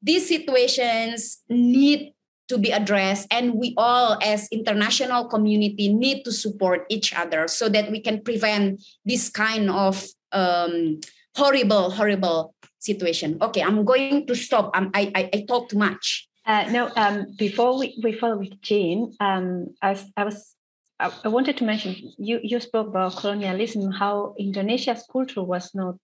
these 0.00 0.26
situations 0.26 1.44
need 1.48 2.13
to 2.48 2.58
be 2.58 2.70
addressed, 2.70 3.26
and 3.30 3.54
we 3.54 3.74
all, 3.76 4.18
as 4.22 4.48
international 4.52 5.28
community, 5.28 5.92
need 5.92 6.24
to 6.24 6.32
support 6.32 6.84
each 6.88 7.14
other 7.14 7.48
so 7.48 7.68
that 7.68 7.90
we 7.90 8.00
can 8.00 8.22
prevent 8.22 8.82
this 9.04 9.30
kind 9.30 9.70
of 9.70 10.04
um, 10.32 11.00
horrible, 11.36 11.90
horrible 11.90 12.54
situation. 12.78 13.38
Okay, 13.40 13.62
I'm 13.62 13.84
going 13.84 14.26
to 14.26 14.34
stop. 14.34 14.76
Um, 14.76 14.90
I, 14.94 15.10
I 15.14 15.30
I 15.32 15.44
talk 15.48 15.70
too 15.70 15.78
much. 15.78 16.28
Uh, 16.46 16.68
no, 16.70 16.90
um, 16.96 17.26
before 17.38 17.78
we, 17.78 17.98
we 18.02 18.12
follow 18.12 18.36
with 18.36 18.60
Jean, 18.60 19.14
um, 19.20 19.68
I 19.80 19.96
I 20.16 20.24
was 20.24 20.54
I, 21.00 21.10
I 21.24 21.28
wanted 21.28 21.56
to 21.58 21.64
mention 21.64 21.96
you 22.18 22.40
you 22.42 22.60
spoke 22.60 22.88
about 22.88 23.16
colonialism, 23.16 23.90
how 23.90 24.34
Indonesia's 24.38 25.04
culture 25.10 25.42
was 25.42 25.74
not 25.74 25.96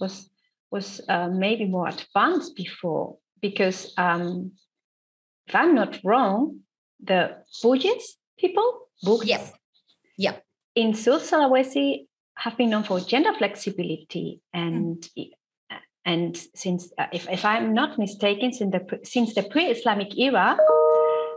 was 0.00 0.30
was 0.70 1.00
uh, 1.08 1.28
maybe 1.28 1.64
more 1.64 1.88
advanced 1.88 2.54
before 2.54 3.16
because 3.40 3.92
um, 3.96 4.52
if 5.48 5.54
I'm 5.54 5.74
not 5.74 5.98
wrong, 6.04 6.60
the 7.02 7.36
Bugis 7.62 8.16
people, 8.38 8.88
Bugis, 9.04 9.28
Yep. 9.28 9.54
Yep. 10.18 10.44
in 10.74 10.94
South 10.94 11.22
Sulawesi 11.28 12.06
have 12.36 12.56
been 12.56 12.70
known 12.70 12.84
for 12.84 13.00
gender 13.00 13.32
flexibility 13.34 14.40
and 14.52 15.08
and 16.04 16.36
since 16.54 16.90
uh, 16.98 17.06
if, 17.12 17.28
if 17.28 17.44
I'm 17.44 17.74
not 17.74 17.98
mistaken, 17.98 18.52
since 18.52 18.72
the 18.72 18.80
pre- 18.80 19.04
since 19.04 19.34
the 19.34 19.42
pre-Islamic 19.42 20.16
era, 20.18 20.56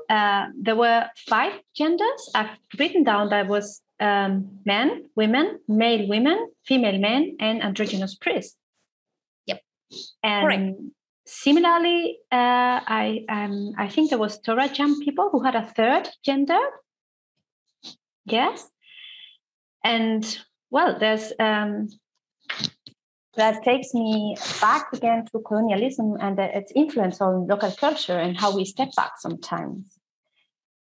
uh, 0.09 0.45
there 0.57 0.77
were 0.77 1.09
five 1.27 1.53
genders. 1.75 2.29
I've 2.33 2.55
written 2.79 3.03
down 3.03 3.29
that 3.29 3.47
was 3.49 3.81
um, 3.99 4.59
men, 4.65 5.09
women, 5.15 5.59
male 5.67 6.07
women, 6.07 6.49
female 6.65 6.99
men, 6.99 7.35
and 7.39 7.61
androgynous 7.61 8.15
priests. 8.15 8.55
Yep. 9.47 9.61
And 10.23 10.43
Correct. 10.45 10.71
Similarly, 11.25 12.19
uh, 12.31 12.81
I 12.85 13.25
um, 13.29 13.73
I 13.77 13.87
think 13.87 14.09
there 14.09 14.19
was 14.19 14.41
Torajan 14.41 14.99
people 14.99 15.29
who 15.31 15.43
had 15.43 15.55
a 15.55 15.65
third 15.65 16.09
gender. 16.23 16.59
Yes. 18.25 18.69
And 19.83 20.23
well, 20.69 20.97
there's 20.99 21.33
um, 21.39 21.87
that 23.35 23.63
takes 23.63 23.93
me 23.93 24.35
back 24.59 24.91
again 24.93 25.25
to 25.31 25.39
colonialism 25.39 26.17
and 26.19 26.37
its 26.39 26.71
influence 26.75 27.21
on 27.21 27.47
local 27.47 27.71
culture 27.71 28.17
and 28.17 28.37
how 28.37 28.55
we 28.55 28.65
step 28.65 28.89
back 28.95 29.13
sometimes. 29.17 29.97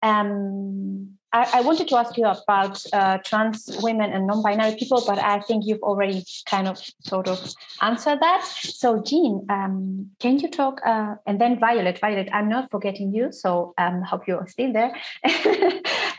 Um, 0.04 1.18
I, 1.36 1.60
I 1.60 1.62
wanted 1.62 1.90
to 1.90 1.98
ask 1.98 2.18
you 2.18 2.26
about 2.26 2.82
uh, 2.94 3.18
trans 3.18 3.70
women 3.84 4.14
and 4.14 4.26
non-binary 4.26 4.78
people, 4.78 5.04
but 5.06 5.20
I 5.20 5.42
think 5.42 5.66
you've 5.66 5.84
already 5.84 6.24
kind 6.46 6.66
of 6.66 6.80
sort 7.02 7.28
of 7.28 7.54
answered 7.82 8.20
that. 8.22 8.46
So, 8.46 9.04
Jean, 9.04 9.46
um, 9.50 10.12
can 10.22 10.40
you 10.40 10.50
talk? 10.50 10.80
Uh, 10.86 11.16
and 11.26 11.42
then 11.42 11.60
Violet, 11.60 12.00
Violet, 12.00 12.30
I'm 12.32 12.48
not 12.48 12.72
forgetting 12.72 13.14
you, 13.14 13.34
so 13.34 13.74
um, 13.78 14.02
hope 14.02 14.28
you're 14.28 14.48
still 14.48 14.72
there. 14.72 14.96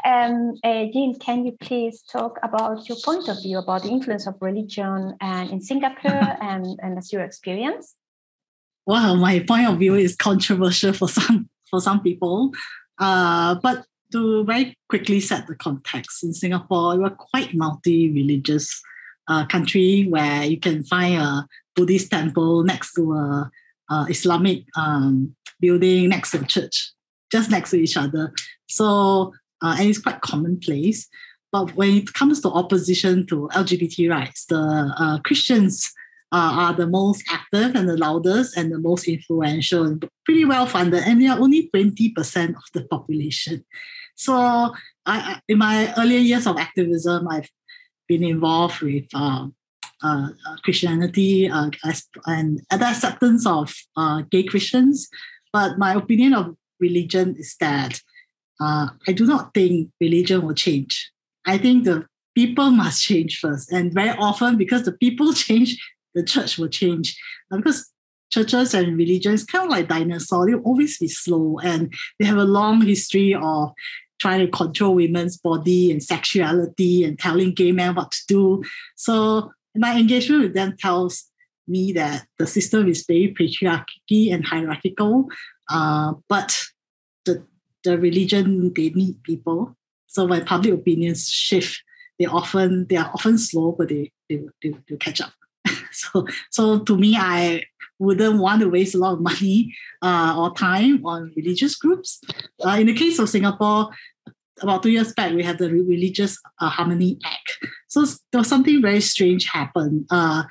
um, 0.05 0.55
uh, 0.63 0.85
Jean, 0.93 1.19
can 1.19 1.47
you 1.47 1.57
please 1.61 2.03
talk 2.03 2.39
about 2.43 2.87
your 2.87 2.99
point 3.03 3.27
of 3.29 3.41
view 3.43 3.57
about 3.57 3.85
the 3.85 3.89
influence 3.89 4.27
of 4.27 4.35
religion 4.43 5.17
and 5.23 5.51
in 5.51 5.63
Singapore 5.63 6.37
and, 6.43 6.79
and 6.83 6.99
as 6.99 7.11
your 7.11 7.23
experience? 7.23 7.95
Well, 8.85 9.17
my 9.17 9.41
point 9.41 9.67
of 9.67 9.79
view 9.79 9.95
is 9.95 10.15
controversial 10.15 10.93
for 10.93 11.09
some 11.09 11.49
for 11.71 11.81
some 11.81 12.03
people. 12.03 12.53
Uh, 12.99 13.57
but 13.63 13.85
to 14.13 14.45
very 14.45 14.77
quickly 14.89 15.21
set 15.21 15.47
the 15.47 15.55
context, 15.55 16.25
in 16.25 16.33
Singapore, 16.33 16.99
we're 16.99 17.11
quite 17.11 17.55
multi-religious 17.55 18.83
uh, 19.29 19.47
country 19.47 20.07
where 20.09 20.45
you 20.45 20.59
can 20.59 20.85
find 20.85 21.21
a 21.21 21.47
Buddhist 21.75 22.11
temple 22.11 22.63
next 22.65 22.95
to 22.95 23.13
a, 23.13 23.51
a 23.91 24.07
Islamic 24.09 24.65
um, 24.77 25.35
building 25.61 26.09
next 26.09 26.31
to 26.33 26.41
a 26.41 26.45
church, 26.45 26.93
just 27.31 27.51
next 27.51 27.71
to 27.71 27.77
each 27.77 27.97
other. 27.97 28.33
So 28.69 29.33
uh, 29.63 29.77
and 29.79 29.89
it's 29.89 30.01
quite 30.01 30.21
commonplace. 30.21 31.09
But 31.53 31.75
when 31.77 31.91
it 31.91 32.13
comes 32.13 32.41
to 32.43 32.51
opposition 32.51 33.27
to 33.29 33.49
LGBT 33.55 34.11
rights, 34.11 34.47
the 34.47 34.93
uh, 34.99 35.19
Christians 35.21 35.91
uh, 36.33 36.53
are 36.53 36.75
the 36.75 36.87
most 36.87 37.25
active 37.31 37.75
and 37.75 37.89
the 37.89 37.97
loudest 37.97 38.57
and 38.57 38.71
the 38.71 38.79
most 38.79 39.07
influential 39.07 39.99
pretty 40.25 40.45
well 40.45 40.67
funded, 40.67 41.05
and 41.05 41.23
they 41.23 41.29
are 41.29 41.39
only 41.39 41.71
20% 41.75 42.51
of 42.51 42.63
the 42.75 42.85
population. 42.85 43.65
So, 44.17 44.75
I, 45.05 45.41
in 45.49 45.59
my 45.59 45.95
earlier 45.97 46.19
years 46.19 46.47
of 46.47 46.59
activism, 46.59 47.29
I've 47.29 47.51
been 48.09 48.25
involved 48.25 48.81
with 48.81 49.05
uh, 49.15 49.47
uh, 50.03 50.29
Christianity 50.65 51.49
uh, 51.49 51.71
and 52.27 52.61
the 52.71 52.85
acceptance 52.85 53.47
of 53.47 53.75
uh, 53.97 54.23
gay 54.31 54.43
Christians. 54.43 55.09
But 55.53 55.79
my 55.79 55.95
opinion 55.95 56.35
of 56.35 56.57
religion 56.81 57.37
is 57.39 57.57
that 57.61 58.01
uh, 58.61 58.89
I 59.07 59.13
do 59.13 59.27
not 59.27 59.55
think 59.55 59.91
religion 60.01 60.43
will 60.43 60.55
change. 60.55 61.13
I 61.47 61.59
think 61.59 61.85
the 61.85 62.07
people 62.35 62.71
must 62.71 63.03
change 63.03 63.39
first. 63.39 63.73
And 63.73 63.93
very 63.93 64.17
often, 64.19 64.57
because 64.57 64.85
the 64.85 64.93
people 64.93 65.33
change, 65.47 65.79
the 66.15 66.23
church 66.23 66.59
will 66.59 66.69
change. 66.69 67.19
Uh, 67.51 67.57
because 67.59 67.91
churches 68.31 68.75
and 68.75 68.97
religions 68.97 69.45
kind 69.45 69.65
of 69.65 69.71
like 69.71 69.89
dinosaurs, 69.89 70.49
they'll 70.49 70.61
always 70.61 70.99
be 70.99 71.09
slow 71.09 71.59
and 71.63 71.93
they 72.19 72.27
have 72.27 72.39
a 72.39 72.45
long 72.45 72.81
history 72.81 73.35
of 73.35 73.73
trying 74.19 74.41
to 74.41 74.49
control 74.51 74.95
women's 74.95 75.37
body 75.37 75.91
and 75.91 76.03
sexuality 76.03 77.05
and 77.05 77.19
telling 77.19 77.53
gay 77.53 77.73
men 77.73 77.95
what 77.95 78.11
to 78.13 78.21
do. 78.27 78.65
So 78.97 79.53
my 79.75 79.99
engagement 79.99 80.43
with 80.43 80.55
them 80.55 80.77
tells 80.79 81.25
me 81.69 81.93
that 81.93 82.27
the 82.39 82.47
system 82.47 82.89
is 82.89 83.05
very 83.07 83.35
patriarchy 83.39 84.33
and 84.33 84.45
hierarchical, 84.45 85.27
uh, 85.69 86.15
but 86.29 86.65
the, 87.25 87.45
the 87.85 87.99
religion, 87.99 88.73
they 88.75 88.91
need 88.91 89.23
people. 89.23 89.77
So 90.07 90.27
when 90.27 90.45
public 90.45 90.75
opinions 90.75 91.29
shift, 91.29 91.83
they 92.19 92.27
often 92.27 92.87
they 92.89 92.97
are 92.97 93.11
often 93.13 93.37
slow, 93.39 93.73
but 93.73 93.89
they 93.89 94.11
they, 94.29 94.41
they, 94.63 94.73
they 94.89 94.97
catch 94.97 95.21
up. 95.21 95.33
so 95.93 96.27
so 96.51 96.79
to 96.81 96.97
me, 96.97 97.17
I 97.19 97.65
wouldn't 97.99 98.41
want 98.41 98.61
to 98.61 98.69
waste 98.69 98.95
a 98.95 98.99
lot 98.99 99.15
of 99.15 99.21
money 99.21 99.75
uh, 100.03 100.35
or 100.39 100.55
time 100.55 101.05
on 101.07 101.33
religious 101.37 101.77
groups. 101.77 102.21
Uh, 102.65 102.71
in 102.71 102.87
the 102.87 102.95
case 102.95 103.19
of 103.19 103.29
Singapore, 103.29 103.91
about 104.63 104.83
two 104.83 104.91
years 104.91 105.13
back, 105.13 105.33
we 105.33 105.43
had 105.43 105.59
the 105.59 105.71
Religious 105.71 106.39
uh, 106.61 106.69
Harmony 106.69 107.19
Act. 107.25 107.59
So 107.89 108.05
there 108.33 108.39
was 108.39 108.49
something 108.49 108.81
very 108.81 109.01
strange 109.01 109.47
happened. 109.47 110.07
Uh, 110.11 110.45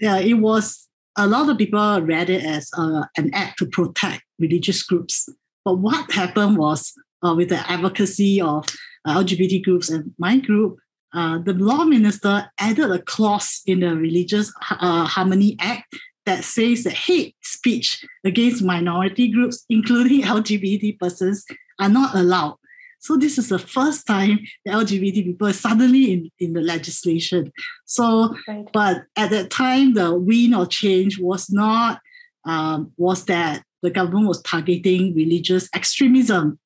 yeah, 0.00 0.18
it 0.18 0.34
was 0.34 0.88
a 1.16 1.26
lot 1.26 1.48
of 1.48 1.58
people 1.58 2.00
read 2.02 2.30
it 2.30 2.44
as 2.44 2.70
uh, 2.78 3.04
an 3.16 3.30
act 3.34 3.58
to 3.58 3.66
protect 3.66 4.22
religious 4.38 4.82
groups. 4.82 5.28
But 5.64 5.78
what 5.78 6.10
happened 6.12 6.56
was 6.56 6.92
uh, 7.26 7.34
with 7.34 7.48
the 7.48 7.70
advocacy 7.70 8.40
of 8.40 8.64
uh, 9.04 9.18
LGBT 9.18 9.64
groups 9.64 9.90
and 9.90 10.14
my 10.18 10.38
group, 10.38 10.78
uh, 11.14 11.38
the 11.38 11.54
law 11.54 11.84
minister 11.84 12.48
added 12.58 12.90
a 12.90 13.00
clause 13.00 13.62
in 13.66 13.80
the 13.80 13.96
Religious 13.96 14.52
Harmony 14.60 15.56
Act 15.58 15.96
that 16.28 16.44
says 16.44 16.84
that 16.84 16.92
hate 16.92 17.34
speech 17.42 18.04
against 18.22 18.62
minority 18.62 19.28
groups, 19.28 19.64
including 19.70 20.22
LGBT 20.38 20.98
persons, 20.98 21.46
are 21.80 21.88
not 21.88 22.14
allowed. 22.14 22.56
So 23.00 23.16
this 23.16 23.38
is 23.38 23.48
the 23.48 23.58
first 23.58 24.06
time 24.06 24.40
the 24.64 24.72
LGBT 24.72 25.24
people 25.24 25.48
are 25.48 25.52
suddenly 25.54 26.12
in, 26.12 26.30
in 26.38 26.52
the 26.52 26.60
legislation. 26.60 27.50
So, 27.86 28.34
Right. 28.46 28.68
but 28.72 29.04
at 29.16 29.30
that 29.30 29.50
time, 29.50 29.94
the 29.94 30.14
win 30.14 30.52
or 30.52 30.66
change 30.66 31.18
was 31.18 31.48
not 31.48 32.00
um, 32.44 32.92
was 32.96 33.24
that 33.26 33.62
the 33.82 33.90
government 33.90 34.26
was 34.28 34.42
targeting 34.42 35.14
religious 35.14 35.68
extremism. 35.74 36.58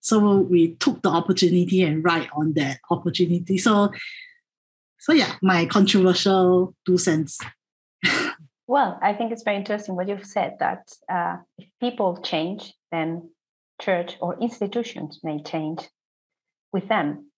So 0.00 0.38
we 0.38 0.74
took 0.76 1.02
the 1.02 1.10
opportunity 1.10 1.82
and 1.82 2.02
ride 2.04 2.28
on 2.34 2.54
that 2.54 2.78
opportunity. 2.90 3.58
So, 3.58 3.92
so 5.00 5.12
yeah, 5.12 5.34
my 5.42 5.66
controversial 5.66 6.74
two 6.86 6.96
cents. 6.96 7.38
Well, 8.72 8.98
I 9.02 9.12
think 9.12 9.32
it's 9.32 9.42
very 9.42 9.58
interesting 9.58 9.96
what 9.96 10.08
you've 10.08 10.24
said 10.24 10.56
that 10.60 10.90
uh, 11.06 11.36
if 11.58 11.68
people 11.78 12.22
change, 12.22 12.72
then 12.90 13.28
church 13.82 14.16
or 14.18 14.40
institutions 14.40 15.20
may 15.22 15.42
change 15.42 15.80
with 16.72 16.88
them. 16.88 17.30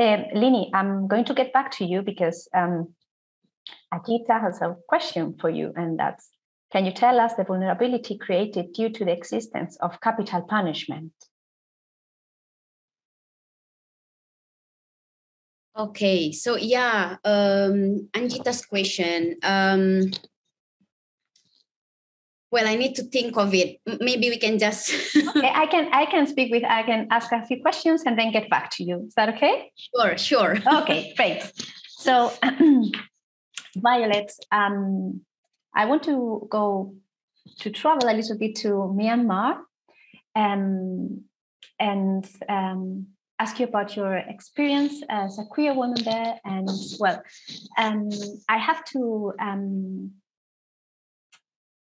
Um, 0.00 0.24
Lini, 0.34 0.70
I'm 0.74 1.06
going 1.06 1.26
to 1.26 1.34
get 1.34 1.52
back 1.52 1.70
to 1.76 1.84
you 1.84 2.02
because 2.02 2.48
um, 2.52 2.92
Ajita 3.94 4.40
has 4.40 4.60
a 4.62 4.74
question 4.88 5.36
for 5.40 5.48
you, 5.48 5.72
and 5.76 5.96
that's 5.96 6.28
can 6.72 6.84
you 6.84 6.90
tell 6.90 7.20
us 7.20 7.34
the 7.34 7.44
vulnerability 7.44 8.18
created 8.18 8.72
due 8.72 8.88
to 8.88 9.04
the 9.04 9.12
existence 9.12 9.76
of 9.76 10.00
capital 10.00 10.42
punishment? 10.42 11.12
Okay, 15.78 16.32
so 16.32 16.56
yeah, 16.56 17.18
um, 17.24 18.08
Anjita's 18.12 18.66
question. 18.66 19.36
Um, 19.44 20.10
well, 22.54 22.68
I 22.68 22.76
need 22.76 22.94
to 22.94 23.02
think 23.02 23.36
of 23.36 23.52
it. 23.52 23.80
Maybe 23.84 24.30
we 24.30 24.38
can 24.38 24.58
just. 24.58 24.92
Okay, 25.36 25.50
I 25.52 25.66
can 25.66 25.92
I 25.92 26.06
can 26.06 26.26
speak 26.28 26.52
with 26.52 26.62
I 26.62 26.82
can 26.84 27.08
ask 27.10 27.32
a 27.32 27.44
few 27.44 27.60
questions 27.60 28.04
and 28.06 28.16
then 28.16 28.30
get 28.30 28.48
back 28.48 28.70
to 28.76 28.84
you. 28.84 29.04
Is 29.08 29.14
that 29.14 29.28
okay? 29.34 29.72
sure, 29.76 30.16
sure. 30.16 30.52
okay, 30.80 31.12
great. 31.16 31.40
So, 31.88 32.32
Violet, 33.76 34.30
um, 34.52 35.22
I 35.74 35.86
want 35.86 36.04
to 36.04 36.46
go 36.48 36.94
to 37.60 37.70
travel 37.70 38.08
a 38.08 38.14
little 38.14 38.38
bit 38.38 38.54
to 38.62 38.68
Myanmar 38.98 39.58
um, 40.36 41.24
and 41.80 42.24
um, 42.48 43.06
ask 43.40 43.58
you 43.58 43.66
about 43.66 43.96
your 43.96 44.16
experience 44.16 45.02
as 45.08 45.40
a 45.40 45.44
queer 45.44 45.74
woman 45.74 46.04
there. 46.04 46.38
And 46.44 46.68
well, 47.00 47.20
um, 47.76 48.10
I 48.48 48.58
have 48.58 48.84
to. 48.92 49.32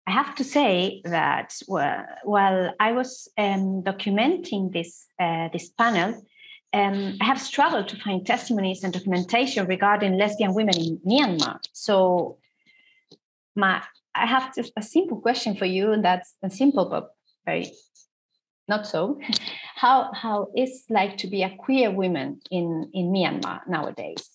I 0.06 0.12
have 0.12 0.36
to 0.36 0.44
say 0.44 1.02
that 1.06 1.58
well, 1.68 2.06
while 2.24 2.74
I 2.80 2.92
was 2.92 3.30
um, 3.38 3.84
documenting 3.84 4.74
this 4.74 5.08
uh, 5.20 5.48
this 5.54 5.70
panel, 5.70 6.22
um, 6.74 7.18
I 7.22 7.26
have 7.26 7.40
struggled 7.40 7.88
to 7.90 7.98
find 7.98 8.26
testimonies 8.26 8.84
and 8.84 8.92
documentation 8.92 9.66
regarding 9.66 10.18
lesbian 10.18 10.54
women 10.54 10.76
in 10.76 11.00
Myanmar. 11.08 11.60
So, 11.72 12.38
my, 13.56 13.82
I 14.14 14.26
have 14.26 14.54
just 14.54 14.74
a 14.76 14.82
simple 14.82 15.22
question 15.22 15.56
for 15.56 15.66
you, 15.66 15.94
and 15.94 16.04
that's 16.04 16.36
a 16.44 16.50
simple 16.50 16.90
but 16.90 17.12
very 17.46 17.72
not 18.68 18.88
so. 18.88 19.20
How 19.76 20.12
how 20.14 20.48
is 20.56 20.86
it 20.88 20.94
like 20.94 21.18
to 21.18 21.28
be 21.28 21.44
a 21.44 21.56
queer 21.58 21.92
woman 21.92 22.40
in 22.50 22.90
in 22.94 23.12
Myanmar 23.12 23.68
nowadays? 23.68 24.30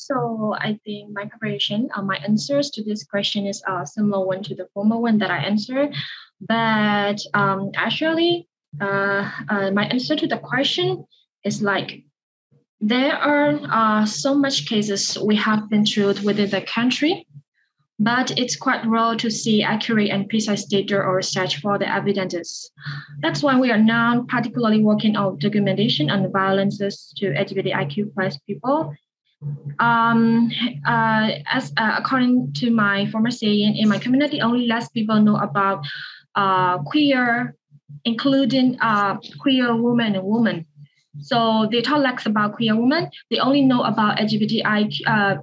So 0.00 0.56
I 0.58 0.78
think 0.84 1.12
my 1.12 1.26
preparation, 1.26 1.90
uh, 1.94 2.00
my 2.00 2.16
answers 2.26 2.70
to 2.70 2.82
this 2.82 3.04
question 3.04 3.46
is 3.46 3.62
a 3.68 3.86
similar 3.86 4.24
one 4.26 4.42
to 4.44 4.54
the 4.54 4.66
former 4.72 4.96
one 4.96 5.18
that 5.18 5.30
I 5.30 5.38
answered. 5.38 5.94
But 6.40 7.20
um, 7.34 7.70
actually, 7.76 8.48
uh, 8.80 9.30
uh, 9.48 9.70
my 9.72 9.84
answer 9.86 10.16
to 10.16 10.26
the 10.26 10.38
question 10.38 11.04
is 11.44 11.60
like 11.60 12.04
there 12.80 13.12
are 13.12 13.60
uh, 13.68 14.06
so 14.06 14.34
much 14.34 14.66
cases 14.66 15.18
we 15.18 15.36
have 15.36 15.68
been 15.68 15.84
through 15.84 16.14
within 16.24 16.48
the 16.48 16.62
country, 16.62 17.26
but 17.98 18.30
it's 18.38 18.56
quite 18.56 18.86
rare 18.86 19.16
to 19.16 19.30
see 19.30 19.62
accurate 19.62 20.08
and 20.08 20.30
precise 20.30 20.64
data 20.64 20.96
or 20.96 21.16
research 21.16 21.60
for 21.60 21.78
the 21.78 21.86
evidences. 21.86 22.70
That's 23.20 23.42
why 23.42 23.60
we 23.60 23.70
are 23.70 23.82
now 23.82 24.24
particularly 24.28 24.82
working 24.82 25.16
on 25.16 25.38
documentation 25.38 26.08
on 26.08 26.22
the 26.22 26.30
violences 26.30 27.12
to 27.18 27.26
LGBTIQ 27.26 28.14
plus 28.14 28.38
people. 28.46 28.94
Um, 29.78 30.50
uh, 30.86 31.30
as 31.46 31.72
uh, 31.76 31.94
according 31.98 32.52
to 32.54 32.70
my 32.70 33.10
former 33.10 33.30
saying, 33.30 33.76
in 33.76 33.88
my 33.88 33.98
community, 33.98 34.40
only 34.40 34.66
less 34.66 34.88
people 34.88 35.20
know 35.20 35.36
about 35.36 35.84
uh, 36.34 36.78
queer 36.78 37.56
including 38.04 38.78
uh, 38.80 39.18
queer 39.38 39.74
women 39.74 40.14
and 40.14 40.24
women. 40.24 40.66
So 41.18 41.68
they 41.70 41.82
talk 41.82 41.98
less 41.98 42.26
about 42.26 42.54
queer 42.54 42.76
women. 42.76 43.10
They 43.30 43.38
only 43.38 43.62
know 43.62 43.82
about 43.82 44.18
LGBTIQ. 44.18 45.00
Uh, 45.06 45.36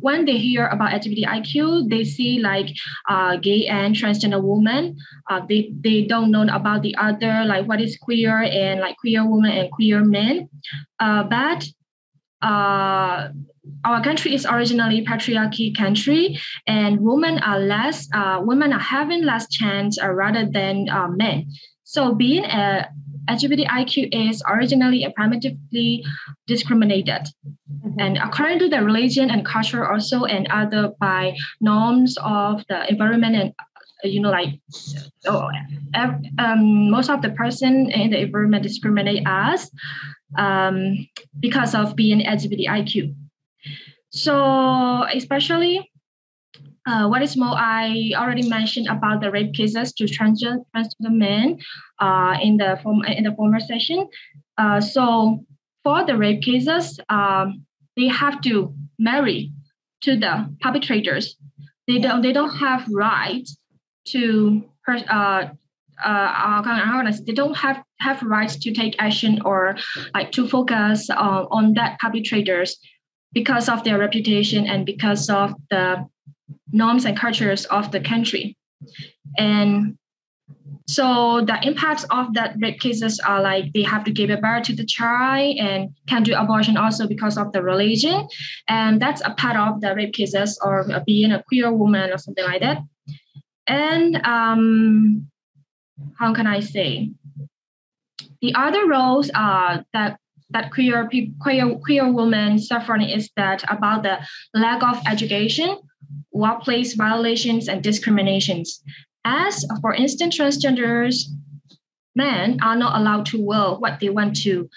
when 0.00 0.24
they 0.24 0.38
hear 0.38 0.66
about 0.66 0.90
LGBTIQ, 0.92 1.88
they 1.88 2.04
see 2.04 2.40
like 2.40 2.66
uh, 3.08 3.36
gay 3.36 3.66
and 3.66 3.94
transgender 3.94 4.42
women. 4.42 4.96
They 5.48 5.72
they 5.80 6.02
don't 6.02 6.30
know 6.32 6.42
about 6.42 6.82
the 6.82 6.96
other 6.96 7.44
like 7.44 7.66
what 7.68 7.80
is 7.80 7.96
queer 7.96 8.42
and 8.42 8.80
like 8.80 8.96
queer 8.96 9.24
women 9.24 9.52
and 9.52 9.70
queer 9.70 10.04
men. 10.04 10.48
But 10.98 11.68
uh, 12.44 13.28
our 13.84 14.02
country 14.02 14.34
is 14.34 14.46
originally 14.46 15.04
patriarchy 15.04 15.74
country, 15.76 16.38
and 16.66 17.00
women 17.00 17.38
are 17.38 17.58
less. 17.58 18.08
Uh, 18.12 18.40
women 18.42 18.72
are 18.72 18.78
having 18.80 19.24
less 19.24 19.48
chance 19.48 19.98
uh, 20.00 20.10
rather 20.10 20.46
than 20.46 20.88
uh, 20.88 21.08
men. 21.08 21.46
So 21.84 22.14
being 22.14 22.44
a 22.44 22.88
LGBTIQ 23.28 24.28
is 24.28 24.42
originally 24.48 25.06
primitively 25.16 26.04
discriminated. 26.46 27.22
Mm-hmm. 27.24 27.98
And 27.98 28.18
according 28.18 28.58
to 28.60 28.68
the 28.68 28.82
religion 28.82 29.30
and 29.30 29.46
culture 29.46 29.90
also 29.90 30.24
and 30.24 30.46
other 30.48 30.92
by 31.00 31.36
norms 31.60 32.16
of 32.22 32.64
the 32.68 32.88
environment 32.90 33.36
and 33.36 33.52
you 34.04 34.20
know 34.20 34.30
like 34.30 34.60
oh, 35.26 35.48
um, 36.38 36.90
most 36.90 37.10
of 37.10 37.22
the 37.22 37.30
person 37.30 37.90
in 37.90 38.10
the 38.10 38.20
environment 38.20 38.62
discriminate 38.62 39.26
us 39.26 39.70
um, 40.38 41.06
because 41.40 41.74
of 41.74 41.96
being 41.96 42.20
LGBTIQ. 42.20 43.14
So 44.10 45.04
especially 45.12 45.90
uh, 46.86 47.08
what 47.08 47.22
is 47.22 47.36
more, 47.36 47.54
I 47.56 48.12
already 48.14 48.46
mentioned 48.48 48.88
about 48.88 49.20
the 49.20 49.30
rape 49.30 49.54
cases 49.54 49.92
to 49.94 50.04
transgender, 50.04 50.64
transgender 50.76 51.12
men 51.12 51.58
uh, 51.98 52.36
in 52.42 52.58
the 52.58 52.78
form 52.82 53.02
in 53.04 53.24
the 53.24 53.34
former 53.34 53.58
session. 53.58 54.06
Uh, 54.58 54.80
so 54.80 55.44
for 55.82 56.04
the 56.04 56.16
rape 56.16 56.42
cases, 56.42 57.00
um, 57.08 57.64
they 57.96 58.08
have 58.08 58.40
to 58.42 58.74
marry 58.98 59.52
to 60.02 60.16
the 60.16 60.54
perpetrators. 60.60 61.36
They 61.88 61.98
don't 61.98 62.22
they 62.22 62.32
don't 62.32 62.56
have 62.56 62.86
right 62.92 63.48
to 64.06 64.64
uh, 64.88 65.46
uh, 66.04 67.12
they 67.26 67.32
don't 67.32 67.56
have 67.56 67.82
have 68.00 68.22
rights 68.22 68.56
to 68.56 68.72
take 68.72 68.94
action 68.98 69.40
or 69.44 69.76
like 70.14 70.32
to 70.32 70.46
focus 70.46 71.08
uh, 71.10 71.46
on 71.50 71.74
that 71.74 71.98
perpetrators 71.98 72.76
because 73.32 73.68
of 73.68 73.84
their 73.84 73.98
reputation 73.98 74.66
and 74.66 74.84
because 74.84 75.30
of 75.30 75.54
the 75.70 76.06
norms 76.72 77.04
and 77.04 77.18
cultures 77.18 77.64
of 77.66 77.90
the 77.92 78.00
country. 78.00 78.56
And 79.38 79.96
so 80.86 81.42
the 81.44 81.58
impacts 81.66 82.04
of 82.10 82.34
that 82.34 82.56
rape 82.60 82.78
cases 82.78 83.18
are 83.20 83.40
like 83.40 83.72
they 83.72 83.82
have 83.82 84.04
to 84.04 84.10
give 84.10 84.28
a 84.28 84.36
birth 84.36 84.64
to 84.64 84.74
the 84.74 84.84
child 84.84 85.56
and 85.58 85.90
can 86.06 86.22
do 86.22 86.34
abortion 86.34 86.76
also 86.76 87.08
because 87.08 87.38
of 87.38 87.52
the 87.52 87.62
religion. 87.62 88.28
And 88.68 89.00
that's 89.00 89.22
a 89.24 89.30
part 89.30 89.56
of 89.56 89.80
the 89.80 89.94
rape 89.94 90.12
cases 90.12 90.58
or 90.62 90.86
being 91.06 91.32
a 91.32 91.42
queer 91.44 91.72
woman 91.72 92.10
or 92.10 92.18
something 92.18 92.44
like 92.44 92.60
that. 92.60 92.78
And 93.66 94.16
um, 94.26 95.30
how 96.18 96.34
can 96.34 96.46
I 96.46 96.60
say? 96.60 97.10
The 98.42 98.54
other 98.54 98.86
roles 98.86 99.30
are 99.34 99.84
that 99.92 100.18
that 100.50 100.70
queer 100.72 101.08
queer 101.40 101.74
queer 101.76 102.12
women 102.12 102.58
suffering 102.58 103.08
is 103.08 103.30
that 103.36 103.64
about 103.70 104.02
the 104.02 104.18
lack 104.52 104.82
of 104.82 105.00
education 105.06 105.78
workplace 106.32 106.94
violations 106.94 107.68
and 107.68 107.82
discriminations. 107.82 108.82
As, 109.24 109.64
for 109.80 109.94
instance, 109.94 110.38
transgenders, 110.38 111.24
men 112.14 112.58
are 112.62 112.76
not 112.76 113.00
allowed 113.00 113.26
to 113.26 113.40
wear 113.40 113.74
what 113.74 114.00
they 114.00 114.10
want 114.10 114.36
to 114.42 114.68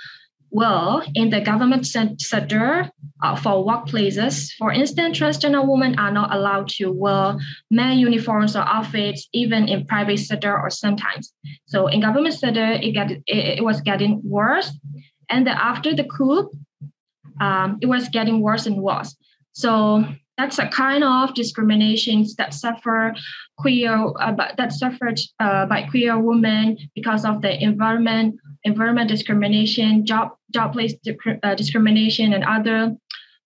wear 0.50 1.04
in 1.14 1.30
the 1.30 1.42
government 1.42 1.86
sector 1.86 2.90
uh, 3.24 3.36
for 3.36 3.66
workplaces. 3.66 4.52
For 4.58 4.72
instance, 4.72 5.20
transgender 5.20 5.68
women 5.68 5.98
are 6.00 6.12
not 6.12 6.34
allowed 6.34 6.70
to 6.70 6.92
wear 6.92 7.38
men 7.70 7.98
uniforms 7.98 8.56
or 8.56 8.62
outfits, 8.62 9.28
even 9.34 9.68
in 9.68 9.86
private 9.86 10.20
sector 10.20 10.58
or 10.58 10.70
sometimes. 10.70 11.34
So 11.66 11.88
in 11.88 12.02
government 12.02 12.36
sector, 12.36 12.72
it, 12.72 12.92
get, 12.94 13.12
it, 13.12 13.24
it 13.60 13.64
was 13.64 13.82
getting 13.82 14.22
worse. 14.24 14.72
And 15.30 15.48
after 15.48 15.94
the 15.94 16.06
coup, 16.06 16.50
um, 17.42 17.78
it 17.82 17.88
was 17.88 18.10
getting 18.10 18.42
worse 18.42 18.66
and 18.66 18.78
worse. 18.82 19.16
So 19.52 20.06
that's 20.38 20.60
a 20.60 20.68
kind 20.68 21.04
of 21.04 21.34
discriminations 21.34 22.36
that 22.36 22.54
suffer 22.54 23.16
queer 23.58 24.14
uh, 24.20 24.34
that 24.58 24.72
suffered 24.72 25.20
uh, 25.40 25.66
by 25.66 25.82
queer 25.84 26.18
women 26.20 26.78
because 26.94 27.26
of 27.26 27.42
the 27.42 27.62
environment 27.62 28.40
environment 28.64 29.10
discrimination 29.10 30.06
job 30.06 30.37
job 30.54 30.74
place 30.74 30.94
uh, 31.44 31.56
discrimination 31.56 32.34
and 32.34 32.44
other 32.44 32.96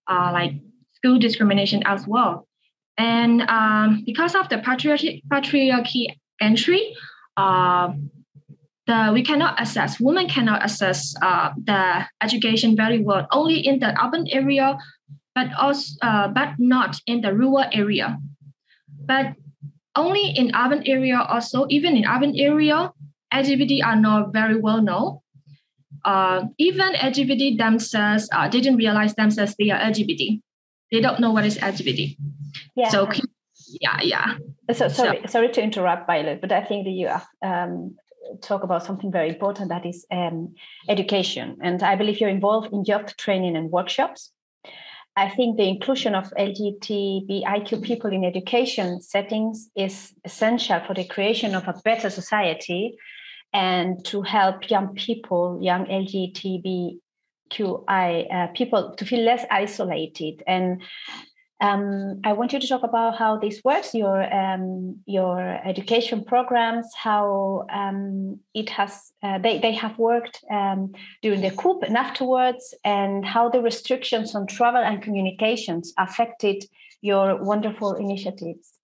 uh, 0.09 0.29
like 0.33 0.53
school 0.93 1.17
discrimination 1.19 1.81
as 1.85 2.07
well 2.07 2.47
and 2.97 3.41
um, 3.43 4.03
because 4.05 4.35
of 4.35 4.49
the 4.49 4.57
patriarchy 4.57 5.21
patriarchy 5.31 6.07
entry 6.39 6.95
uh, 7.37 7.91
the, 8.87 9.11
we 9.13 9.23
cannot 9.23 9.61
assess 9.61 9.99
women 9.99 10.27
cannot 10.27 10.63
assess 10.65 11.13
uh, 11.21 11.51
the 11.63 12.05
education 12.21 12.75
very 12.75 12.99
well 12.99 13.27
only 13.31 13.59
in 13.59 13.79
the 13.79 13.89
urban 14.03 14.27
area 14.29 14.77
but 15.35 15.47
also 15.57 15.95
uh, 16.01 16.27
but 16.27 16.55
not 16.59 16.99
in 17.07 17.21
the 17.21 17.33
rural 17.33 17.65
area. 17.71 18.17
But 19.05 19.33
only 19.95 20.31
in 20.35 20.55
urban 20.55 20.83
area 20.85 21.19
also, 21.19 21.65
even 21.69 21.97
in 21.97 22.05
urban 22.05 22.35
area, 22.37 22.91
LGBT 23.33 23.83
are 23.83 23.95
not 23.95 24.33
very 24.33 24.59
well 24.59 24.81
known. 24.81 25.19
Uh, 26.03 26.45
even 26.57 26.93
LGBT 26.93 27.57
themselves 27.57 28.27
uh, 28.33 28.47
didn't 28.47 28.77
realize 28.77 29.13
themselves 29.15 29.55
they 29.57 29.69
are 29.69 29.79
LGBT. 29.79 30.41
They 30.91 30.99
don't 30.99 31.19
know 31.19 31.31
what 31.31 31.45
is 31.45 31.57
LGBT. 31.57 32.17
Yeah. 32.75 32.89
So 32.89 33.09
yeah, 33.79 34.01
yeah. 34.01 34.37
So 34.73 34.87
sorry, 34.89 35.21
so, 35.21 35.27
sorry 35.27 35.49
to 35.49 35.61
interrupt, 35.61 36.07
Violet, 36.07 36.41
but 36.41 36.51
I 36.51 36.63
think 36.63 36.85
that 36.85 36.91
you 36.91 37.09
um, 37.41 37.95
talk 38.41 38.63
about 38.63 38.83
something 38.83 39.11
very 39.11 39.29
important 39.29 39.69
that 39.69 39.85
is 39.85 40.05
um, 40.11 40.55
education, 40.89 41.57
and 41.61 41.81
I 41.83 41.95
believe 41.95 42.19
you're 42.19 42.29
involved 42.29 42.73
in 42.73 42.83
job 42.83 43.09
training 43.17 43.55
and 43.55 43.71
workshops. 43.71 44.31
I 45.15 45.29
think 45.29 45.57
the 45.57 45.67
inclusion 45.67 46.15
of 46.15 46.31
LGBTIQ 46.39 47.83
people 47.83 48.11
in 48.11 48.23
education 48.23 49.01
settings 49.01 49.69
is 49.75 50.13
essential 50.23 50.79
for 50.87 50.93
the 50.93 51.03
creation 51.03 51.53
of 51.53 51.67
a 51.67 51.73
better 51.83 52.09
society 52.09 52.95
and 53.53 54.03
to 54.05 54.21
help 54.21 54.69
young 54.69 54.95
people, 54.95 55.59
young 55.61 55.85
LGBTQI 55.85 56.99
uh, 58.33 58.47
people, 58.53 58.95
to 58.95 59.05
feel 59.05 59.23
less 59.23 59.45
isolated 59.51 60.43
and 60.47 60.81
um, 61.61 62.19
I 62.23 62.33
want 62.33 62.53
you 62.53 62.59
to 62.59 62.67
talk 62.67 62.81
about 62.81 63.17
how 63.19 63.37
this 63.37 63.61
works, 63.63 63.93
your 63.93 64.21
um, 64.33 64.99
your 65.05 65.39
education 65.63 66.25
programs, 66.25 66.87
how 66.95 67.67
um, 67.71 68.39
it 68.55 68.69
has 68.71 69.11
uh, 69.21 69.37
they 69.37 69.59
they 69.59 69.73
have 69.73 69.97
worked 69.99 70.43
um, 70.49 70.91
during 71.21 71.41
the 71.41 71.51
coup 71.51 71.79
and 71.81 71.95
afterwards, 71.95 72.73
and 72.83 73.23
how 73.23 73.47
the 73.47 73.61
restrictions 73.61 74.33
on 74.33 74.47
travel 74.47 74.81
and 74.81 75.03
communications 75.03 75.93
affected 75.99 76.65
your 77.01 77.37
wonderful 77.43 77.93
initiatives. 77.93 78.80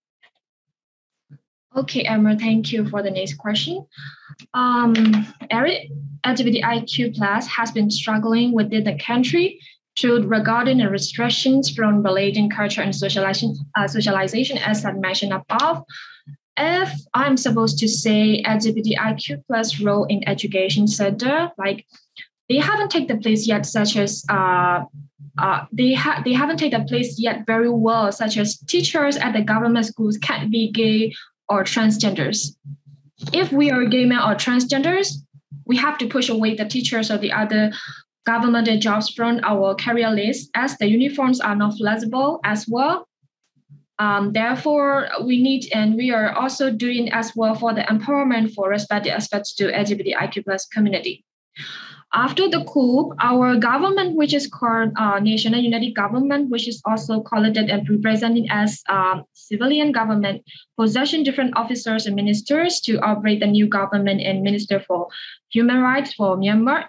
Okay, 1.78 2.02
Emma, 2.02 2.36
thank 2.36 2.72
you 2.72 2.90
for 2.90 3.04
the 3.04 3.12
next 3.12 3.36
question. 3.36 3.86
Um, 4.56 4.96
LGBTIQ 5.52 7.16
plus 7.16 7.46
has 7.48 7.72
been 7.72 7.92
struggling 7.92 8.52
within 8.52 8.84
the 8.84 8.98
country 8.98 9.60
to 9.98 10.28
regarding 10.28 10.80
the 10.80 10.90
restrictions 10.90 11.70
from 11.70 12.02
relating 12.02 12.50
culture 12.50 12.82
and 12.82 12.96
socialization, 12.96 13.56
uh, 13.76 13.88
socialization 13.88 14.58
as 14.58 14.86
I 14.86 14.94
mentioned 14.94 15.34
above. 15.34 15.84
If 16.58 16.92
I'm 17.14 17.38
supposed 17.38 17.78
to 17.80 17.88
say 17.88 18.42
LGBTIQ 18.42 19.44
plus 19.46 19.80
role 19.80 20.06
in 20.06 20.28
education 20.28 20.88
center, 20.88 21.52
like 21.60 21.86
they 22.50 22.58
haven't 22.58 22.90
taken 22.90 23.18
the 23.18 23.22
place 23.22 23.48
yet, 23.48 23.68
such 23.68 23.96
as 23.98 24.26
uh, 24.30 24.84
uh, 25.38 25.66
they 25.72 25.94
have 25.94 26.24
they 26.24 26.34
haven't 26.34 26.58
taken 26.58 26.82
the 26.82 26.88
place 26.88 27.20
yet 27.20 27.46
very 27.46 27.70
well, 27.70 28.12
such 28.12 28.38
as 28.38 28.58
teachers 28.58 29.18
at 29.18 29.34
the 29.34 29.44
government 29.44 29.86
schools 29.86 30.18
can't 30.18 30.50
be 30.50 30.72
gay 30.72 31.14
or 31.50 31.64
transgenders. 31.64 32.56
If 33.34 33.52
we 33.52 33.72
are 33.72 33.86
gay 33.86 34.06
men 34.06 34.20
or 34.20 34.36
transgenders, 34.36 35.14
we 35.66 35.78
have 35.78 35.98
to 36.00 36.08
push 36.08 36.30
away 36.30 36.56
the 36.56 36.66
teachers 36.66 37.12
or 37.12 37.18
the 37.18 37.32
other 37.32 37.72
government 38.26 38.70
jobs 38.82 39.10
from 39.10 39.40
our 39.44 39.74
career 39.76 40.12
list 40.12 40.50
as 40.54 40.78
the 40.78 40.88
uniforms 40.88 41.40
are 41.40 41.56
not 41.56 41.78
flexible 41.78 42.40
as 42.44 42.68
well. 42.68 43.08
Um, 44.00 44.34
therefore, 44.34 45.10
we 45.24 45.42
need 45.42 45.72
and 45.74 45.96
we 45.96 46.12
are 46.12 46.32
also 46.34 46.70
doing 46.70 47.12
as 47.12 47.32
well 47.36 47.56
for 47.56 47.74
the 47.74 47.82
empowerment 47.82 48.54
for 48.54 48.70
respective 48.70 49.14
aspects 49.14 49.56
to 49.56 49.72
LGBTIQ 49.72 50.44
plus 50.44 50.68
community. 50.68 51.26
After 52.14 52.48
the 52.48 52.64
coup, 52.64 53.14
our 53.20 53.58
government, 53.58 54.16
which 54.16 54.34
is 54.34 54.48
called 54.48 54.92
uh, 54.96 55.20
National 55.20 55.60
Unity 55.60 55.92
Government, 55.92 56.50
which 56.50 56.68
is 56.68 56.82
also 56.86 57.22
called 57.22 57.58
and 57.58 57.90
represented 57.90 58.48
as 58.50 58.82
um, 58.88 59.24
civilian 59.34 59.92
government, 59.92 60.44
possession 60.80 61.24
different 61.24 61.58
officers 61.58 62.06
and 62.06 62.16
ministers 62.16 62.80
to 62.82 62.98
operate 63.00 63.42
the 63.42 63.48
new 63.48 63.68
government 63.68 64.22
and 64.22 64.42
minister 64.42 64.80
for 64.80 65.08
human 65.50 65.82
rights 65.82 66.14
for 66.14 66.38
Myanmar. 66.38 66.86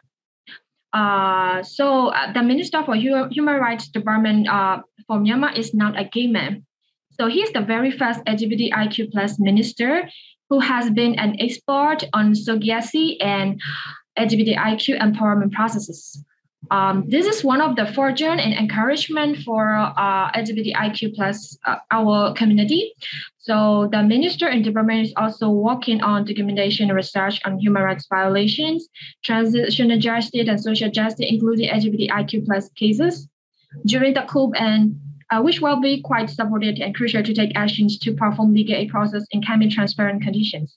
Uh, 0.93 1.63
so 1.65 2.09
uh, 2.09 2.33
the 2.33 2.43
minister 2.43 2.83
for 2.85 2.95
human 2.95 3.61
rights 3.61 3.89
department 3.89 4.49
uh, 4.49 4.79
for 5.09 5.19
Myanmar 5.19 5.57
is 5.59 5.75
not 5.75 5.99
a 5.99 6.05
gay 6.05 6.29
man. 6.29 6.65
So 7.11 7.27
he's 7.27 7.51
the 7.51 7.61
very 7.61 7.91
first 7.91 8.25
LGBTIQ 8.25 9.11
plus 9.11 9.41
minister 9.41 10.09
who 10.49 10.61
has 10.61 10.91
been 10.91 11.19
an 11.19 11.37
expert 11.41 12.05
on 12.13 12.33
surrogacy 12.33 13.17
and 13.21 13.61
LGBTIQ 14.19 15.01
empowerment 15.01 15.53
processes. 15.53 16.23
Um, 16.71 17.05
this 17.09 17.27
is 17.27 17.45
one 17.45 17.61
of 17.61 17.77
the 17.77 17.87
fortune 17.87 18.39
and 18.39 18.53
encouragement 18.53 19.39
for 19.39 19.75
uh, 19.75 20.31
LGBTIQ 20.33 21.15
plus 21.15 21.57
uh, 21.65 21.77
our 21.91 22.35
community. 22.35 22.93
So 23.39 23.89
the 23.93 24.03
minister 24.03 24.49
and 24.49 24.63
department 24.65 25.07
is 25.07 25.13
also 25.17 25.49
working 25.49 26.03
on 26.03 26.25
documentation 26.25 26.91
and 26.91 26.97
research 26.97 27.41
on 27.45 27.59
human 27.59 27.83
rights 27.83 28.07
violations, 28.11 28.89
transitional 29.25 29.99
justice 29.99 30.49
and 30.49 30.61
social 30.61 30.91
justice, 30.91 31.27
including 31.29 31.71
LGBTIQ 31.71 32.45
plus 32.45 32.69
cases. 32.71 33.29
During 33.87 34.15
the 34.15 34.23
coup 34.23 34.53
and 34.55 34.99
uh, 35.31 35.41
which 35.43 35.61
will 35.61 35.81
be 35.81 36.01
quite 36.01 36.31
supported 36.31 36.79
and 36.79 36.95
crucial 36.95 37.23
to 37.23 37.35
take 37.35 37.53
actions 37.55 37.99
to 37.99 38.13
perform 38.15 38.55
legal 38.55 38.75
aid 38.75 38.89
process 38.89 39.25
in 39.31 39.43
climate 39.43 39.71
transparent 39.71 40.23
conditions. 40.23 40.77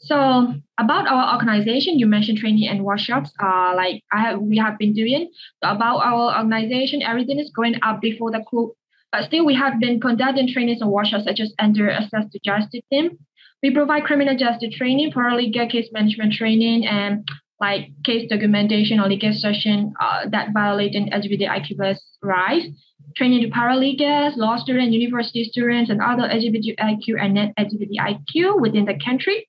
So 0.00 0.54
about 0.78 1.08
our 1.08 1.34
organization, 1.34 1.98
you 1.98 2.06
mentioned 2.06 2.38
training 2.38 2.68
and 2.68 2.84
workshops. 2.84 3.30
Uh, 3.42 3.72
like 3.74 4.02
I 4.12 4.20
have, 4.20 4.40
we 4.40 4.58
have 4.58 4.78
been 4.78 4.92
doing. 4.92 5.30
About 5.62 5.98
our 5.98 6.36
organization, 6.36 7.02
everything 7.02 7.38
is 7.38 7.50
going 7.54 7.76
up 7.82 8.00
before 8.00 8.30
the 8.30 8.44
coup. 8.48 8.74
But 9.12 9.24
still, 9.24 9.46
we 9.46 9.54
have 9.54 9.80
been 9.80 10.00
conducting 10.00 10.48
trainings 10.52 10.80
and 10.80 10.90
workshops 10.90 11.24
such 11.24 11.40
as 11.40 11.54
under 11.58 11.90
access 11.90 12.24
to 12.30 12.40
justice 12.44 12.82
team. 12.92 13.18
We 13.62 13.70
provide 13.70 14.04
criminal 14.04 14.36
justice 14.36 14.74
training, 14.76 15.12
paralegal 15.12 15.70
case 15.70 15.88
management 15.92 16.34
training, 16.34 16.86
and 16.86 17.26
like 17.60 17.88
case 18.04 18.28
documentation 18.28 19.00
or 19.00 19.08
legal 19.08 19.32
session 19.32 19.94
uh, 20.00 20.28
that 20.30 20.52
violate 20.52 20.92
LGBTIQ 20.94 21.96
rights. 22.22 22.66
Training 23.16 23.42
to 23.42 23.48
paralegals, 23.48 24.36
law 24.36 24.58
students, 24.58 24.92
university 24.92 25.44
students, 25.44 25.90
and 25.90 26.02
other 26.02 26.24
LGBTIQ 26.24 27.18
and 27.18 27.34
non-LGBTIQ 27.34 28.60
within 28.60 28.84
the 28.84 28.98
country. 29.02 29.46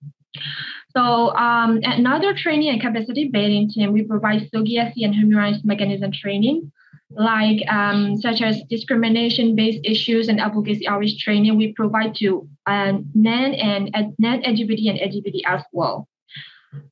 So 0.95 1.35
um, 1.35 1.79
another 1.83 2.33
training 2.33 2.69
and 2.69 2.81
capacity 2.81 3.27
building 3.27 3.69
team, 3.69 3.93
we 3.93 4.03
provide 4.03 4.49
surrogacy 4.49 5.03
and 5.03 5.13
human 5.13 5.37
rights 5.37 5.59
mechanism 5.63 6.11
training, 6.11 6.71
like 7.11 7.61
um, 7.69 8.17
such 8.17 8.41
as 8.41 8.61
discrimination-based 8.69 9.81
issues 9.83 10.27
and 10.27 10.39
advocacy 10.39 10.87
outreach 10.87 11.23
training. 11.23 11.57
We 11.57 11.73
provide 11.73 12.15
to 12.15 12.47
uh, 12.65 12.93
NAN 13.13 13.53
and 13.53 13.91
uh, 13.93 14.03
NAN 14.17 14.41
LGBT 14.41 14.89
and 14.89 14.99
LGBT 14.99 15.41
as 15.45 15.63
well. 15.71 16.07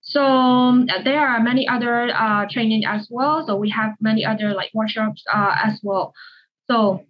So 0.02 0.24
um, 0.24 0.88
there 1.04 1.28
are 1.28 1.42
many 1.42 1.68
other 1.68 2.10
uh, 2.14 2.46
training 2.50 2.86
as 2.86 3.08
well. 3.10 3.46
So 3.46 3.56
we 3.56 3.70
have 3.72 3.96
many 4.00 4.26
other 4.26 4.54
like 4.54 4.72
workshops 4.74 5.24
uh, 5.34 5.56
as 5.64 5.80
well. 5.84 6.14
So 6.70 7.06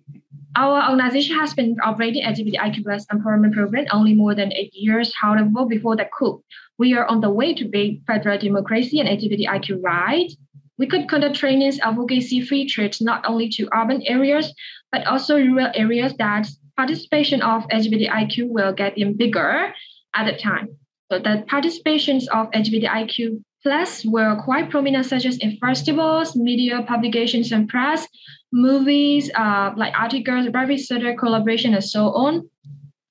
our 0.55 0.89
organization 0.89 1.37
has 1.37 1.53
been 1.53 1.75
operating 1.83 2.23
LGBTIQ 2.23 2.83
plus 2.83 3.05
empowerment 3.07 3.53
program 3.53 3.85
only 3.91 4.13
more 4.13 4.33
than 4.33 4.53
eight 4.53 4.73
years. 4.73 5.13
However, 5.19 5.65
before 5.65 5.95
the 5.95 6.05
coup, 6.17 6.43
we 6.77 6.93
are 6.93 7.05
on 7.07 7.21
the 7.21 7.29
way 7.29 7.53
to 7.53 7.65
build 7.65 7.97
federal 8.07 8.37
democracy 8.37 8.99
and 8.99 9.09
LGBTIQ 9.09 9.83
rights. 9.83 10.35
We 10.77 10.87
could 10.87 11.07
conduct 11.07 11.35
trainings, 11.35 11.79
advocacy, 11.79 12.41
free 12.41 12.65
trips, 12.67 13.01
not 13.01 13.25
only 13.25 13.49
to 13.49 13.69
urban 13.73 14.01
areas, 14.03 14.53
but 14.91 15.05
also 15.07 15.37
rural 15.37 15.71
areas 15.73 16.13
that 16.17 16.47
participation 16.75 17.41
of 17.41 17.67
LGBTIQ 17.67 18.49
will 18.49 18.73
get 18.73 18.97
even 18.97 19.15
bigger 19.15 19.73
at 20.13 20.25
the 20.25 20.37
time. 20.37 20.77
So 21.11 21.19
the 21.19 21.45
participations 21.49 22.27
of 22.27 22.49
LGBTIQ 22.51 23.41
plus 23.63 24.05
were 24.05 24.39
quite 24.43 24.69
prominent, 24.69 25.05
such 25.05 25.25
as 25.25 25.37
in 25.37 25.57
festivals, 25.57 26.35
media 26.35 26.83
publications, 26.87 27.51
and 27.51 27.67
press, 27.67 28.07
movies, 28.55 29.29
uh, 29.35 29.71
like 29.75 29.93
articles, 29.99 30.49
private 30.49 30.79
sector 30.79 31.13
collaboration, 31.13 31.73
and 31.73 31.83
so 31.83 32.13
on. 32.13 32.49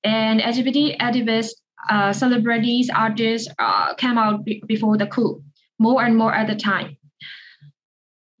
And 0.03 0.41
LGBT 0.41 0.97
activists, 0.97 1.51
uh, 1.89 2.11
celebrities, 2.11 2.89
artists 2.89 3.47
uh, 3.59 3.93
came 3.93 4.17
out 4.17 4.43
b- 4.43 4.63
before 4.67 4.97
the 4.97 5.05
coup, 5.05 5.43
more 5.77 6.03
and 6.03 6.17
more 6.17 6.33
at 6.33 6.47
the 6.47 6.55
time. 6.55 6.97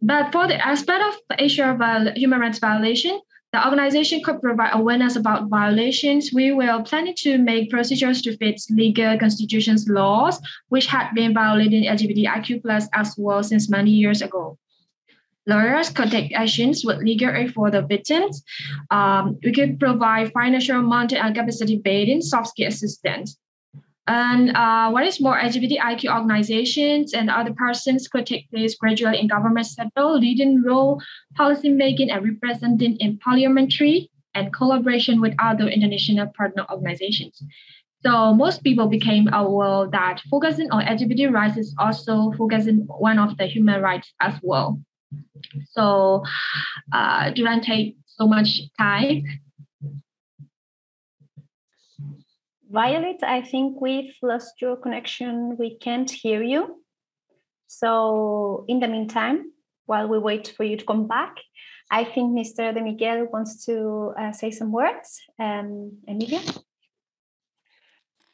But 0.01 0.31
for 0.31 0.47
the 0.47 0.57
aspect 0.65 1.03
of 1.03 1.37
Asia 1.39 1.75
viol- 1.77 2.13
human 2.15 2.39
rights 2.39 2.59
violation, 2.59 3.19
the 3.53 3.63
organization 3.63 4.21
could 4.23 4.41
provide 4.41 4.71
awareness 4.73 5.15
about 5.15 5.47
violations. 5.47 6.31
We 6.33 6.51
were 6.51 6.81
planning 6.83 7.13
to 7.19 7.37
make 7.37 7.69
procedures 7.69 8.21
to 8.23 8.35
fit 8.37 8.59
legal 8.69 9.17
constitutions 9.17 9.87
laws, 9.87 10.41
which 10.69 10.87
had 10.87 11.13
been 11.13 11.33
violating 11.33 11.83
LGBTIQ 11.85 12.63
plus 12.63 12.89
as 12.93 13.13
well 13.17 13.43
since 13.43 13.69
many 13.69 13.91
years 13.91 14.21
ago 14.21 14.57
lawyers 15.47 15.91
take 15.91 16.33
actions 16.33 16.83
with 16.83 16.97
legal 16.99 17.29
aid 17.29 17.53
for 17.53 17.71
the 17.71 17.81
victims. 17.81 18.43
Um, 18.91 19.37
we 19.43 19.51
could 19.51 19.79
provide 19.79 20.31
financial, 20.31 20.81
mental, 20.81 21.17
and 21.17 21.35
capacity 21.35 21.77
building 21.77 22.21
soft 22.21 22.49
skill 22.49 22.67
assistance. 22.67 23.37
And 24.07 24.55
uh, 24.55 24.91
what 24.91 25.05
is 25.05 25.19
more, 25.19 25.37
LGBTIQ 25.39 26.13
organizations 26.13 27.13
and 27.13 27.29
other 27.29 27.53
persons 27.53 28.07
could 28.07 28.27
take 28.27 28.49
place 28.51 28.75
gradually 28.75 29.19
in 29.19 29.27
government 29.27 29.65
sector, 29.65 30.05
leading 30.05 30.61
role, 30.61 31.01
policy 31.33 31.69
making, 31.69 32.11
and 32.11 32.23
representing 32.23 32.97
in 32.97 33.17
parliamentary 33.17 34.11
and 34.35 34.53
collaboration 34.53 35.21
with 35.21 35.33
other 35.39 35.67
international 35.67 36.27
partner 36.37 36.65
organizations. 36.69 37.41
So 38.05 38.35
most 38.35 38.63
people 38.63 38.85
became 38.87 39.33
aware 39.33 39.87
that 39.89 40.21
focusing 40.29 40.69
on 40.69 40.85
LGBT 40.85 41.33
rights 41.33 41.57
is 41.57 41.73
also 41.79 42.31
focusing 42.37 42.85
one 42.87 43.17
of 43.17 43.35
the 43.37 43.47
human 43.47 43.81
rights 43.81 44.13
as 44.21 44.35
well. 44.43 44.79
So 45.71 46.23
uh, 46.91 47.31
do 47.31 47.43
not 47.43 47.63
take 47.63 47.97
so 48.05 48.27
much 48.27 48.61
time. 48.77 49.23
Violet, 52.69 53.23
I 53.23 53.41
think 53.41 53.79
we've 53.79 54.13
lost 54.21 54.61
your 54.61 54.75
connection. 54.75 55.55
We 55.57 55.77
can't 55.77 56.09
hear 56.09 56.43
you. 56.43 56.81
So 57.67 58.65
in 58.67 58.79
the 58.79 58.87
meantime, 58.87 59.51
while 59.85 60.07
we 60.07 60.19
wait 60.19 60.53
for 60.55 60.63
you 60.63 60.77
to 60.77 60.85
come 60.85 61.07
back, 61.07 61.35
I 61.91 62.03
think 62.03 62.37
Mr. 62.37 62.73
De 62.73 62.81
Miguel 62.81 63.27
wants 63.31 63.65
to 63.65 64.13
uh, 64.19 64.31
say 64.31 64.51
some 64.51 64.71
words. 64.71 65.21
Um, 65.39 65.99
Emilio? 66.07 66.39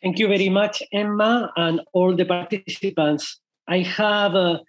Thank 0.01 0.17
you 0.17 0.27
very 0.27 0.49
much, 0.49 0.81
Emma, 0.91 1.51
and 1.55 1.81
all 1.93 2.15
the 2.15 2.25
participants. 2.25 3.39
I 3.67 3.79
have 3.79 4.33
uh, 4.33 4.59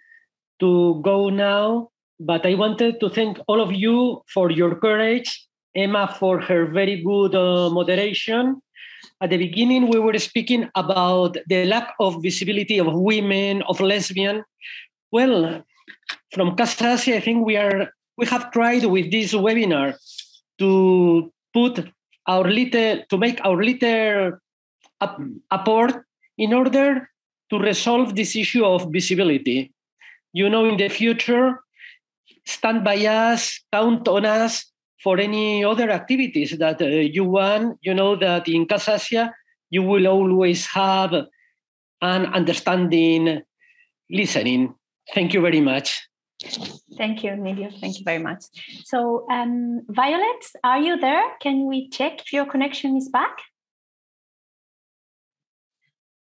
to 0.59 1.01
go 1.01 1.29
now 1.29 1.89
but 2.25 2.45
I 2.45 2.55
wanted 2.55 2.99
to 3.01 3.09
thank 3.09 3.37
all 3.47 3.59
of 3.59 3.71
you 3.73 4.23
for 4.33 4.49
your 4.49 4.75
courage, 4.75 5.45
Emma 5.75 6.07
for 6.07 6.39
her 6.39 6.65
very 6.65 7.03
good 7.03 7.35
uh, 7.35 7.69
moderation. 7.69 8.61
At 9.21 9.29
the 9.31 9.37
beginning, 9.37 9.89
we 9.89 9.99
were 9.99 10.17
speaking 10.19 10.69
about 10.75 11.37
the 11.47 11.65
lack 11.65 11.93
of 11.99 12.21
visibility 12.21 12.79
of 12.79 12.93
women, 12.93 13.61
of 13.63 13.79
lesbian. 13.79 14.43
Well, 15.11 15.63
from 16.33 16.55
Casa 16.55 16.93
Asia, 16.93 17.17
I 17.17 17.19
think 17.19 17.45
we 17.45 17.57
are 17.57 17.91
we 18.17 18.25
have 18.27 18.51
tried 18.51 18.85
with 18.85 19.11
this 19.11 19.33
webinar 19.33 19.95
to 20.59 21.31
put 21.53 21.89
our 22.27 22.47
little 22.47 23.03
to 23.09 23.17
make 23.17 23.39
our 23.43 23.63
little 23.63 24.39
apport 25.51 26.03
in 26.37 26.53
order 26.53 27.09
to 27.49 27.59
resolve 27.59 28.15
this 28.15 28.35
issue 28.35 28.65
of 28.65 28.91
visibility. 28.91 29.71
You 30.31 30.49
know, 30.49 30.65
in 30.65 30.77
the 30.77 30.89
future, 30.89 31.59
stand 32.45 32.83
by 32.83 32.97
us, 33.05 33.59
count 33.71 34.07
on 34.07 34.25
us 34.25 34.65
for 35.01 35.19
any 35.19 35.63
other 35.63 35.89
activities 35.89 36.57
that 36.57 36.81
uh, 36.81 36.85
you 36.85 37.25
want. 37.25 37.77
You 37.81 37.93
know 37.93 38.15
that 38.15 38.47
in 38.47 38.65
Casa 38.65 38.95
Asia, 38.95 39.33
you 39.69 39.83
will 39.83 40.07
always 40.07 40.65
have 40.67 41.13
an 42.01 42.25
understanding 42.27 43.41
listening. 44.09 44.75
Thank 45.13 45.33
you 45.33 45.41
very 45.41 45.61
much. 45.61 46.07
Thank 46.97 47.23
you, 47.23 47.31
Emilio. 47.31 47.69
Thank 47.79 47.99
you 47.99 48.03
very 48.03 48.21
much. 48.21 48.43
So, 48.83 49.25
um, 49.29 49.81
Violet, 49.89 50.45
are 50.63 50.79
you 50.79 50.99
there? 50.99 51.23
Can 51.41 51.67
we 51.67 51.89
check 51.89 52.21
if 52.21 52.33
your 52.33 52.45
connection 52.45 52.97
is 52.97 53.09
back? 53.09 53.37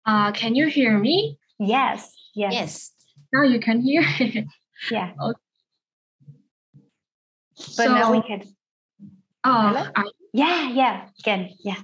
Uh, 0.06 0.32
can 0.32 0.54
you 0.54 0.66
hear 0.66 0.98
me? 0.98 1.38
Yes. 1.58 2.12
Yes. 2.34 2.52
Yes. 2.52 2.92
Now 3.32 3.42
you 3.42 3.60
can 3.60 3.80
hear. 3.80 4.02
yeah. 4.90 5.12
Okay. 5.20 5.40
But 7.76 7.86
so, 7.86 7.94
now 7.94 8.12
we 8.12 8.22
can. 8.22 8.42
Oh, 9.44 9.90
I, 9.96 10.04
Yeah, 10.32 10.68
yeah, 10.70 11.08
can. 11.24 11.50
Yeah. 11.64 11.76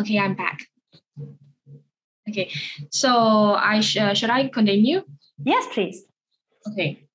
okay, 0.00 0.18
I'm 0.18 0.34
back. 0.34 0.60
Okay, 2.28 2.50
so 2.90 3.54
I 3.54 3.80
sh- 3.80 3.98
uh, 3.98 4.14
should 4.14 4.30
I 4.30 4.48
continue? 4.48 5.02
Yes, 5.44 5.66
please. 5.72 6.04
Okay. 6.68 7.06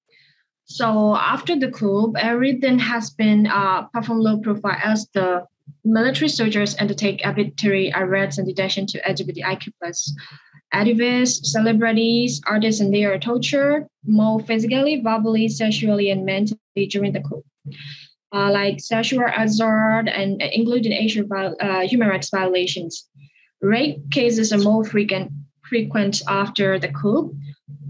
So 0.66 1.16
after 1.16 1.59
the 1.59 1.70
coup, 1.70 2.14
everything 2.18 2.80
has 2.80 3.09
been 3.09 3.45
uh, 3.47 3.84
performed 3.93 4.24
low 4.24 4.38
profile 4.39 4.80
as 4.82 5.07
the 5.14 5.43
military 5.84 6.30
soldiers 6.30 6.76
undertake 6.80 7.22
arbitrary 7.26 7.91
arrests 7.93 8.38
and 8.38 8.47
detention 8.47 8.86
to 8.88 9.01
LGBTIQ 9.01 9.74
plus 9.82 10.16
activists, 10.74 11.45
celebrities, 11.45 12.41
artists, 12.47 12.82
and 12.82 12.93
they 12.93 13.03
are 13.05 13.19
tortured 13.19 13.88
more 14.05 14.39
physically, 14.41 15.01
verbally, 15.01 15.47
sexually, 15.47 16.09
and 16.11 16.26
mentally 16.26 16.88
during 16.89 17.11
the 17.11 17.22
coup. 17.22 17.43
Uh, 18.34 18.49
like 18.49 18.80
sexual 18.80 19.26
assault 19.38 20.07
and 20.07 20.41
including 20.41 20.93
Asian 20.93 21.30
uh, 21.34 21.82
human 21.82 22.07
rights 22.07 22.30
violations. 22.30 23.09
Rape 23.61 24.09
cases 24.09 24.53
are 24.53 24.57
more 24.57 24.86
frequent 24.86 25.32
frequent 25.67 26.22
after 26.28 26.80
the 26.80 26.88
coup. 26.89 27.36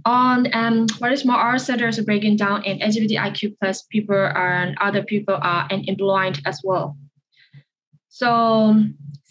On 0.06 0.48
um, 0.54 0.88
what 0.98 1.12
is 1.12 1.26
more, 1.26 1.36
our 1.36 1.60
centers 1.60 2.00
are 2.00 2.04
breaking 2.04 2.38
down, 2.38 2.64
and 2.66 2.82
LGBTIQ 2.82 3.56
plus 3.60 3.84
people 3.84 4.16
and 4.16 4.76
other 4.82 5.04
people 5.04 5.38
are 5.40 5.68
unemployed 5.72 6.40
as 6.46 6.60
well. 6.64 6.98
So 8.10 8.84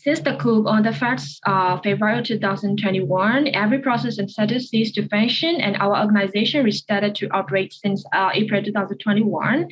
since 0.02 0.20
the 0.20 0.36
coup 0.36 0.66
on 0.66 0.82
the 0.82 0.90
1st 0.90 1.40
of 1.46 1.82
February 1.82 2.22
2021, 2.22 3.48
every 3.54 3.78
process 3.80 4.16
and 4.16 4.30
status 4.30 4.70
ceased 4.70 4.94
to 4.94 5.06
function, 5.08 5.60
and 5.60 5.76
our 5.76 6.00
organization 6.00 6.64
restarted 6.64 7.14
to 7.16 7.28
operate 7.28 7.72
since 7.72 8.02
uh, 8.14 8.30
April 8.32 8.62
2021 8.62 9.68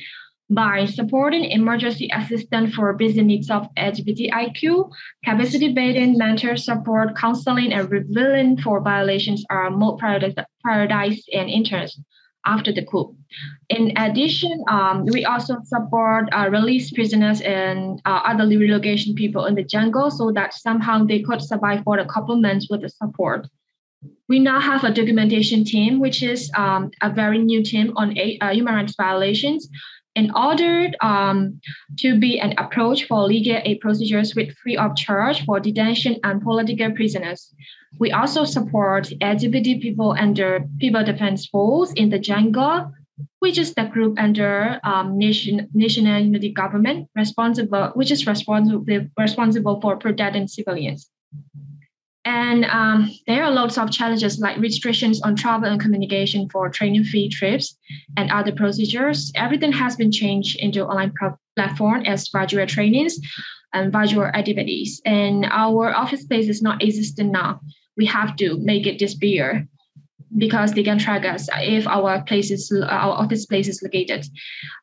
by 0.51 0.85
supporting 0.85 1.45
emergency 1.45 2.09
assistance 2.13 2.75
for 2.75 2.93
basic 2.93 3.25
needs 3.25 3.49
of 3.49 3.67
LGBTIQ, 3.75 4.91
capacity 5.25 5.73
building, 5.73 6.17
mentor 6.17 6.57
support, 6.57 7.15
counseling, 7.15 7.73
and 7.73 7.89
revealing 7.89 8.57
for 8.57 8.81
violations 8.81 9.43
are 9.49 9.71
more 9.71 9.97
prioritized 9.97 11.23
and 11.33 11.49
interest 11.49 11.99
after 12.53 12.71
the 12.73 12.85
coup. 12.89 13.15
In 13.69 13.83
addition, 14.05 14.55
um, 14.67 15.05
we 15.05 15.23
also 15.25 15.53
support 15.63 16.23
uh, 16.31 16.47
released 16.49 16.95
prisoners 16.95 17.39
and 17.41 18.01
uh, 18.05 18.21
other 18.31 18.45
relocation 18.47 19.13
people 19.13 19.45
in 19.45 19.55
the 19.55 19.63
jungle 19.75 20.09
so 20.09 20.31
that 20.31 20.53
somehow 20.53 21.05
they 21.05 21.21
could 21.21 21.41
survive 21.41 21.83
for 21.83 21.99
a 21.99 22.07
couple 22.13 22.35
months 22.47 22.67
with 22.69 22.81
the 22.81 22.89
support. 22.89 23.47
We 24.27 24.39
now 24.39 24.59
have 24.59 24.83
a 24.83 24.93
documentation 24.93 25.63
team, 25.63 25.99
which 25.99 26.23
is 26.23 26.51
um, 26.55 26.91
a 27.01 27.09
very 27.11 27.39
new 27.39 27.61
team 27.63 27.93
on 27.95 28.15
uh, 28.17 28.51
human 28.51 28.73
rights 28.75 28.95
violations 28.97 29.69
in 30.15 30.31
order 30.35 30.91
um, 31.01 31.59
to 31.99 32.19
be 32.19 32.39
an 32.39 32.53
approach 32.57 33.05
for 33.07 33.23
legal 33.23 33.59
aid 33.63 33.79
procedures 33.79 34.35
with 34.35 34.55
free 34.57 34.77
of 34.77 34.95
charge 34.95 35.45
for 35.45 35.59
detention 35.59 36.17
and 36.23 36.41
political 36.41 36.91
prisoners. 36.91 37.53
We 37.97 38.11
also 38.11 38.43
support 38.43 39.05
LGBT 39.21 39.81
people 39.81 40.15
under 40.17 40.65
People 40.79 41.03
Defense 41.03 41.47
Force 41.47 41.91
in 41.93 42.09
the 42.09 42.19
jungle, 42.19 42.91
which 43.39 43.57
is 43.57 43.73
the 43.73 43.85
group 43.85 44.19
under 44.19 44.79
um, 44.83 45.17
nation, 45.17 45.69
national 45.73 46.21
unity 46.21 46.51
government 46.51 47.09
responsible, 47.15 47.91
which 47.95 48.11
is 48.11 48.27
responsible 48.27 48.85
responsible 49.17 49.81
for 49.81 49.97
protecting 49.97 50.47
civilians. 50.47 51.09
And 52.25 52.65
um, 52.65 53.11
there 53.27 53.43
are 53.43 53.51
lots 53.51 53.77
of 53.77 53.91
challenges 53.91 54.39
like 54.39 54.57
restrictions 54.57 55.21
on 55.21 55.35
travel 55.35 55.69
and 55.69 55.79
communication 55.79 56.49
for 56.49 56.69
training 56.69 57.05
fee 57.05 57.29
trips 57.29 57.77
and 58.17 58.29
other 58.29 58.51
procedures. 58.51 59.31
Everything 59.35 59.71
has 59.71 59.95
been 59.95 60.11
changed 60.11 60.59
into 60.59 60.85
online 60.85 61.13
platform 61.55 62.03
as 62.05 62.27
virtual 62.27 62.67
trainings 62.67 63.17
and 63.73 63.91
virtual 63.91 64.25
activities. 64.25 65.01
And 65.05 65.45
our 65.45 65.93
office 65.95 66.21
space 66.21 66.49
is 66.49 66.61
not 66.61 66.83
existing 66.83 67.31
now. 67.31 67.61
We 67.99 68.05
have 68.07 68.35
to 68.37 68.57
make 68.71 68.87
it 68.87 68.97
disappear 68.97 69.67
because 70.37 70.73
they 70.73 70.83
can 70.83 70.99
track 70.99 71.25
us 71.25 71.49
if 71.57 71.87
our 71.87 72.21
place 72.23 72.51
is 72.51 72.71
our 72.71 73.13
office 73.21 73.45
place 73.45 73.67
is 73.67 73.81
located. 73.81 74.25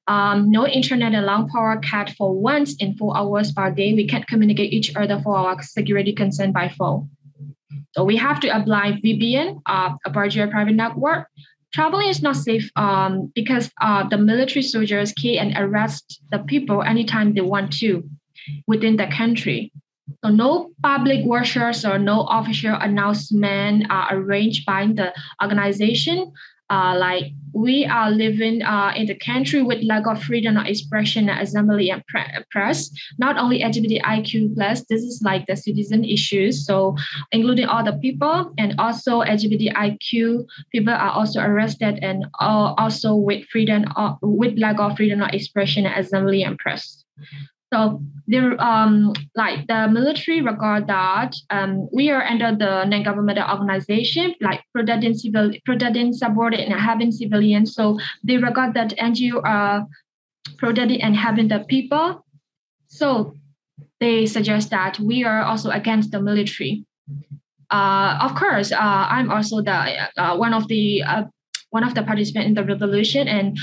Um, 0.07 0.51
no 0.51 0.67
internet 0.67 1.15
and 1.15 1.27
long 1.27 1.49
power 1.49 1.81
cut 1.81 2.11
for 2.19 2.35
once 2.35 2.77
in 2.79 2.97
four 2.97 3.17
hours 3.17 3.53
per 3.53 3.71
day. 3.71 3.95
We 3.95 4.07
can't 4.07 4.27
communicate 4.27 4.73
each 4.73 4.95
other 4.97 5.21
for 5.23 5.37
our 5.37 5.63
security 5.63 6.13
concern 6.13 6.53
by 6.53 6.69
phone. 6.69 7.11
So 7.93 8.05
we 8.05 8.17
have 8.17 8.41
to 8.41 8.49
apply 8.49 9.01
VPN, 9.05 9.63
uh, 9.67 9.95
a 10.05 10.11
virtual 10.11 10.49
private 10.49 10.75
network. 10.75 11.29
Traveling 11.73 12.09
is 12.09 12.23
not 12.23 12.37
safe 12.37 12.71
um, 12.77 13.33
because 13.35 13.71
uh, 13.81 14.09
the 14.09 14.19
military 14.19 14.63
soldiers 14.63 15.13
can 15.13 15.57
arrest 15.57 16.21
the 16.31 16.39
people 16.41 16.83
anytime 16.83 17.35
they 17.35 17.41
want 17.41 17.73
to 17.81 18.09
within 18.67 18.97
the 18.97 19.07
country. 19.07 19.73
So 20.25 20.31
no 20.31 20.71
public 20.83 21.25
workshops 21.25 21.85
or 21.85 21.99
no 21.99 22.27
official 22.31 22.75
announcement 22.75 23.87
are 23.91 24.17
arranged 24.17 24.67
by 24.67 24.87
the 24.87 25.13
organization. 25.43 26.33
Uh, 26.69 26.97
like 26.99 27.31
we 27.55 27.87
are 27.87 28.11
living 28.11 28.61
uh, 28.63 28.93
in 28.97 29.07
the 29.07 29.15
country 29.15 29.63
with 29.63 29.85
lack 29.85 30.05
of 30.07 30.21
freedom 30.21 30.57
of 30.57 30.67
expression 30.67 31.29
assembly 31.29 31.91
and 31.91 32.03
press. 32.51 32.91
Not 33.19 33.39
only 33.39 33.61
lgbtiq 33.61 34.55
plus 34.55 34.85
this 34.91 35.03
is 35.03 35.23
like 35.23 35.47
the 35.47 35.57
citizen 35.57 36.05
issues. 36.05 36.67
So 36.67 36.97
including 37.31 37.67
all 37.67 37.85
the 37.85 37.93
people 37.93 38.53
and 38.59 38.75
also 38.79 39.23
lgbtiq 39.23 40.47
people 40.73 40.93
are 40.93 41.13
also 41.13 41.41
arrested 41.41 42.01
and 42.03 42.27
uh, 42.41 42.75
also 42.77 43.15
with 43.15 43.47
freedom 43.47 43.85
of, 43.95 44.19
with 44.21 44.59
lack 44.59 44.81
of 44.81 44.97
freedom 44.97 45.23
of 45.23 45.31
expression 45.33 45.87
assembly 45.87 46.43
and 46.43 46.59
press 46.59 47.05
so 47.73 48.01
there, 48.29 48.61
um, 48.63 49.13
like 49.35 49.67
the 49.67 49.89
military 49.89 50.41
regard 50.41 50.87
that 50.87 51.35
um, 51.51 51.89
we 51.93 52.11
are 52.11 52.23
under 52.23 52.55
the 52.55 52.85
non-governmental 52.85 53.49
organization, 53.51 54.35
like 54.41 54.61
protecting 54.73 55.15
civil, 55.15 55.53
protecting 55.65 56.13
subordinate 56.13 56.69
and 56.69 56.81
having 56.81 57.11
civilians. 57.11 57.75
So 57.75 57.99
they 58.23 58.37
regard 58.37 58.75
that 58.75 58.97
NGO 58.97 59.43
are 59.45 59.87
protecting 60.59 61.03
and 61.03 61.17
having 61.17 61.49
the 61.49 61.65
people. 61.69 62.25
So 62.87 63.35
they 63.99 64.27
suggest 64.27 64.71
that 64.71 65.01
we 65.01 65.25
are 65.25 65.43
also 65.43 65.71
against 65.71 66.13
the 66.13 66.21
military. 66.21 66.85
Uh, 67.71 68.19
of 68.23 68.37
course, 68.37 68.71
uh, 68.71 69.07
I'm 69.11 69.31
also 69.31 69.61
the 69.61 70.09
uh, 70.17 70.37
one 70.37 70.55
of 70.55 70.69
the 70.69 71.03
uh, 71.03 71.25
one 71.71 71.83
of 71.83 71.95
the 71.95 72.03
participants 72.05 72.47
in 72.47 72.55
the 72.55 72.63
revolution, 72.63 73.27
and 73.27 73.59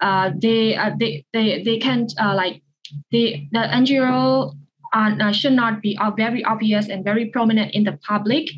uh, 0.00 0.30
they 0.40 0.76
uh, 0.76 0.92
they 0.98 1.24
they 1.32 1.64
they 1.64 1.78
can't 1.78 2.12
like 2.18 2.62
the, 3.10 3.46
the 3.52 3.58
NGO 3.58 4.54
uh, 4.92 5.32
should 5.32 5.52
not 5.52 5.82
be 5.82 5.98
very 6.16 6.44
obvious 6.44 6.88
and 6.88 7.04
very 7.04 7.26
prominent 7.26 7.74
in 7.74 7.84
the 7.84 7.98
public, 8.06 8.48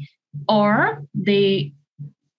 or 0.48 1.04
they 1.14 1.72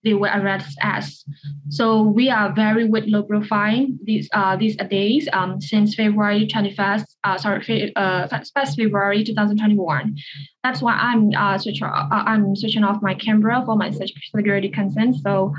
they 0.03 0.13
will 0.13 0.31
arrest 0.33 0.77
us. 0.83 1.23
So 1.69 2.01
we 2.01 2.29
are 2.29 2.51
very 2.53 2.87
with 2.87 3.05
low 3.05 3.23
profile 3.23 3.85
these 4.03 4.27
uh, 4.33 4.55
these 4.55 4.75
days 4.89 5.27
um, 5.33 5.61
since 5.61 5.95
February 5.95 6.47
21st, 6.47 7.05
uh, 7.23 7.37
sorry, 7.37 7.93
uh, 7.95 8.27
first 8.27 8.75
February 8.75 9.23
2021. 9.23 10.15
That's 10.63 10.81
why 10.81 10.93
I'm 10.93 11.29
uh, 11.37 11.57
switch, 11.57 11.81
uh, 11.81 12.07
I'm 12.11 12.55
switching 12.55 12.83
off 12.83 13.01
my 13.01 13.13
camera 13.13 13.61
for 13.65 13.75
my 13.75 13.91
security 13.91 14.69
concerns. 14.69 15.21
So 15.23 15.53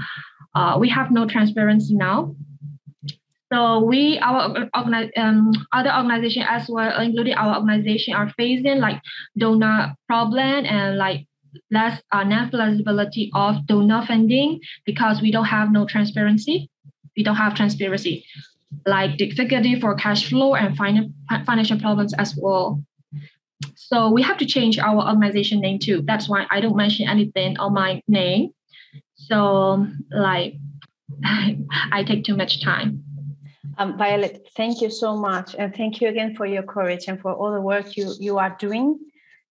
uh, 0.54 0.76
we 0.78 0.88
have 0.88 1.10
no 1.10 1.26
transparency 1.26 1.94
now. 1.94 2.34
So 3.52 3.80
we, 3.80 4.18
our 4.20 4.70
um, 4.74 5.52
other 5.72 5.94
organization 5.94 6.42
as 6.48 6.68
well, 6.70 6.98
including 7.02 7.34
our 7.34 7.56
organization, 7.56 8.14
are 8.14 8.30
facing 8.30 8.78
like 8.78 9.02
donor 9.36 9.94
problem 10.08 10.64
and 10.64 10.96
like 10.96 11.26
less 11.70 12.00
uh, 12.12 12.24
non-flexibility 12.24 13.30
of 13.34 13.66
donor 13.66 14.06
funding 14.06 14.60
because 14.86 15.20
we 15.20 15.30
don't 15.30 15.44
have 15.44 15.70
no 15.70 15.84
transparency. 15.84 16.70
We 17.14 17.24
don't 17.24 17.36
have 17.36 17.54
transparency, 17.54 18.24
like 18.86 19.18
difficulty 19.18 19.78
for 19.78 19.94
cash 19.96 20.30
flow 20.30 20.54
and 20.54 20.74
financial 20.74 21.78
problems 21.78 22.14
as 22.14 22.34
well. 22.34 22.82
so 23.74 24.08
we 24.08 24.22
have 24.22 24.38
to 24.38 24.46
change 24.46 24.78
our 24.78 25.06
organization 25.06 25.60
name 25.60 25.78
too. 25.78 26.02
That's 26.06 26.26
why 26.26 26.46
I 26.50 26.62
don't 26.62 26.76
mention 26.76 27.06
anything 27.06 27.58
on 27.58 27.74
my 27.74 28.02
name. 28.08 28.54
So 29.14 29.86
like 30.10 30.54
I 31.92 32.02
take 32.06 32.24
too 32.24 32.34
much 32.34 32.62
time. 32.64 33.04
Um, 33.78 33.96
Violet, 33.96 34.48
thank 34.56 34.80
you 34.80 34.90
so 34.90 35.16
much, 35.16 35.54
and 35.58 35.74
thank 35.74 36.00
you 36.00 36.08
again 36.08 36.34
for 36.34 36.46
your 36.46 36.62
courage 36.62 37.04
and 37.08 37.20
for 37.20 37.32
all 37.32 37.52
the 37.52 37.60
work 37.60 37.96
you 37.96 38.14
you 38.20 38.38
are 38.38 38.56
doing. 38.58 38.98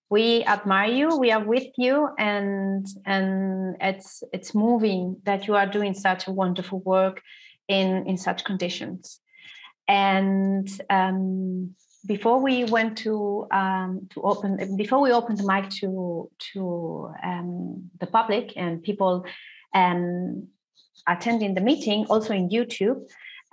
We 0.10 0.44
admire 0.44 0.92
you. 0.92 1.18
We 1.18 1.32
are 1.32 1.44
with 1.44 1.68
you, 1.78 2.10
and 2.20 2.86
and 3.06 3.78
it's 3.80 4.24
it's 4.32 4.54
moving 4.54 5.18
that 5.24 5.48
you 5.48 5.56
are 5.56 5.66
doing 5.66 5.94
such 5.94 6.28
a 6.28 6.32
wonderful 6.32 6.80
work 6.82 7.22
in 7.68 8.06
in 8.08 8.18
such 8.18 8.44
conditions. 8.44 9.20
And 9.88 10.70
um, 10.90 11.76
before 12.06 12.40
we 12.42 12.66
went 12.66 12.98
to 13.00 13.48
um, 13.52 14.08
to 14.12 14.22
open 14.22 14.76
before 14.76 15.02
we 15.02 15.12
opened 15.12 15.40
the 15.40 15.48
mic 15.48 15.70
to 15.82 16.30
to 16.54 17.12
um, 17.24 17.90
the 18.00 18.08
public 18.08 18.54
and 18.56 18.84
people 18.84 19.26
um, 19.74 20.48
attending 21.08 21.56
the 21.56 21.62
meeting, 21.62 22.06
also 22.10 22.34
in 22.34 22.50
YouTube. 22.50 23.02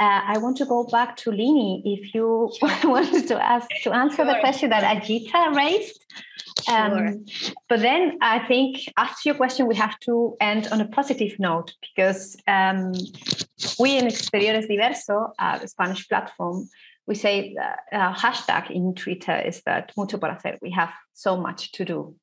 Uh, 0.00 0.20
I 0.26 0.38
want 0.38 0.56
to 0.58 0.64
go 0.64 0.84
back 0.84 1.16
to 1.18 1.30
Lini 1.30 1.82
if 1.84 2.14
you 2.14 2.52
sure. 2.58 2.70
wanted 2.84 3.26
to 3.28 3.44
ask 3.44 3.68
to 3.82 3.92
answer 3.92 4.16
sure. 4.16 4.26
the 4.26 4.38
question 4.38 4.70
that 4.70 4.84
Ajita 4.84 5.54
raised. 5.54 6.04
Um, 6.68 7.26
sure. 7.26 7.52
But 7.68 7.80
then 7.80 8.18
I 8.20 8.38
think 8.46 8.92
after 8.96 9.28
your 9.28 9.34
question, 9.34 9.66
we 9.66 9.74
have 9.74 9.98
to 10.00 10.36
end 10.40 10.68
on 10.70 10.80
a 10.80 10.86
positive 10.86 11.38
note 11.40 11.74
because 11.82 12.36
um, 12.46 12.92
we 13.80 13.98
in 13.98 14.06
Exteriores 14.06 14.68
Diverso, 14.68 15.32
uh, 15.38 15.58
the 15.58 15.66
Spanish 15.66 16.08
platform, 16.08 16.68
we 17.06 17.14
say 17.14 17.56
uh, 17.92 18.14
hashtag 18.14 18.70
in 18.70 18.94
Twitter 18.94 19.36
is 19.36 19.62
that 19.62 19.92
mucho 19.96 20.18
por 20.18 20.28
hacer. 20.30 20.58
We 20.62 20.70
have 20.72 20.92
so 21.14 21.36
much 21.36 21.72
to 21.72 21.84
do. 21.84 22.14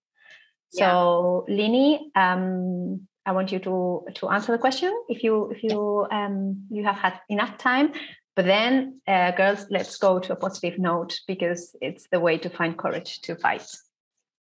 Yeah. 0.73 0.91
So 0.91 1.45
Lini, 1.49 1.99
um, 2.15 3.07
I 3.25 3.31
want 3.31 3.51
you 3.51 3.59
to 3.59 4.05
to 4.15 4.29
answer 4.29 4.51
the 4.51 4.57
question 4.57 4.93
if 5.09 5.23
you 5.23 5.51
if 5.51 5.63
you 5.63 6.07
um, 6.11 6.65
you 6.69 6.83
have 6.83 6.97
had 6.97 7.19
enough 7.29 7.57
time. 7.57 7.93
But 8.35 8.45
then, 8.45 8.99
uh, 9.07 9.31
girls, 9.31 9.65
let's 9.69 9.95
go 9.97 10.19
to 10.19 10.33
a 10.33 10.35
positive 10.35 10.77
note 10.77 11.21
because 11.25 11.73
it's 11.81 12.07
the 12.11 12.19
way 12.19 12.37
to 12.37 12.49
find 12.49 12.77
courage 12.77 13.21
to 13.21 13.35
fight. 13.37 13.65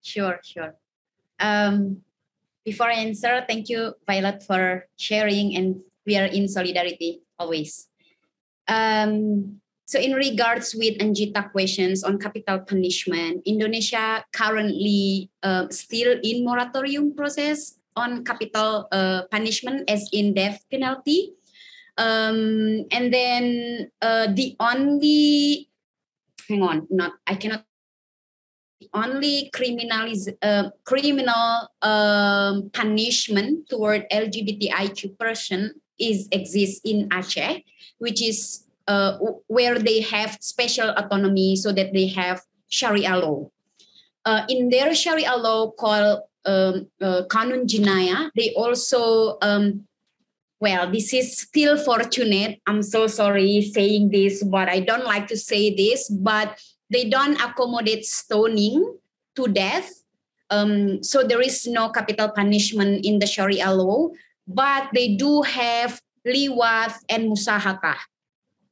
Sure, 0.03 0.39
sure. 0.45 0.75
Um, 1.41 2.03
before 2.67 2.91
I 2.91 3.01
answer, 3.01 3.43
thank 3.49 3.71
you, 3.71 3.95
Violet, 4.07 4.43
for 4.43 4.87
sharing, 4.99 5.57
and 5.57 5.81
we 6.05 6.19
are 6.19 6.27
in 6.27 6.49
solidarity 6.49 7.23
always. 7.39 7.89
Um, 8.69 9.61
so, 9.87 9.99
in 9.99 10.13
regards 10.13 10.77
with 10.77 11.01
Anjita 11.01 11.51
questions 11.51 12.05
on 12.05 12.19
capital 12.19 12.61
punishment, 12.61 13.41
Indonesia 13.47 14.23
currently 14.37 15.31
uh, 15.43 15.65
still 15.71 16.21
in 16.23 16.45
moratorium 16.45 17.17
process 17.17 17.78
on 17.99 18.25
capital 18.25 18.87
uh, 18.93 19.23
punishment 19.31 19.91
as 19.91 20.09
in 20.13 20.35
death 20.35 20.63
penalty. 20.71 21.35
Um, 21.99 22.87
and 22.95 23.13
then 23.13 23.91
uh, 24.01 24.29
the 24.31 24.55
only, 24.61 25.69
hang 26.49 26.63
on, 26.63 26.87
not 26.91 27.13
I 27.27 27.35
cannot. 27.35 27.65
Only 28.95 29.51
criminaliz- 29.53 30.39
uh, 30.41 30.71
criminal 30.85 31.69
um, 31.83 32.71
punishment 32.71 33.69
toward 33.69 34.09
LGBTIQ 34.09 35.19
person 35.19 35.75
is 35.99 36.29
exists 36.31 36.81
in 36.85 37.09
Aceh, 37.11 37.65
which 37.99 38.23
is 38.23 38.65
uh, 38.87 39.19
where 39.49 39.79
they 39.79 40.01
have 40.01 40.39
special 40.41 40.91
autonomy 40.97 41.57
so 41.57 41.73
that 41.73 41.93
they 41.93 42.07
have 42.07 42.41
Sharia 42.71 43.17
law. 43.17 43.51
Uh, 44.25 44.45
in 44.49 44.69
their 44.71 44.95
Sharia 44.95 45.37
law 45.37 45.71
called 45.71 46.23
um, 46.45 46.87
uh, 47.01 47.23
Kanun 47.29 47.67
Jinaya, 47.67 48.31
they 48.37 48.55
also, 48.55 49.39
um, 49.43 49.87
well, 50.61 50.91
this 50.91 51.13
is 51.13 51.37
still 51.37 51.77
fortunate. 51.77 52.61
I'm 52.67 52.83
so 52.83 53.07
sorry 53.07 53.63
saying 53.63 54.11
this, 54.11 54.43
but 54.43 54.69
I 54.69 54.81
don't 54.81 55.05
like 55.05 55.27
to 55.29 55.37
say 55.37 55.75
this, 55.75 56.09
but 56.09 56.59
they 56.91 57.09
don't 57.09 57.41
accommodate 57.41 58.05
stoning 58.05 58.97
to 59.37 59.47
death. 59.49 60.03
Um, 60.51 61.03
so 61.03 61.23
there 61.23 61.43
is 61.43 61.67
no 61.67 61.91
capital 61.91 62.31
punishment 62.31 63.05
in 63.05 63.19
the 63.19 63.27
Sharia 63.27 63.71
law, 63.71 64.09
but 64.47 64.89
they 64.95 65.15
do 65.15 65.43
have 65.43 66.01
liwat 66.27 66.95
and 67.09 67.31
musahaka, 67.31 67.95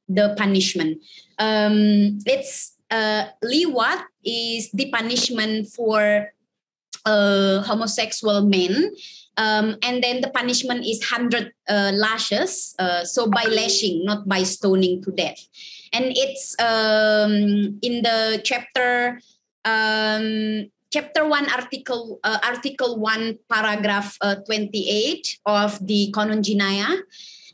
the 0.08 0.34
punishment. 0.36 1.02
Um, 1.38 2.18
it's 2.24 2.76
uh, 2.90 3.26
liwat 3.44 4.04
is 4.24 4.70
the 4.72 4.90
punishment 4.90 5.68
for 5.68 6.32
uh, 7.06 7.62
homosexual 7.62 8.44
men. 8.44 8.92
Um, 9.38 9.76
and 9.82 10.02
then 10.02 10.20
the 10.20 10.30
punishment 10.30 10.84
is 10.84 11.00
100 11.00 11.52
uh, 11.68 11.92
lashes. 11.94 12.74
Uh, 12.78 13.04
so 13.04 13.28
by 13.28 13.44
lashing, 13.44 14.04
not 14.04 14.26
by 14.26 14.42
stoning 14.42 15.02
to 15.04 15.12
death. 15.12 15.38
And 15.92 16.12
it's 16.16 16.56
um, 16.58 17.78
in 17.80 18.02
the 18.02 18.40
chapter 18.42 19.20
um, 19.64 20.70
chapter 20.90 21.26
1 21.26 21.50
article 21.50 22.18
uh, 22.24 22.38
article 22.42 22.98
1 22.98 23.38
paragraph 23.50 24.16
uh, 24.20 24.36
28 24.46 25.38
of 25.44 25.84
the 25.86 26.12
Kanun 26.14 26.40
Jinaya 26.40 26.96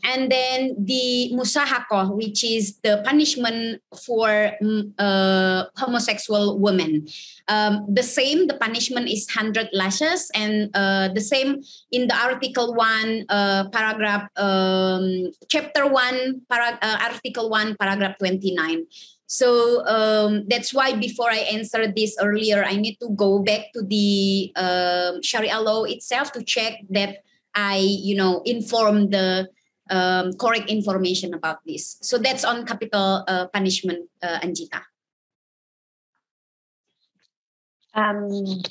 and 0.02 0.30
then 0.30 0.74
the 0.78 1.30
musahakoh, 1.32 2.14
which 2.16 2.42
is 2.42 2.78
the 2.82 3.02
punishment 3.04 3.80
for 4.04 4.50
mm, 4.60 4.92
uh, 4.98 5.66
homosexual 5.76 6.58
women. 6.58 7.06
Um, 7.48 7.86
the 7.88 8.02
same, 8.02 8.46
the 8.48 8.54
punishment 8.58 9.08
is 9.08 9.26
100 9.30 9.70
lashes, 9.72 10.30
and 10.34 10.70
uh, 10.74 11.08
the 11.14 11.20
same 11.20 11.62
in 11.92 12.08
the 12.08 12.16
Article 12.16 12.74
1, 12.74 13.26
uh, 13.28 13.68
paragraph, 13.70 14.28
um, 14.36 15.30
Chapter 15.48 15.86
1, 15.86 16.42
para, 16.50 16.78
uh, 16.82 16.98
Article 17.02 17.48
1, 17.50 17.76
paragraph 17.78 18.18
29. 18.18 18.86
So 19.26 19.86
um, 19.86 20.44
that's 20.46 20.74
why 20.74 20.92
before 20.92 21.30
I 21.30 21.48
answered 21.56 21.96
this 21.96 22.16
earlier, 22.20 22.64
I 22.64 22.76
need 22.76 22.98
to 23.00 23.08
go 23.16 23.38
back 23.38 23.72
to 23.72 23.82
the 23.82 24.52
um, 24.56 25.22
Sharia 25.22 25.58
law 25.58 25.84
itself 25.84 26.32
to 26.32 26.44
check 26.44 26.74
that 26.90 27.24
I, 27.54 27.78
you 27.78 28.14
know, 28.14 28.42
inform 28.44 29.08
the 29.08 29.48
um, 29.92 30.32
correct 30.32 30.70
information 30.70 31.34
about 31.34 31.58
this. 31.66 31.98
So 32.00 32.18
that's 32.18 32.44
on 32.44 32.64
capital 32.64 33.24
uh, 33.28 33.46
punishment, 33.48 34.08
uh, 34.22 34.40
Anjita. 34.40 34.80
Um, 37.94 38.62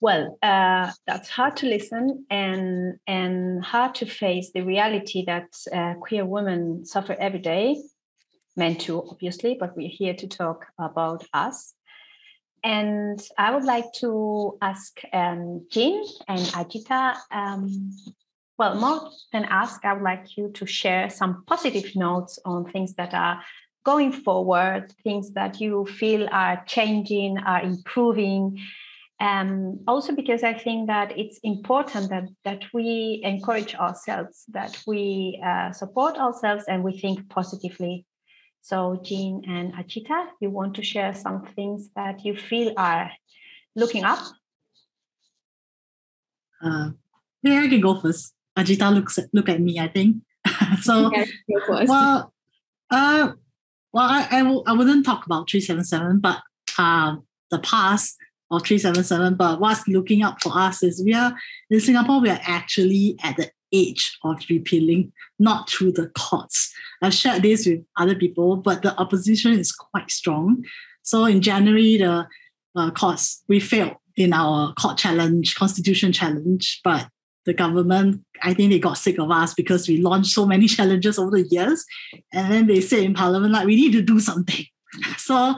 well, 0.00 0.38
uh, 0.42 0.90
that's 1.06 1.28
hard 1.28 1.58
to 1.58 1.66
listen 1.66 2.24
and 2.30 2.98
and 3.06 3.62
hard 3.62 3.94
to 3.96 4.06
face 4.06 4.50
the 4.52 4.62
reality 4.62 5.24
that 5.26 5.54
uh, 5.70 5.94
queer 6.00 6.24
women 6.24 6.86
suffer 6.86 7.14
every 7.20 7.40
day. 7.40 7.76
Men 8.56 8.76
too, 8.76 9.02
obviously, 9.10 9.56
but 9.60 9.76
we're 9.76 9.88
here 9.88 10.14
to 10.14 10.26
talk 10.26 10.66
about 10.78 11.24
us. 11.34 11.74
And 12.64 13.20
I 13.38 13.54
would 13.54 13.64
like 13.64 13.92
to 14.00 14.58
ask 14.60 15.00
um, 15.12 15.66
Jean 15.70 16.02
and 16.28 16.40
Ajita 16.40 17.16
um, 17.30 17.92
well, 18.60 18.74
more 18.74 19.10
than 19.32 19.46
ask, 19.46 19.86
I 19.86 19.94
would 19.94 20.02
like 20.02 20.36
you 20.36 20.50
to 20.50 20.66
share 20.66 21.08
some 21.08 21.44
positive 21.46 21.96
notes 21.96 22.38
on 22.44 22.70
things 22.70 22.92
that 22.96 23.14
are 23.14 23.42
going 23.86 24.12
forward, 24.12 24.92
things 25.02 25.32
that 25.32 25.62
you 25.62 25.86
feel 25.86 26.28
are 26.30 26.62
changing, 26.66 27.38
are 27.38 27.62
improving. 27.62 28.60
Um, 29.18 29.80
also, 29.88 30.14
because 30.14 30.42
I 30.42 30.52
think 30.52 30.88
that 30.88 31.18
it's 31.18 31.40
important 31.42 32.10
that 32.10 32.24
that 32.44 32.64
we 32.74 33.22
encourage 33.24 33.74
ourselves, 33.74 34.44
that 34.48 34.78
we 34.86 35.42
uh, 35.42 35.72
support 35.72 36.18
ourselves, 36.18 36.64
and 36.68 36.84
we 36.84 37.00
think 37.00 37.30
positively. 37.30 38.04
So, 38.60 39.00
Jean 39.02 39.42
and 39.48 39.72
Achita, 39.72 40.26
you 40.42 40.50
want 40.50 40.74
to 40.74 40.82
share 40.82 41.14
some 41.14 41.46
things 41.56 41.88
that 41.96 42.26
you 42.26 42.36
feel 42.36 42.74
are 42.76 43.10
looking 43.74 44.04
up? 44.04 44.18
Uh, 46.62 46.90
yeah, 47.42 47.62
I 47.62 47.68
can 47.68 47.80
go 47.80 47.98
first. 47.98 48.34
Ajita 48.58 48.92
looks 48.92 49.18
at, 49.18 49.26
look 49.32 49.48
at 49.48 49.60
me, 49.60 49.78
I 49.78 49.88
think. 49.88 50.16
so, 50.82 51.10
well, 51.88 52.32
uh, 52.90 53.32
well, 53.92 54.04
I, 54.04 54.26
I, 54.30 54.38
w- 54.42 54.62
I 54.66 54.72
wouldn't 54.72 55.04
talk 55.04 55.26
about 55.26 55.50
377, 55.50 56.20
but 56.20 56.40
uh, 56.78 57.16
the 57.50 57.58
past 57.58 58.16
of 58.50 58.64
377, 58.64 59.34
but 59.34 59.60
what's 59.60 59.86
looking 59.86 60.22
up 60.22 60.40
for 60.42 60.52
us 60.56 60.82
is 60.82 61.02
we 61.04 61.14
are, 61.14 61.34
in 61.70 61.80
Singapore, 61.80 62.20
we 62.20 62.30
are 62.30 62.40
actually 62.42 63.16
at 63.22 63.36
the 63.36 63.50
age 63.72 64.18
of 64.24 64.42
repealing, 64.48 65.12
not 65.38 65.68
through 65.68 65.92
the 65.92 66.10
courts. 66.18 66.72
I've 67.02 67.14
shared 67.14 67.42
this 67.42 67.66
with 67.66 67.84
other 67.96 68.14
people, 68.14 68.56
but 68.56 68.82
the 68.82 68.96
opposition 68.98 69.52
is 69.52 69.72
quite 69.72 70.10
strong. 70.10 70.64
So 71.02 71.24
in 71.24 71.40
January, 71.40 71.96
the 71.96 72.26
uh, 72.76 72.90
courts, 72.90 73.42
we 73.48 73.60
failed 73.60 73.96
in 74.16 74.32
our 74.32 74.74
court 74.74 74.98
challenge, 74.98 75.54
constitution 75.54 76.12
challenge, 76.12 76.80
but 76.82 77.08
the 77.46 77.54
government, 77.54 78.24
I 78.42 78.54
think 78.54 78.70
they 78.70 78.78
got 78.78 78.98
sick 78.98 79.18
of 79.18 79.30
us 79.30 79.54
because 79.54 79.88
we 79.88 79.98
launched 79.98 80.32
so 80.32 80.46
many 80.46 80.66
challenges 80.66 81.18
over 81.18 81.30
the 81.30 81.48
years. 81.50 81.84
And 82.32 82.52
then 82.52 82.66
they 82.66 82.80
said 82.80 83.00
in 83.00 83.14
Parliament, 83.14 83.52
like, 83.52 83.66
we 83.66 83.76
need 83.76 83.92
to 83.92 84.02
do 84.02 84.20
something. 84.20 84.64
So 85.18 85.54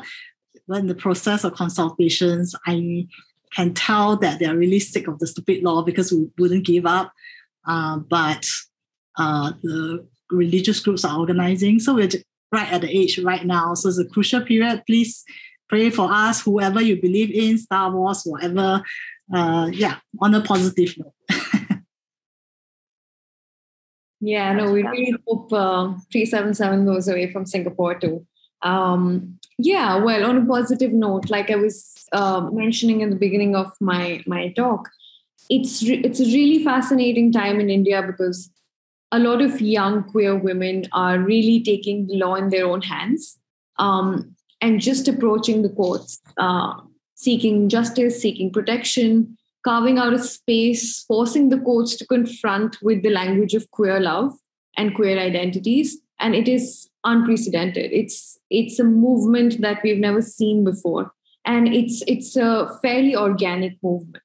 when 0.67 0.89
the 0.89 0.95
process 0.95 1.43
of 1.43 1.55
consultations, 1.55 2.55
I 2.67 3.07
can 3.55 3.73
tell 3.73 4.17
that 4.19 4.39
they're 4.39 4.57
really 4.57 4.79
sick 4.79 5.09
of 5.09 5.19
the 5.19 5.27
stupid 5.27 5.63
law 5.63 5.83
because 5.83 6.13
we 6.13 6.29
wouldn't 6.39 6.67
give 6.67 6.85
up. 6.85 7.13
Uh, 7.67 7.99
but 7.99 8.47
uh, 9.19 9.53
the 9.63 10.07
religious 10.31 10.81
groups 10.81 11.05
are 11.05 11.19
organizing. 11.19 11.79
So 11.79 11.95
we're 11.95 12.11
right 12.51 12.73
at 12.73 12.83
the 12.83 12.91
age 12.91 13.19
right 13.19 13.45
now. 13.45 13.75
So 13.75 13.89
it's 13.89 13.99
a 13.99 14.05
crucial 14.05 14.43
period. 14.43 14.83
Please 14.87 15.25
pray 15.69 15.91
for 15.91 16.13
us, 16.13 16.43
whoever 16.43 16.81
you 16.81 17.01
believe 17.01 17.31
in, 17.31 17.59
Star 17.59 17.91
Wars, 17.91 18.23
whatever. 18.25 18.83
Uh, 19.35 19.71
yeah, 19.73 19.97
on 20.21 20.35
a 20.35 20.43
positive 20.43 20.95
note. 20.99 21.15
yeah, 24.23 24.53
no, 24.53 24.73
we 24.73 24.85
really 24.85 25.15
hope 25.27 25.53
uh, 25.53 25.95
377 26.13 26.87
goes 26.87 27.09
away 27.09 27.31
from 27.33 27.45
Singapore 27.45 27.99
too. 27.99 28.25
Um, 28.63 29.41
yeah, 29.59 29.97
well, 29.97 30.25
on 30.25 30.39
a 30.39 30.47
positive 30.47 30.93
note, 30.93 31.29
like 31.29 31.51
I 31.51 31.57
was 31.57 31.93
uh, 32.13 32.49
mentioning 32.53 33.01
in 33.01 33.11
the 33.11 33.17
beginning 33.17 33.57
of 33.57 33.73
my 33.81 34.23
my 34.27 34.53
talk, 34.53 34.89
it's 35.51 35.83
re- 35.83 36.03
it's 36.05 36.21
a 36.21 36.25
really 36.25 36.63
fascinating 36.63 37.33
time 37.33 37.59
in 37.59 37.69
India 37.69 38.01
because 38.01 38.49
a 39.11 39.19
lot 39.19 39.43
of 39.43 39.61
young 39.61 40.05
queer 40.05 40.37
women 40.37 40.85
are 40.93 41.19
really 41.19 41.61
taking 41.61 42.07
the 42.07 42.17
law 42.17 42.37
in 42.37 42.51
their 42.51 42.65
own 42.65 42.81
hands 42.81 43.39
um, 43.81 44.37
and 44.61 44.81
just 44.81 45.09
approaching 45.09 45.63
the 45.63 45.69
courts, 45.69 46.21
uh, 46.39 46.75
seeking 47.17 47.69
justice, 47.69 48.23
seeking 48.23 48.53
protection, 48.53 49.37
carving 49.65 49.99
out 49.99 50.13
a 50.13 50.19
space, 50.19 51.05
forcing 51.05 51.49
the 51.49 51.59
courts 51.59 51.97
to 51.97 52.07
confront 52.07 52.77
with 52.83 53.03
the 53.03 53.11
language 53.11 53.55
of 53.55 53.71
queer 53.71 54.01
love 54.01 54.33
and 54.77 54.95
queer 54.95 55.19
identities. 55.19 55.99
And 56.19 56.35
it 56.35 56.49
is 56.49 56.89
unprecedented. 57.05 57.93
It's 57.93 58.39
it's 58.51 58.79
a 58.79 58.85
movement 58.85 59.61
that 59.61 59.83
we've 59.83 59.99
never 59.99 60.23
seen 60.23 60.63
before, 60.65 61.11
and 61.45 61.69
it's 61.69 62.03
it's 62.07 62.37
a 62.37 62.79
fairly 62.81 63.17
organic 63.17 63.77
movement 63.83 64.23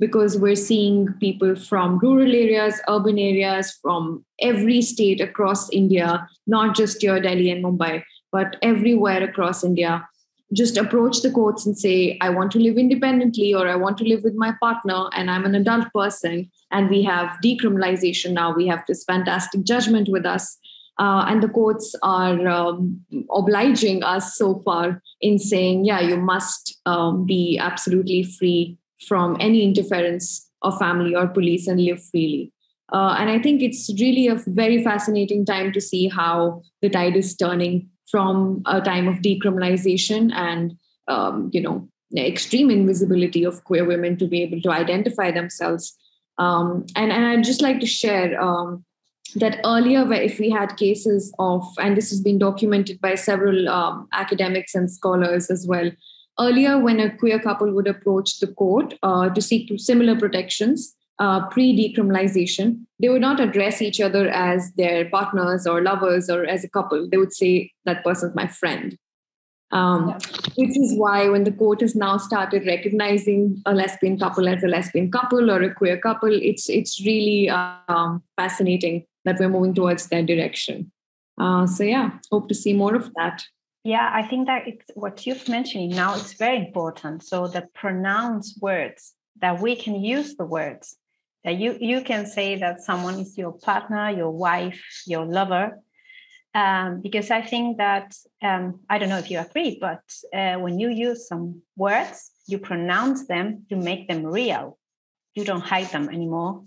because 0.00 0.36
we're 0.36 0.56
seeing 0.56 1.12
people 1.14 1.54
from 1.56 1.98
rural 1.98 2.34
areas, 2.34 2.80
urban 2.88 3.18
areas, 3.18 3.76
from 3.80 4.24
every 4.40 4.82
state 4.82 5.20
across 5.20 5.70
India, 5.70 6.28
not 6.46 6.76
just 6.76 7.02
your 7.02 7.20
Delhi 7.20 7.50
and 7.50 7.64
Mumbai, 7.64 8.02
but 8.32 8.56
everywhere 8.62 9.22
across 9.22 9.64
India, 9.64 10.06
just 10.54 10.76
approach 10.76 11.22
the 11.22 11.30
courts 11.30 11.66
and 11.66 11.76
say, 11.76 12.16
I 12.20 12.30
want 12.30 12.52
to 12.52 12.58
live 12.58 12.78
independently 12.78 13.52
or 13.54 13.68
I 13.68 13.76
want 13.76 13.98
to 13.98 14.04
live 14.04 14.22
with 14.22 14.34
my 14.34 14.54
partner 14.60 15.08
and 15.12 15.30
I'm 15.30 15.44
an 15.44 15.54
adult 15.54 15.92
person. 15.92 16.50
And 16.70 16.88
we 16.88 17.02
have 17.02 17.36
decriminalization 17.44 18.32
now. 18.32 18.54
We 18.54 18.66
have 18.68 18.84
this 18.86 19.04
fantastic 19.04 19.64
judgment 19.64 20.08
with 20.08 20.24
us. 20.24 20.56
Uh, 20.98 21.24
and 21.26 21.42
the 21.42 21.48
courts 21.48 21.94
are 22.02 22.46
um, 22.46 23.00
obliging 23.32 24.04
us 24.04 24.36
so 24.36 24.60
far 24.64 25.02
in 25.20 25.38
saying, 25.38 25.84
yeah, 25.84 26.00
you 26.00 26.16
must 26.16 26.78
um, 26.86 27.26
be 27.26 27.58
absolutely 27.58 28.22
free 28.22 28.78
from 29.08 29.36
any 29.40 29.64
interference 29.64 30.48
of 30.62 30.78
family 30.78 31.14
or 31.14 31.26
police 31.26 31.66
and 31.66 31.80
live 31.80 32.02
freely. 32.10 32.52
Uh, 32.92 33.16
and 33.18 33.28
I 33.28 33.40
think 33.40 33.60
it's 33.60 33.90
really 33.98 34.28
a 34.28 34.36
very 34.46 34.84
fascinating 34.84 35.44
time 35.44 35.72
to 35.72 35.80
see 35.80 36.08
how 36.08 36.62
the 36.80 36.88
tide 36.88 37.16
is 37.16 37.34
turning 37.34 37.88
from 38.10 38.62
a 38.66 38.80
time 38.80 39.08
of 39.08 39.16
decriminalization 39.16 40.32
and 40.32 40.76
um, 41.08 41.50
you 41.52 41.60
know 41.60 41.88
extreme 42.16 42.70
invisibility 42.70 43.44
of 43.44 43.64
queer 43.64 43.84
women 43.84 44.16
to 44.16 44.26
be 44.26 44.42
able 44.42 44.60
to 44.60 44.70
identify 44.70 45.30
themselves. 45.30 45.96
Um, 46.38 46.86
and, 46.94 47.10
and 47.10 47.24
I'd 47.24 47.44
just 47.44 47.62
like 47.62 47.80
to 47.80 47.86
share 47.86 48.40
um, 48.40 48.84
that 49.36 49.58
earlier, 49.64 50.10
if 50.12 50.38
we 50.38 50.48
had 50.48 50.76
cases 50.76 51.34
of, 51.40 51.66
and 51.78 51.96
this 51.96 52.10
has 52.10 52.20
been 52.20 52.38
documented 52.38 53.00
by 53.00 53.16
several 53.16 53.68
um, 53.68 54.06
academics 54.12 54.76
and 54.76 54.88
scholars 54.88 55.50
as 55.50 55.66
well, 55.66 55.90
Earlier, 56.38 56.80
when 56.80 56.98
a 56.98 57.16
queer 57.16 57.38
couple 57.38 57.72
would 57.72 57.86
approach 57.86 58.40
the 58.40 58.48
court 58.48 58.94
uh, 59.04 59.28
to 59.30 59.40
seek 59.40 59.70
similar 59.76 60.18
protections, 60.18 60.96
uh, 61.18 61.46
pre 61.48 61.76
decriminalization, 61.76 62.84
they 63.00 63.08
would 63.08 63.20
not 63.20 63.40
address 63.40 63.80
each 63.80 64.00
other 64.00 64.28
as 64.28 64.72
their 64.72 65.08
partners 65.10 65.66
or 65.66 65.82
lovers 65.82 66.28
or 66.28 66.44
as 66.44 66.64
a 66.64 66.68
couple. 66.68 67.08
They 67.08 67.16
would 67.16 67.32
say, 67.32 67.72
That 67.84 68.04
person's 68.04 68.34
my 68.34 68.46
friend. 68.46 68.96
Um, 69.70 70.10
yeah. 70.10 70.18
Which 70.56 70.78
is 70.78 70.96
why, 70.96 71.28
when 71.28 71.44
the 71.44 71.52
court 71.52 71.80
has 71.80 71.96
now 71.96 72.16
started 72.16 72.66
recognizing 72.66 73.60
a 73.66 73.74
lesbian 73.74 74.18
couple 74.18 74.48
as 74.48 74.62
a 74.62 74.68
lesbian 74.68 75.10
couple 75.10 75.50
or 75.50 75.62
a 75.62 75.74
queer 75.74 75.98
couple, 75.98 76.32
it's 76.32 76.68
it's 76.68 77.04
really 77.04 77.48
um, 77.48 78.22
fascinating 78.36 79.04
that 79.24 79.38
we're 79.40 79.48
moving 79.48 79.74
towards 79.74 80.06
that 80.08 80.26
direction. 80.26 80.92
Uh, 81.40 81.66
so 81.66 81.82
yeah, 81.82 82.10
hope 82.30 82.48
to 82.48 82.54
see 82.54 82.72
more 82.72 82.94
of 82.94 83.12
that. 83.16 83.42
Yeah, 83.82 84.10
I 84.14 84.22
think 84.22 84.46
that 84.46 84.66
it's 84.66 84.90
what 84.94 85.26
you've 85.26 85.48
mentioned 85.48 85.90
now, 85.90 86.14
it's 86.14 86.32
very 86.34 86.58
important. 86.58 87.22
So 87.22 87.48
the 87.48 87.68
pronounced 87.74 88.62
words 88.62 89.12
that 89.40 89.60
we 89.60 89.76
can 89.76 90.02
use 90.02 90.36
the 90.36 90.46
words 90.46 90.96
that 91.44 91.56
you 91.56 91.76
you 91.80 92.02
can 92.02 92.26
say 92.26 92.56
that 92.56 92.80
someone 92.80 93.18
is 93.18 93.36
your 93.36 93.52
partner, 93.52 94.10
your 94.10 94.30
wife, 94.30 94.82
your 95.06 95.24
lover. 95.24 95.78
Um, 96.54 97.00
because 97.02 97.32
I 97.32 97.42
think 97.42 97.78
that 97.78 98.14
um, 98.40 98.80
I 98.88 98.98
don't 98.98 99.08
know 99.08 99.18
if 99.18 99.28
you 99.28 99.40
agree, 99.40 99.76
but 99.80 100.02
uh, 100.32 100.54
when 100.60 100.78
you 100.78 100.88
use 100.88 101.26
some 101.26 101.62
words, 101.76 102.30
you 102.46 102.58
pronounce 102.58 103.26
them, 103.26 103.66
you 103.68 103.76
make 103.76 104.06
them 104.06 104.24
real. 104.24 104.78
You 105.34 105.44
don't 105.44 105.60
hide 105.60 105.90
them 105.90 106.08
anymore. 106.08 106.62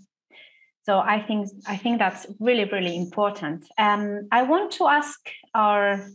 So 0.82 0.98
I 0.98 1.22
think 1.22 1.48
I 1.66 1.76
think 1.76 1.98
that's 1.98 2.26
really 2.38 2.64
really 2.64 2.96
important. 2.96 3.64
Um, 3.78 4.28
I 4.30 4.42
want 4.42 4.72
to 4.72 4.86
ask 4.86 5.18
our 5.54 6.06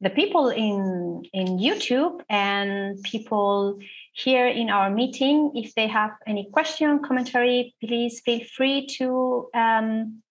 the 0.00 0.10
people 0.10 0.48
in 0.48 1.22
in 1.32 1.58
YouTube 1.58 2.20
and 2.30 3.02
people 3.02 3.78
here 4.18 4.48
in 4.48 4.68
our 4.68 4.90
meeting, 4.90 5.52
if 5.54 5.74
they 5.74 5.86
have 5.86 6.10
any 6.26 6.48
question, 6.52 7.00
commentary, 7.06 7.74
please 7.80 8.20
feel 8.24 8.40
free 8.56 8.86
to 8.98 9.48
um, 9.54 10.22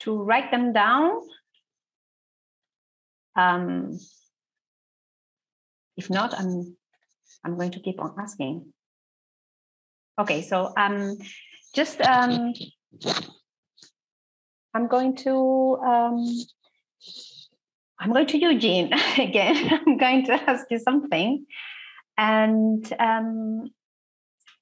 to 0.00 0.20
write 0.20 0.50
them 0.50 0.72
down. 0.72 1.20
Um, 3.36 4.00
if 5.96 6.10
not, 6.10 6.34
I'm 6.34 6.76
I'm 7.44 7.56
going 7.56 7.70
to 7.70 7.80
keep 7.80 8.00
on 8.00 8.16
asking. 8.18 8.72
Okay, 10.18 10.42
so 10.42 10.72
um, 10.76 11.16
just 11.74 12.00
um, 12.00 12.52
I'm 14.74 14.88
going 14.88 15.14
to 15.18 15.78
um, 15.86 16.26
I'm 18.00 18.12
going 18.12 18.26
to 18.26 18.38
Eugene 18.38 18.92
again. 19.18 19.70
I'm 19.86 19.98
going 19.98 20.26
to 20.26 20.32
ask 20.50 20.66
you 20.68 20.80
something. 20.80 21.46
And 22.16 22.92
um, 22.98 23.70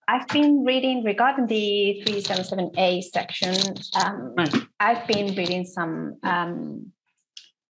I've 0.08 0.26
been 0.28 0.64
reading 0.64 1.04
regarding 1.04 1.46
the 1.46 2.02
377A 2.04 3.02
section. 3.04 3.54
Um, 3.94 4.34
right. 4.36 4.54
I've 4.80 5.06
been 5.06 5.34
reading 5.36 5.64
some 5.64 6.16
um, 6.22 6.92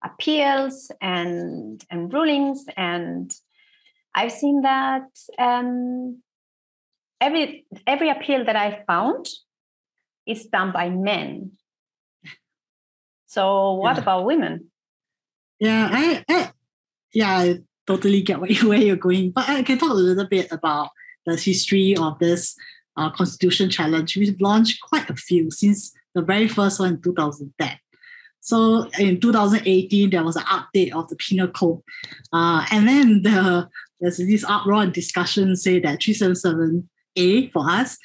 appeals 0.02 0.90
and 1.00 1.84
and 1.90 2.12
rulings, 2.12 2.64
and 2.76 3.30
I've 4.14 4.32
seen 4.32 4.62
that 4.62 5.08
um, 5.38 6.22
every 7.20 7.66
every 7.86 8.08
appeal 8.08 8.44
that 8.44 8.56
I 8.56 8.82
found 8.86 9.26
is 10.26 10.46
done 10.46 10.72
by 10.72 10.88
men. 10.88 11.52
So 13.26 13.74
what 13.74 13.96
yeah. 13.96 14.02
about 14.02 14.24
women? 14.24 14.70
Yeah, 15.58 15.88
I, 15.90 16.24
I 16.28 16.50
yeah, 17.12 17.54
totally 17.86 18.22
get 18.22 18.40
where, 18.40 18.50
you, 18.50 18.68
where 18.68 18.78
you're 18.78 18.96
going. 18.96 19.30
But 19.30 19.48
I 19.48 19.62
can 19.62 19.78
talk 19.78 19.90
a 19.90 19.94
little 19.94 20.26
bit 20.26 20.50
about 20.52 20.90
the 21.26 21.36
history 21.36 21.96
of 21.96 22.18
this 22.18 22.56
uh, 22.96 23.10
constitution 23.10 23.70
challenge. 23.70 24.16
We've 24.16 24.40
launched 24.40 24.80
quite 24.82 25.08
a 25.08 25.16
few 25.16 25.50
since 25.50 25.92
the 26.14 26.22
very 26.22 26.48
first 26.48 26.80
one 26.80 26.94
in 26.94 27.02
2010. 27.02 27.78
So 28.40 28.88
in 28.98 29.20
2018, 29.20 30.10
there 30.10 30.24
was 30.24 30.36
an 30.36 30.42
update 30.42 30.92
of 30.92 31.08
the 31.08 31.16
penal 31.16 31.48
code. 31.48 31.80
Uh, 32.32 32.66
and 32.72 32.88
then 32.88 33.22
the, 33.22 33.68
there's 34.00 34.16
this 34.16 34.44
uproar 34.44 34.82
and 34.82 34.92
discussion 34.92 35.54
say 35.54 35.78
that 35.78 36.00
377A 36.00 37.52
for 37.52 37.70
us 37.70 37.96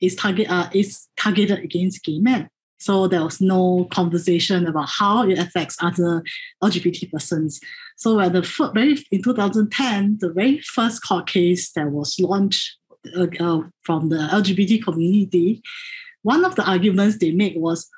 is 0.00 0.16
target 0.16 0.50
uh, 0.50 0.68
is 0.72 1.06
targeted 1.16 1.58
against 1.60 2.02
gay 2.04 2.18
men. 2.18 2.48
So 2.78 3.06
there 3.06 3.22
was 3.22 3.40
no 3.40 3.86
conversation 3.92 4.66
about 4.66 4.88
how 4.88 5.28
it 5.28 5.38
affects 5.38 5.76
other 5.80 6.24
LGBT 6.64 7.12
persons. 7.12 7.60
So 7.96 8.20
at 8.20 8.32
the 8.32 8.42
very 8.74 9.04
in 9.10 9.22
2010, 9.22 10.18
the 10.20 10.32
very 10.32 10.60
first 10.60 11.06
court 11.06 11.26
case 11.26 11.72
that 11.72 11.90
was 11.90 12.18
launched 12.18 12.76
uh, 13.16 13.26
uh, 13.40 13.62
from 13.82 14.08
the 14.08 14.16
LGBT 14.16 14.82
community, 14.82 15.62
one 16.22 16.44
of 16.44 16.54
the 16.54 16.68
arguments 16.68 17.18
they 17.18 17.32
made 17.32 17.56
was 17.56 17.88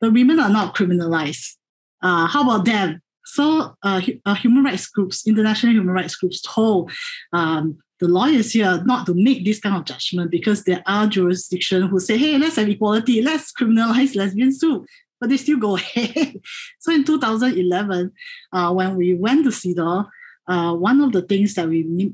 the 0.00 0.10
women 0.10 0.40
are 0.40 0.50
not 0.50 0.74
criminalized. 0.74 1.56
Uh, 2.02 2.26
how 2.26 2.42
about 2.42 2.64
them? 2.64 3.02
So 3.24 3.76
uh, 3.82 4.00
uh, 4.26 4.34
human 4.34 4.64
rights 4.64 4.86
groups, 4.88 5.26
international 5.26 5.72
human 5.72 5.94
rights 5.94 6.16
groups 6.16 6.40
told 6.40 6.90
um, 7.32 7.78
the 8.00 8.08
lawyers 8.08 8.52
here 8.52 8.82
not 8.84 9.06
to 9.06 9.14
make 9.14 9.44
this 9.44 9.60
kind 9.60 9.76
of 9.76 9.84
judgment 9.84 10.30
because 10.30 10.64
there 10.64 10.82
are 10.86 11.06
jurisdictions 11.06 11.90
who 11.90 12.00
say, 12.00 12.16
hey, 12.16 12.38
let's 12.38 12.56
have 12.56 12.68
equality, 12.68 13.22
let's 13.22 13.52
criminalize 13.52 14.16
lesbians 14.16 14.58
too. 14.58 14.84
But 15.20 15.28
they 15.28 15.36
still 15.36 15.58
go 15.58 15.76
ahead. 15.76 16.40
so 16.78 16.92
in 16.92 17.04
2011, 17.04 18.12
uh, 18.52 18.72
when 18.72 18.96
we 18.96 19.14
went 19.14 19.44
to 19.44 19.50
CEDAW, 19.50 20.08
uh, 20.48 20.74
one 20.74 21.00
of 21.00 21.12
the 21.12 21.22
things 21.22 21.54
that 21.54 21.68
we 21.68 22.12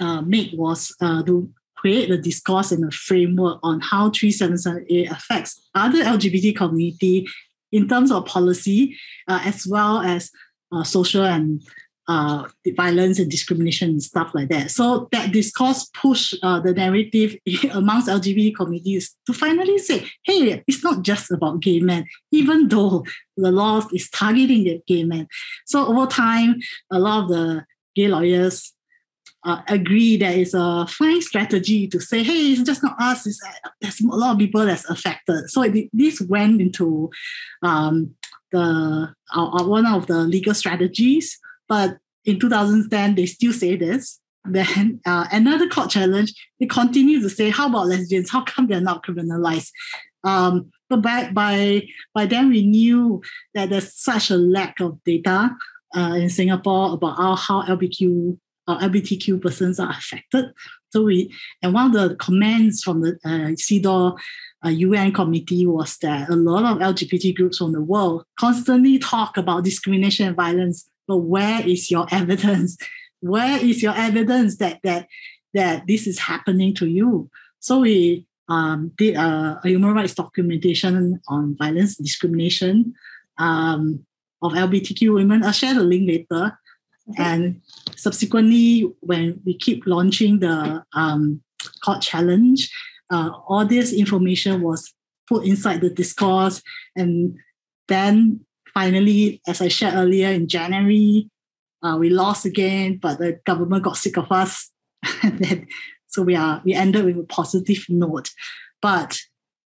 uh, 0.00 0.22
made 0.22 0.56
was 0.56 0.94
uh, 1.00 1.22
to 1.24 1.50
create 1.76 2.10
a 2.10 2.18
discourse 2.18 2.72
and 2.72 2.84
a 2.84 2.90
framework 2.90 3.58
on 3.62 3.80
how 3.80 4.10
377A 4.10 5.10
affects 5.10 5.60
other 5.74 6.02
LGBT 6.02 6.54
community 6.54 7.26
in 7.72 7.88
terms 7.88 8.10
of 8.10 8.26
policy, 8.26 8.96
uh, 9.28 9.40
as 9.44 9.66
well 9.66 10.00
as 10.00 10.30
uh, 10.72 10.82
social 10.82 11.24
and 11.24 11.62
uh, 12.10 12.44
violence 12.76 13.20
and 13.20 13.30
discrimination 13.30 13.90
and 13.90 14.02
stuff 14.02 14.32
like 14.34 14.48
that. 14.48 14.68
So 14.72 15.08
that 15.12 15.30
discourse 15.30 15.88
pushed 15.94 16.34
uh, 16.42 16.58
the 16.58 16.72
narrative 16.72 17.36
amongst 17.72 18.08
LGBT 18.08 18.56
communities 18.56 19.16
to 19.26 19.32
finally 19.32 19.78
say, 19.78 20.08
hey, 20.24 20.64
it's 20.66 20.82
not 20.82 21.02
just 21.02 21.30
about 21.30 21.60
gay 21.60 21.78
men, 21.78 22.04
even 22.32 22.66
though 22.66 23.04
the 23.36 23.52
law 23.52 23.80
is 23.92 24.10
targeting 24.10 24.64
the 24.64 24.82
gay 24.88 25.04
men. 25.04 25.28
So 25.66 25.86
over 25.86 26.06
time, 26.06 26.56
a 26.90 26.98
lot 26.98 27.22
of 27.22 27.28
the 27.28 27.64
gay 27.94 28.08
lawyers 28.08 28.72
uh, 29.44 29.62
agree 29.68 30.16
that 30.16 30.36
it's 30.36 30.52
a 30.52 30.88
fine 30.88 31.22
strategy 31.22 31.86
to 31.86 32.00
say, 32.00 32.24
hey, 32.24 32.52
it's 32.52 32.62
just 32.62 32.82
not 32.82 32.96
us. 33.00 33.24
It's, 33.24 33.40
uh, 33.46 33.70
there's 33.80 34.00
a 34.00 34.06
lot 34.06 34.32
of 34.32 34.38
people 34.38 34.66
that's 34.66 34.90
affected. 34.90 35.48
So 35.48 35.62
it, 35.62 35.88
this 35.92 36.20
went 36.20 36.60
into 36.60 37.08
um, 37.62 38.16
the 38.50 39.14
uh, 39.32 39.64
one 39.64 39.86
of 39.86 40.08
the 40.08 40.18
legal 40.18 40.54
strategies 40.54 41.38
but 41.70 41.98
in 42.24 42.40
2010, 42.40 43.14
they 43.14 43.26
still 43.26 43.52
say 43.52 43.76
this. 43.76 44.18
Then 44.44 45.00
uh, 45.06 45.26
another 45.30 45.68
court 45.68 45.90
challenge, 45.90 46.34
they 46.58 46.66
continue 46.66 47.20
to 47.22 47.30
say, 47.30 47.48
how 47.50 47.68
about 47.68 47.86
lesbians? 47.86 48.28
How 48.28 48.42
come 48.42 48.66
they're 48.66 48.80
not 48.80 49.04
criminalized? 49.04 49.70
Um, 50.24 50.70
but 50.90 51.00
by, 51.00 51.30
by, 51.30 51.86
by 52.12 52.26
then, 52.26 52.50
we 52.50 52.66
knew 52.66 53.22
that 53.54 53.70
there's 53.70 53.94
such 53.94 54.30
a 54.30 54.36
lack 54.36 54.80
of 54.80 54.98
data 55.04 55.50
uh, 55.96 56.14
in 56.16 56.28
Singapore 56.28 56.94
about 56.94 57.16
how, 57.16 57.36
how 57.36 57.62
LBQ, 57.62 58.36
uh, 58.66 58.78
LGBTQ 58.80 59.40
persons 59.40 59.78
are 59.78 59.90
affected. 59.90 60.46
So 60.90 61.04
we, 61.04 61.32
and 61.62 61.72
one 61.72 61.86
of 61.86 61.92
the 61.92 62.16
comments 62.16 62.82
from 62.82 63.02
the 63.02 63.12
uh, 63.24 63.54
CEDAW 63.54 64.18
uh, 64.64 64.68
UN 64.68 65.12
committee 65.12 65.66
was 65.66 65.96
that 65.98 66.28
a 66.28 66.34
lot 66.34 66.64
of 66.64 66.78
LGBT 66.78 67.36
groups 67.36 67.58
from 67.58 67.72
the 67.72 67.80
world 67.80 68.24
constantly 68.38 68.98
talk 68.98 69.36
about 69.36 69.64
discrimination 69.64 70.26
and 70.26 70.36
violence 70.36 70.89
but 71.10 71.26
where 71.26 71.66
is 71.66 71.90
your 71.90 72.06
evidence? 72.12 72.78
Where 73.18 73.58
is 73.58 73.82
your 73.82 73.94
evidence 73.96 74.58
that 74.58 74.78
that 74.84 75.08
that 75.54 75.88
this 75.88 76.06
is 76.06 76.20
happening 76.20 76.72
to 76.76 76.86
you? 76.86 77.28
So 77.58 77.80
we 77.80 78.26
um, 78.48 78.92
did 78.96 79.16
a, 79.16 79.60
a, 79.64 79.68
human 79.68 79.92
rights 79.92 80.14
documentation 80.14 81.20
on 81.26 81.56
violence 81.58 81.96
discrimination 81.96 82.94
um, 83.38 84.06
of 84.40 84.52
LGBTQ 84.52 85.14
women. 85.14 85.42
I'll 85.42 85.50
share 85.50 85.74
the 85.74 85.82
link 85.82 86.08
later. 86.08 86.56
Okay. 87.10 87.22
And 87.22 87.60
subsequently, 87.96 88.88
when 89.00 89.40
we 89.44 89.58
keep 89.58 89.82
launching 89.86 90.38
the 90.38 90.84
um, 90.94 91.42
court 91.84 92.02
challenge, 92.02 92.70
uh, 93.10 93.30
all 93.48 93.66
this 93.66 93.92
information 93.92 94.62
was 94.62 94.94
put 95.28 95.44
inside 95.44 95.80
the 95.80 95.90
discourse, 95.90 96.62
and 96.94 97.36
then 97.88 98.44
finally, 98.74 99.40
as 99.46 99.60
I 99.60 99.68
shared 99.68 99.94
earlier 99.94 100.28
in 100.28 100.48
January, 100.48 101.28
uh, 101.82 101.96
we 101.98 102.10
lost 102.10 102.44
again, 102.44 102.98
but 103.00 103.18
the 103.18 103.40
government 103.46 103.84
got 103.84 103.96
sick 103.96 104.16
of 104.16 104.30
us. 104.30 104.70
and 105.22 105.38
then, 105.38 105.66
so 106.06 106.22
we 106.22 106.36
are 106.36 106.60
we 106.64 106.74
ended 106.74 107.04
with 107.04 107.18
a 107.18 107.24
positive 107.24 107.84
note. 107.88 108.30
But 108.82 109.18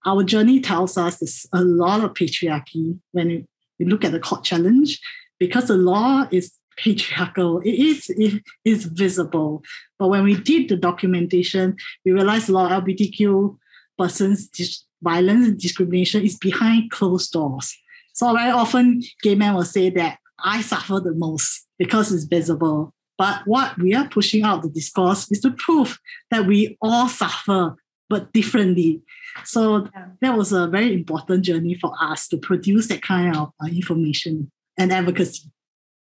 our 0.05 0.23
journey 0.23 0.59
tells 0.61 0.97
us 0.97 1.17
there's 1.17 1.45
a 1.53 1.61
lot 1.61 2.03
of 2.03 2.13
patriarchy 2.13 2.97
when 3.11 3.47
we 3.80 3.85
look 3.85 4.03
at 4.03 4.11
the 4.11 4.19
court 4.19 4.43
challenge, 4.43 4.99
because 5.39 5.67
the 5.67 5.76
law 5.76 6.27
is 6.31 6.53
patriarchal. 6.77 7.59
It 7.59 7.76
is 7.76 8.09
it 8.09 8.41
is 8.65 8.85
visible. 8.85 9.63
But 9.97 10.07
when 10.07 10.23
we 10.23 10.35
did 10.35 10.69
the 10.69 10.77
documentation, 10.77 11.76
we 12.05 12.11
realized 12.11 12.49
a 12.49 12.53
lot 12.53 12.71
of 12.71 12.84
LGBTQ 12.84 13.57
persons 13.97 14.47
dis- 14.47 14.85
violence 15.01 15.47
and 15.47 15.59
discrimination 15.59 16.23
is 16.23 16.38
behind 16.38 16.91
closed 16.91 17.31
doors. 17.31 17.77
So 18.19 18.33
very 18.33 18.51
often 18.51 19.01
gay 19.23 19.35
men 19.35 19.53
will 19.53 19.63
say 19.63 19.89
that 19.91 20.17
I 20.43 20.61
suffer 20.61 20.99
the 20.99 21.13
most 21.13 21.65
because 21.77 22.11
it's 22.11 22.25
visible. 22.25 22.93
But 23.17 23.43
what 23.45 23.77
we 23.77 23.95
are 23.95 24.09
pushing 24.09 24.43
out 24.43 24.61
the 24.61 24.69
discourse 24.69 25.31
is 25.31 25.39
to 25.39 25.51
prove 25.51 25.97
that 26.29 26.45
we 26.45 26.77
all 26.81 27.07
suffer, 27.07 27.77
but 28.09 28.33
differently. 28.33 29.01
So 29.45 29.87
that 30.19 30.35
was 30.35 30.51
a 30.51 30.67
very 30.67 30.93
important 30.93 31.45
journey 31.45 31.75
for 31.75 31.93
us 32.01 32.27
to 32.27 32.37
produce 32.37 32.89
that 32.89 33.01
kind 33.01 33.37
of 33.37 33.53
uh, 33.63 33.67
information 33.67 34.51
and 34.77 34.91
advocacy. 34.91 35.49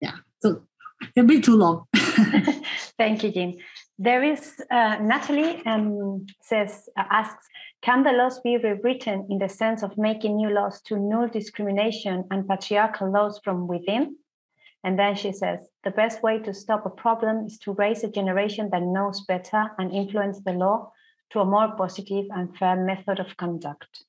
Yeah. 0.00 0.16
So 0.40 0.62
a 1.18 1.22
bit 1.22 1.44
too 1.44 1.56
long. 1.56 1.84
Thank 2.98 3.24
you, 3.24 3.30
Jean. 3.30 3.60
There 3.98 4.24
is 4.24 4.54
uh, 4.70 4.96
Natalie 5.02 5.62
um, 5.66 6.24
says 6.40 6.88
uh, 6.96 7.04
asks 7.10 7.46
can 7.86 8.02
the 8.02 8.10
laws 8.10 8.40
be 8.40 8.56
rewritten 8.56 9.28
in 9.30 9.38
the 9.38 9.48
sense 9.48 9.84
of 9.84 9.96
making 9.96 10.34
new 10.34 10.50
laws 10.50 10.80
to 10.80 10.98
null 10.98 11.28
discrimination 11.28 12.24
and 12.32 12.48
patriarchal 12.48 13.12
laws 13.12 13.40
from 13.44 13.68
within? 13.68 14.16
And 14.82 14.98
then 14.98 15.14
she 15.14 15.30
says, 15.30 15.60
the 15.84 15.92
best 15.92 16.20
way 16.20 16.40
to 16.40 16.52
stop 16.52 16.84
a 16.84 16.90
problem 16.90 17.46
is 17.46 17.58
to 17.60 17.74
raise 17.74 18.02
a 18.02 18.10
generation 18.10 18.70
that 18.72 18.82
knows 18.82 19.24
better 19.28 19.70
and 19.78 19.92
influence 19.92 20.40
the 20.44 20.50
law 20.50 20.90
to 21.30 21.38
a 21.38 21.44
more 21.44 21.76
positive 21.76 22.24
and 22.30 22.56
fair 22.56 22.74
method 22.74 23.20
of 23.20 23.36
conduct. 23.36 24.04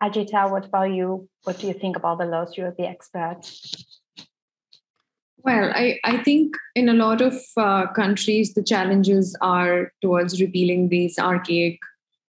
Ajita, 0.00 0.48
what 0.48 0.66
about 0.66 0.92
you? 0.92 1.28
What 1.42 1.58
do 1.58 1.66
you 1.66 1.72
think 1.72 1.96
about 1.96 2.18
the 2.18 2.26
laws? 2.26 2.56
You're 2.56 2.74
the 2.78 2.86
expert. 2.86 3.40
Well, 5.38 5.72
I, 5.74 5.98
I 6.04 6.18
think 6.18 6.54
in 6.76 6.88
a 6.88 6.94
lot 6.94 7.20
of 7.20 7.34
uh, 7.56 7.86
countries, 7.94 8.54
the 8.54 8.62
challenges 8.62 9.36
are 9.40 9.92
towards 10.02 10.40
repealing 10.40 10.88
these 10.88 11.18
archaic 11.18 11.78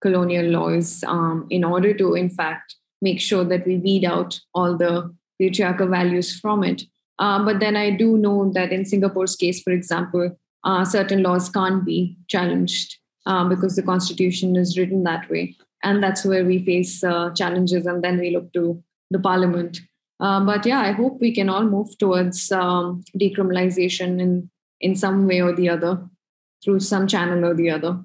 colonial 0.02 0.46
laws 0.46 1.04
um, 1.08 1.48
in 1.50 1.64
order 1.64 1.94
to, 1.94 2.14
in 2.16 2.30
fact, 2.30 2.76
make 3.02 3.20
sure 3.20 3.44
that 3.44 3.66
we 3.66 3.78
weed 3.78 4.06
out 4.06 4.40
all 4.54 4.78
the 4.78 5.14
patriarchal 5.40 5.88
values 5.88 6.40
from 6.40 6.64
it. 6.64 6.84
Uh, 7.20 7.44
but 7.44 7.60
then 7.60 7.76
I 7.76 7.92
do 7.92 8.18
know 8.18 8.52
that 8.54 8.72
in 8.72 8.86
Singapore's 8.86 9.36
case, 9.36 9.62
for 9.62 9.72
example, 9.72 10.38
uh, 10.64 10.86
certain 10.86 11.24
laws 11.24 11.50
can't 11.50 11.86
be 11.86 12.18
challenged 12.28 12.98
uh, 13.26 13.48
because 13.48 13.76
the 13.76 13.84
constitution 13.84 14.56
is 14.56 14.78
written 14.78 15.04
that 15.04 15.30
way. 15.30 15.56
And 15.84 16.02
that's 16.02 16.26
where 16.26 16.46
we 16.46 16.64
face 16.66 17.04
uh, 17.04 17.32
challenges, 17.36 17.86
and 17.86 18.04
then 18.04 18.20
we 18.20 18.32
look 18.32 18.52
to 18.54 18.84
the 19.12 19.20
parliament. 19.20 19.80
Uh, 20.20 20.44
but 20.44 20.66
yeah, 20.66 20.80
I 20.80 20.92
hope 20.92 21.20
we 21.22 21.32
can 21.32 21.50
all 21.50 21.64
move 21.64 21.96
towards 22.00 22.52
um, 22.52 23.04
decriminalization 23.20 24.20
in, 24.20 24.50
in 24.82 24.96
some 24.96 25.28
way 25.28 25.42
or 25.42 25.54
the 25.54 25.70
other, 25.70 26.10
through 26.64 26.80
some 26.80 27.06
channel 27.08 27.46
or 27.46 27.54
the 27.54 27.70
other. 27.70 28.00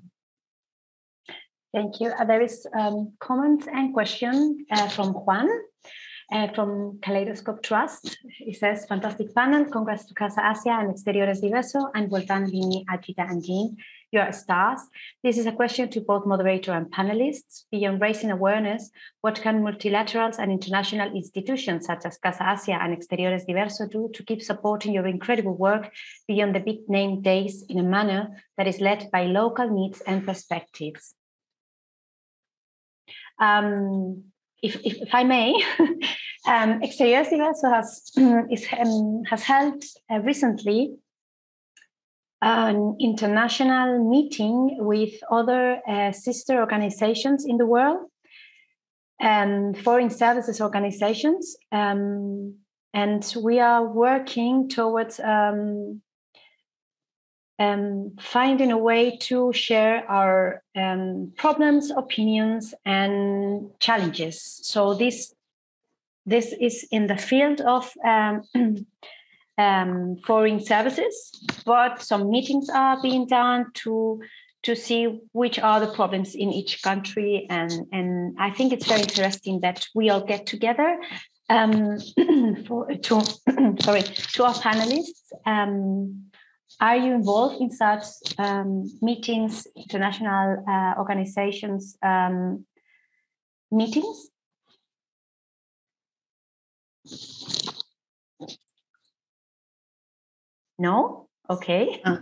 Thank 1.73 2.01
you. 2.01 2.09
Uh, 2.11 2.25
there 2.25 2.43
is 2.43 2.67
um, 2.79 3.13
comment 3.19 3.67
and 3.73 3.95
question 3.95 4.67
uh, 4.71 4.89
from 4.89 5.15
Juan 5.15 5.49
uh, 6.33 6.49
from 6.49 6.99
Kaleidoscope 7.03 7.63
Trust. 7.63 8.19
He 8.29 8.53
says, 8.53 8.87
fantastic 8.87 9.35
panel. 9.35 9.65
Congrats 9.67 10.07
to 10.07 10.15
Casa 10.15 10.41
Asia 10.41 10.79
and 10.81 10.95
Exteriores 10.95 11.43
Diverso 11.43 11.91
and 11.95 12.11
well 12.11 12.23
done, 12.23 12.51
Lini, 12.51 12.85
Ajita, 12.87 13.31
and 13.31 13.45
Jean. 13.45 13.77
You 14.11 14.21
are 14.21 14.33
stars. 14.33 14.81
This 15.23 15.39
is 15.39 15.47
a 15.47 15.53
question 15.53 15.89
to 15.91 16.01
both 16.01 16.27
moderator 16.27 16.73
and 16.73 16.91
panelists. 16.93 17.65
Beyond 17.71 18.01
raising 18.01 18.31
awareness, 18.31 18.91
what 19.23 19.41
can 19.41 19.63
multilaterals 19.63 20.39
and 20.39 20.53
international 20.53 21.15
institutions 21.15 21.87
such 21.87 22.05
as 22.05 22.19
Casa 22.19 22.45
Asia 22.45 22.79
and 22.79 22.95
Exteriores 22.95 23.47
Diverso 23.49 23.91
do 23.91 24.11
to 24.13 24.23
keep 24.23 24.43
supporting 24.43 24.93
your 24.93 25.07
incredible 25.07 25.57
work 25.57 25.91
beyond 26.29 26.55
the 26.55 26.61
big 26.61 26.89
name 26.89 27.23
days 27.23 27.65
in 27.71 27.79
a 27.79 27.83
manner 27.83 28.29
that 28.59 28.67
is 28.67 28.81
led 28.81 29.11
by 29.11 29.25
local 29.25 29.71
needs 29.71 30.03
and 30.03 30.27
perspectives? 30.27 31.15
Um, 33.39 34.25
if, 34.63 34.77
if, 34.85 35.03
if, 35.03 35.15
I 35.15 35.25
may, 35.25 35.53
um, 36.47 36.81
Exteriores 36.81 37.33
also 37.41 37.69
has, 37.69 38.13
is, 38.51 38.67
um, 38.79 39.23
has 39.29 39.43
held 39.43 39.83
uh, 40.11 40.21
recently 40.21 40.95
an 42.43 42.97
international 43.01 44.09
meeting 44.09 44.77
with 44.81 45.15
other 45.31 45.81
uh, 45.89 46.11
sister 46.13 46.59
organizations 46.59 47.45
in 47.45 47.57
the 47.57 47.67
world 47.67 48.09
and 49.21 49.79
foreign 49.79 50.11
services 50.11 50.61
organizations. 50.61 51.57
Um, 51.71 52.57
and 52.93 53.35
we 53.41 53.61
are 53.61 53.85
working 53.85 54.69
towards 54.69 55.21
um, 55.21 56.03
um, 57.63 58.13
finding 58.19 58.73
a 58.73 58.79
way 58.79 59.17
to 59.19 59.53
share 59.53 60.11
our 60.11 60.63
um, 60.77 61.33
problems, 61.37 61.91
opinions, 61.91 62.75
and 62.85 63.71
challenges. 63.79 64.61
So 64.63 64.95
this 64.95 65.35
this 66.25 66.55
is 66.61 66.87
in 66.91 67.07
the 67.09 67.17
field 67.17 67.61
of 67.61 67.93
um, 68.05 68.43
um 69.59 70.17
foreign 70.27 70.61
services, 70.65 71.15
but 71.65 72.03
some 72.03 72.31
meetings 72.31 72.69
are 72.69 73.01
being 73.03 73.27
done 73.27 73.67
to 73.75 74.21
to 74.63 74.77
see 74.77 75.21
which 75.33 75.59
are 75.59 75.81
the 75.81 75.93
problems 75.93 76.35
in 76.35 76.53
each 76.53 76.83
country, 76.83 77.47
and 77.51 77.73
and 77.93 78.37
I 78.39 78.51
think 78.51 78.73
it's 78.73 78.87
very 78.87 79.03
interesting 79.03 79.61
that 79.61 79.87
we 79.95 80.11
all 80.11 80.25
get 80.25 80.47
together 80.47 80.99
um, 81.49 81.99
for 82.67 82.87
to 82.95 83.15
sorry 83.83 84.03
to 84.03 84.45
our 84.45 84.55
panelists 84.55 85.33
um, 85.47 86.32
are 86.83 86.97
you 86.97 87.15
involved 87.15 87.61
in 87.61 87.71
such 87.71 88.05
um, 88.39 88.91
meetings, 89.01 89.69
international 89.77 90.65
uh, 90.69 90.95
organizations 90.99 91.97
um, 92.03 92.67
meetings? 93.71 94.31
No? 100.77 101.29
Okay. 101.49 102.03
Uh, 102.05 102.17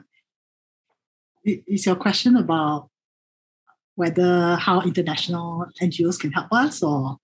is 1.42 1.86
your 1.86 1.96
question 1.96 2.36
about 2.36 2.90
whether 3.94 4.56
how 4.56 4.82
international 4.82 5.64
NGOs 5.80 6.20
can 6.20 6.32
help 6.32 6.52
us 6.52 6.82
or? 6.82 7.16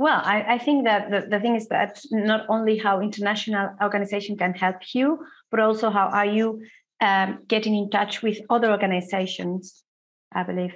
Well, 0.00 0.22
I, 0.24 0.54
I 0.54 0.58
think 0.58 0.84
that 0.84 1.10
the, 1.10 1.26
the 1.28 1.38
thing 1.40 1.56
is 1.56 1.68
that 1.68 2.00
not 2.10 2.46
only 2.48 2.78
how 2.78 3.02
international 3.02 3.68
organization 3.82 4.34
can 4.38 4.54
help 4.54 4.76
you, 4.94 5.18
but 5.50 5.60
also 5.60 5.90
how 5.90 6.06
are 6.08 6.24
you 6.24 6.62
um, 7.02 7.40
getting 7.46 7.76
in 7.76 7.90
touch 7.90 8.22
with 8.22 8.38
other 8.48 8.70
organizations, 8.70 9.84
I 10.32 10.44
believe. 10.44 10.72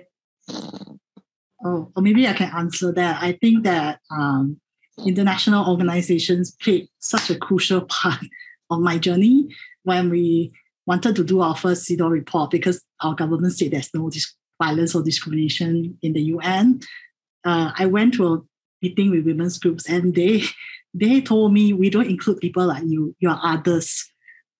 Oh, 1.64 1.90
or 1.96 2.02
maybe 2.02 2.28
I 2.28 2.34
can 2.34 2.52
answer 2.54 2.92
that. 2.92 3.22
I 3.22 3.38
think 3.40 3.64
that 3.64 4.00
um, 4.10 4.60
international 5.06 5.70
organizations 5.70 6.54
played 6.60 6.88
such 6.98 7.30
a 7.30 7.38
crucial 7.38 7.80
part 7.88 8.20
of 8.68 8.80
my 8.80 8.98
journey 8.98 9.48
when 9.84 10.10
we 10.10 10.52
wanted 10.84 11.16
to 11.16 11.24
do 11.24 11.40
our 11.40 11.56
first 11.56 11.88
CEDAW 11.88 12.10
report 12.10 12.50
because 12.50 12.84
our 13.00 13.14
government 13.14 13.54
said 13.54 13.70
there's 13.70 13.88
no 13.94 14.10
violence 14.62 14.94
or 14.94 15.02
discrimination 15.02 15.96
in 16.02 16.12
the 16.12 16.24
UN. 16.24 16.80
Uh, 17.42 17.72
I 17.74 17.86
went 17.86 18.12
to 18.14 18.46
meeting 18.84 19.10
with 19.10 19.26
women's 19.26 19.58
groups 19.58 19.88
and 19.88 20.14
they 20.14 20.42
they 20.94 21.20
told 21.20 21.52
me 21.52 21.72
we 21.72 21.90
don't 21.90 22.12
include 22.14 22.40
people 22.40 22.66
like 22.66 22.84
you, 22.84 23.16
you're 23.18 23.38
others. 23.42 23.88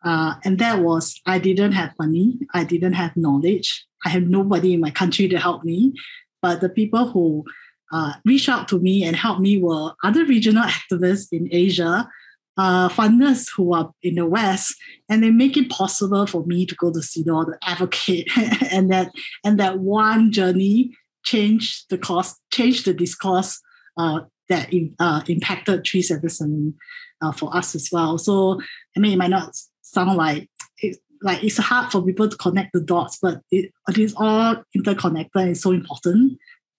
Uh, 0.04 0.34
and 0.44 0.58
that 0.58 0.80
was 0.80 1.20
I 1.26 1.38
didn't 1.38 1.72
have 1.72 1.92
money, 1.98 2.38
I 2.52 2.64
didn't 2.64 2.94
have 2.94 3.16
knowledge, 3.16 3.86
I 4.04 4.08
have 4.10 4.24
nobody 4.24 4.74
in 4.74 4.80
my 4.80 4.90
country 4.90 5.28
to 5.28 5.38
help 5.38 5.64
me. 5.64 5.94
But 6.42 6.60
the 6.60 6.68
people 6.68 7.10
who 7.10 7.44
uh, 7.92 8.14
reached 8.24 8.48
out 8.48 8.68
to 8.68 8.78
me 8.78 9.04
and 9.04 9.16
helped 9.16 9.40
me 9.40 9.62
were 9.62 9.92
other 10.02 10.24
regional 10.26 10.64
activists 10.78 11.28
in 11.32 11.48
Asia 11.50 12.08
uh, 12.56 12.88
funders 12.88 13.48
who 13.54 13.74
are 13.74 13.92
in 14.02 14.14
the 14.14 14.26
West, 14.26 14.76
and 15.08 15.22
they 15.22 15.30
make 15.30 15.56
it 15.56 15.70
possible 15.70 16.26
for 16.26 16.44
me 16.46 16.64
to 16.66 16.74
go 16.76 16.92
to 16.92 17.00
CEDAW 17.00 17.46
to 17.46 17.58
advocate, 17.62 18.28
and 18.70 18.90
that 18.90 19.10
and 19.44 19.58
that 19.58 19.78
one 19.80 20.30
journey 20.30 20.96
changed 21.24 21.86
the 21.90 21.98
cost, 21.98 22.40
changed 22.52 22.84
the 22.84 22.94
discourse 22.94 23.60
that 23.96 24.72
in, 24.72 24.94
uh, 24.98 25.22
impacted 25.28 25.86
377 25.86 26.74
uh, 27.22 27.32
for 27.32 27.54
us 27.56 27.74
as 27.74 27.88
well. 27.90 28.18
So 28.18 28.60
I 28.96 29.00
mean, 29.00 29.12
it 29.12 29.16
might 29.16 29.30
not 29.30 29.56
sound 29.82 30.16
like 30.16 30.50
it, 30.78 30.98
like 31.22 31.42
it's 31.42 31.58
hard 31.58 31.90
for 31.90 32.02
people 32.02 32.28
to 32.28 32.36
connect 32.36 32.72
the 32.72 32.80
dots, 32.80 33.18
but 33.20 33.40
it, 33.50 33.72
it 33.88 33.98
is 33.98 34.14
all 34.16 34.62
interconnected. 34.74 35.48
It's 35.48 35.62
so 35.62 35.72
important. 35.72 36.38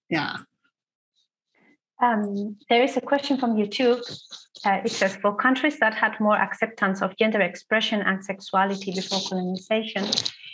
Yeah. 0.10 0.38
Um, 2.02 2.58
there 2.70 2.84
is 2.84 2.98
a 2.98 3.02
question 3.02 3.38
from 3.38 3.56
YouTube 3.56 4.04
uh, 4.66 4.82
it 4.84 4.92
says 4.92 5.16
for 5.18 5.36
countries 5.36 5.80
that 5.80 5.94
had 5.94 6.20
more 6.20 6.36
acceptance 6.36 7.02
of 7.02 7.16
gender 7.18 7.40
expression 7.40 8.02
and 8.02 8.24
sexuality 8.24 8.92
before 8.92 9.20
colonization, 9.30 10.06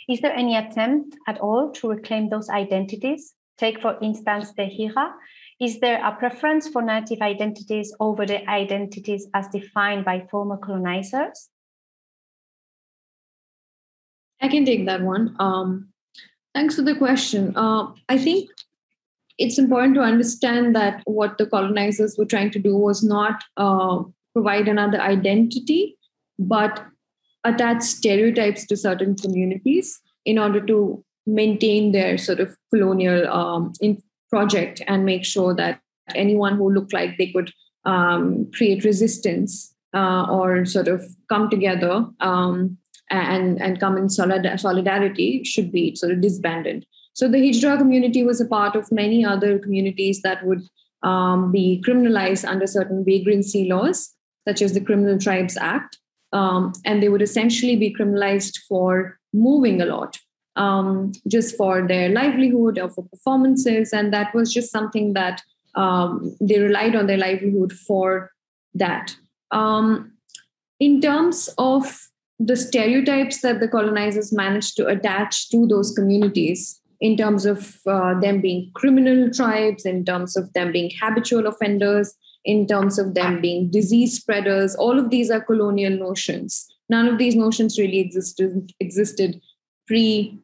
is 0.08 0.20
there 0.20 0.32
any 0.32 0.56
attempt 0.56 1.16
at 1.26 1.38
all 1.40 1.70
to 1.72 1.88
reclaim 1.88 2.28
those 2.28 2.48
identities? 2.50 3.34
Take, 3.56 3.80
for 3.80 3.96
instance, 4.02 4.52
the 4.56 4.64
Hijra. 4.64 5.12
Is 5.62 5.78
there 5.78 6.04
a 6.04 6.10
preference 6.10 6.66
for 6.66 6.82
native 6.82 7.20
identities 7.20 7.94
over 8.00 8.26
the 8.26 8.44
identities 8.50 9.28
as 9.32 9.46
defined 9.46 10.04
by 10.04 10.26
former 10.28 10.56
colonizers? 10.56 11.50
I 14.40 14.48
can 14.48 14.64
take 14.64 14.86
that 14.86 15.02
one. 15.02 15.36
Um, 15.38 15.90
thanks 16.52 16.74
for 16.74 16.82
the 16.82 16.96
question. 16.96 17.56
Uh, 17.56 17.92
I 18.08 18.18
think 18.18 18.50
it's 19.38 19.56
important 19.56 19.94
to 19.94 20.00
understand 20.00 20.74
that 20.74 21.00
what 21.04 21.38
the 21.38 21.46
colonizers 21.46 22.16
were 22.18 22.24
trying 22.24 22.50
to 22.50 22.58
do 22.58 22.76
was 22.76 23.04
not 23.04 23.44
uh, 23.56 24.02
provide 24.32 24.66
another 24.66 25.00
identity, 25.00 25.96
but 26.40 26.84
attach 27.44 27.82
stereotypes 27.82 28.66
to 28.66 28.76
certain 28.76 29.14
communities 29.14 30.00
in 30.24 30.40
order 30.40 30.60
to 30.66 31.04
maintain 31.24 31.92
their 31.92 32.18
sort 32.18 32.40
of 32.40 32.56
colonial 32.72 33.28
um, 33.28 33.72
project 34.32 34.82
and 34.86 35.04
make 35.04 35.24
sure 35.24 35.54
that 35.54 35.80
anyone 36.14 36.56
who 36.56 36.72
looked 36.72 36.92
like 36.92 37.16
they 37.18 37.30
could 37.34 37.52
um, 37.84 38.50
create 38.56 38.84
resistance 38.84 39.74
uh, 39.94 40.24
or 40.30 40.64
sort 40.64 40.88
of 40.88 41.04
come 41.28 41.50
together 41.50 42.06
um, 42.20 42.78
and, 43.10 43.60
and 43.60 43.78
come 43.78 43.96
in 43.98 44.08
solid, 44.08 44.48
solidarity 44.58 45.44
should 45.44 45.70
be 45.70 45.94
sort 45.94 46.12
of 46.12 46.20
disbanded. 46.20 46.86
So 47.14 47.28
the 47.28 47.38
Hijra 47.38 47.76
community 47.76 48.22
was 48.22 48.40
a 48.40 48.46
part 48.46 48.74
of 48.74 48.90
many 48.90 49.24
other 49.24 49.58
communities 49.58 50.22
that 50.22 50.44
would 50.46 50.62
um, 51.02 51.52
be 51.52 51.82
criminalized 51.86 52.48
under 52.48 52.66
certain 52.66 53.04
vagrancy 53.04 53.68
laws, 53.68 54.14
such 54.48 54.62
as 54.62 54.72
the 54.72 54.80
Criminal 54.80 55.18
Tribes 55.18 55.56
Act. 55.58 55.98
Um, 56.32 56.72
and 56.86 57.02
they 57.02 57.10
would 57.10 57.20
essentially 57.20 57.76
be 57.76 57.94
criminalized 57.94 58.56
for 58.66 59.18
moving 59.34 59.82
a 59.82 59.86
lot, 59.86 60.18
um, 60.56 61.12
just 61.28 61.56
for 61.56 61.86
their 61.86 62.08
livelihood 62.08 62.78
or 62.78 62.88
for 62.90 63.04
performances. 63.04 63.92
And 63.92 64.12
that 64.12 64.34
was 64.34 64.52
just 64.52 64.70
something 64.70 65.14
that 65.14 65.42
um, 65.74 66.36
they 66.40 66.58
relied 66.58 66.94
on 66.96 67.06
their 67.06 67.18
livelihood 67.18 67.72
for 67.72 68.30
that. 68.74 69.16
Um, 69.50 70.12
in 70.80 71.00
terms 71.00 71.48
of 71.58 72.08
the 72.38 72.56
stereotypes 72.56 73.40
that 73.42 73.60
the 73.60 73.68
colonizers 73.68 74.32
managed 74.32 74.76
to 74.76 74.86
attach 74.86 75.50
to 75.50 75.66
those 75.66 75.92
communities, 75.92 76.82
in 77.02 77.16
terms 77.16 77.44
of 77.44 77.76
uh, 77.86 78.18
them 78.20 78.40
being 78.40 78.70
criminal 78.74 79.28
tribes, 79.28 79.84
in 79.84 80.04
terms 80.04 80.36
of 80.36 80.50
them 80.52 80.70
being 80.70 80.90
habitual 81.00 81.48
offenders, 81.48 82.14
in 82.44 82.64
terms 82.66 82.96
of 82.96 83.14
them 83.14 83.40
being 83.40 83.68
disease 83.70 84.14
spreaders. 84.14 84.76
All 84.76 84.98
of 84.98 85.10
these 85.10 85.28
are 85.28 85.40
colonial 85.40 85.98
notions. 85.98 86.64
None 86.88 87.08
of 87.08 87.18
these 87.18 87.34
notions 87.34 87.76
really 87.76 87.98
existed, 87.98 88.72
existed 88.78 89.40
pre 89.88 90.38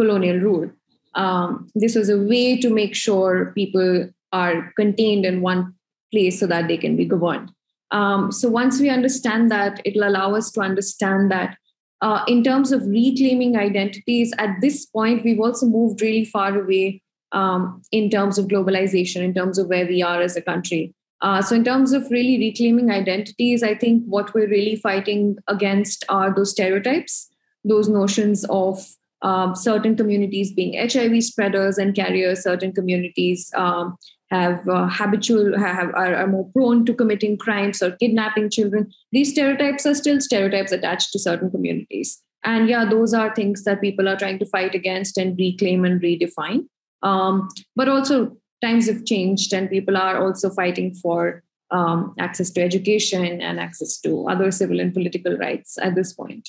colonial 0.00 0.38
rule. 0.38 0.70
Um, 1.14 1.68
this 1.74 1.94
was 1.94 2.08
a 2.08 2.18
way 2.18 2.58
to 2.60 2.70
make 2.70 2.94
sure 2.94 3.52
people 3.54 4.08
are 4.32 4.72
contained 4.76 5.24
in 5.26 5.40
one 5.40 5.74
place 6.12 6.38
so 6.40 6.46
that 6.46 6.68
they 6.68 6.76
can 6.76 6.96
be 6.96 7.04
governed. 7.04 7.50
Um, 7.90 8.30
so 8.30 8.48
once 8.48 8.80
we 8.80 8.88
understand 8.88 9.50
that, 9.50 9.80
it'll 9.84 10.08
allow 10.08 10.34
us 10.34 10.50
to 10.52 10.60
understand 10.60 11.30
that 11.30 11.56
uh, 12.00 12.24
in 12.26 12.42
terms 12.42 12.72
of 12.72 12.86
reclaiming 12.86 13.56
identities, 13.56 14.32
at 14.38 14.56
this 14.60 14.86
point, 14.86 15.24
we've 15.24 15.40
also 15.40 15.66
moved 15.66 16.00
really 16.00 16.24
far 16.24 16.58
away 16.58 17.02
um, 17.32 17.82
in 17.92 18.08
terms 18.08 18.38
of 18.38 18.46
globalization, 18.46 19.22
in 19.22 19.34
terms 19.34 19.58
of 19.58 19.68
where 19.68 19.86
we 19.86 20.02
are 20.02 20.22
as 20.22 20.36
a 20.36 20.42
country. 20.42 20.94
Uh, 21.20 21.42
so, 21.42 21.54
in 21.54 21.62
terms 21.62 21.92
of 21.92 22.10
really 22.10 22.38
reclaiming 22.38 22.90
identities, 22.90 23.62
I 23.62 23.74
think 23.74 24.04
what 24.06 24.32
we're 24.32 24.48
really 24.48 24.76
fighting 24.76 25.36
against 25.46 26.04
are 26.08 26.34
those 26.34 26.52
stereotypes, 26.52 27.28
those 27.64 27.88
notions 27.88 28.46
of 28.48 28.82
um, 29.22 29.54
certain 29.54 29.96
communities 29.96 30.52
being 30.52 30.74
HIV 30.74 31.22
spreaders 31.22 31.78
and 31.78 31.94
carriers, 31.94 32.42
certain 32.42 32.72
communities 32.72 33.50
um, 33.54 33.96
have 34.30 34.66
uh, 34.68 34.88
habitual 34.88 35.58
have 35.58 35.88
are, 35.94 36.14
are, 36.14 36.26
more 36.26 36.48
prone 36.52 36.86
to 36.86 36.94
committing 36.94 37.36
crimes 37.36 37.82
or 37.82 37.90
kidnapping 37.92 38.48
children. 38.48 38.90
These 39.12 39.32
stereotypes 39.32 39.84
are 39.86 39.94
still 39.94 40.20
stereotypes 40.20 40.72
attached 40.72 41.12
to 41.12 41.18
certain 41.18 41.50
communities. 41.50 42.22
And 42.44 42.68
yeah 42.68 42.84
those 42.88 43.12
are 43.12 43.34
things 43.34 43.64
that 43.64 43.80
people 43.80 44.08
are 44.08 44.16
trying 44.16 44.38
to 44.38 44.46
fight 44.46 44.74
against 44.74 45.18
and 45.18 45.38
reclaim 45.38 45.84
and 45.84 46.00
redefine. 46.00 46.66
Um, 47.02 47.48
but 47.76 47.88
also 47.88 48.36
times 48.62 48.86
have 48.86 49.04
changed 49.04 49.52
and 49.52 49.68
people 49.68 49.96
are 49.96 50.24
also 50.24 50.50
fighting 50.50 50.94
for 50.94 51.42
um, 51.70 52.14
access 52.18 52.50
to 52.50 52.62
education 52.62 53.40
and 53.40 53.60
access 53.60 54.00
to 54.00 54.28
other 54.28 54.50
civil 54.50 54.80
and 54.80 54.92
political 54.92 55.36
rights 55.36 55.78
at 55.78 55.94
this 55.94 56.12
point 56.12 56.48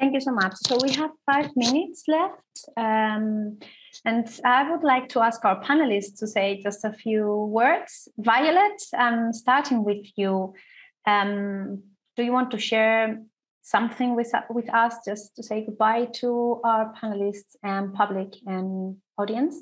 Thank 0.00 0.14
you 0.14 0.20
so 0.20 0.32
much. 0.32 0.54
So 0.66 0.78
we 0.82 0.92
have 0.92 1.10
five 1.26 1.50
minutes 1.54 2.04
left. 2.08 2.70
Um, 2.74 3.58
and 4.06 4.26
I 4.46 4.70
would 4.70 4.82
like 4.82 5.10
to 5.10 5.20
ask 5.20 5.44
our 5.44 5.62
panelists 5.62 6.18
to 6.20 6.26
say 6.26 6.58
just 6.62 6.86
a 6.86 6.92
few 6.92 7.50
words. 7.52 8.08
Violet, 8.16 8.80
um, 8.96 9.34
starting 9.34 9.84
with 9.84 10.06
you, 10.16 10.54
um, 11.06 11.82
do 12.16 12.22
you 12.22 12.32
want 12.32 12.50
to 12.52 12.58
share 12.58 13.20
something 13.60 14.16
with, 14.16 14.32
with 14.48 14.72
us 14.72 14.94
just 15.06 15.36
to 15.36 15.42
say 15.42 15.66
goodbye 15.66 16.06
to 16.14 16.62
our 16.64 16.94
panelists 16.94 17.56
and 17.62 17.92
public 17.92 18.36
and 18.46 18.96
audience? 19.18 19.54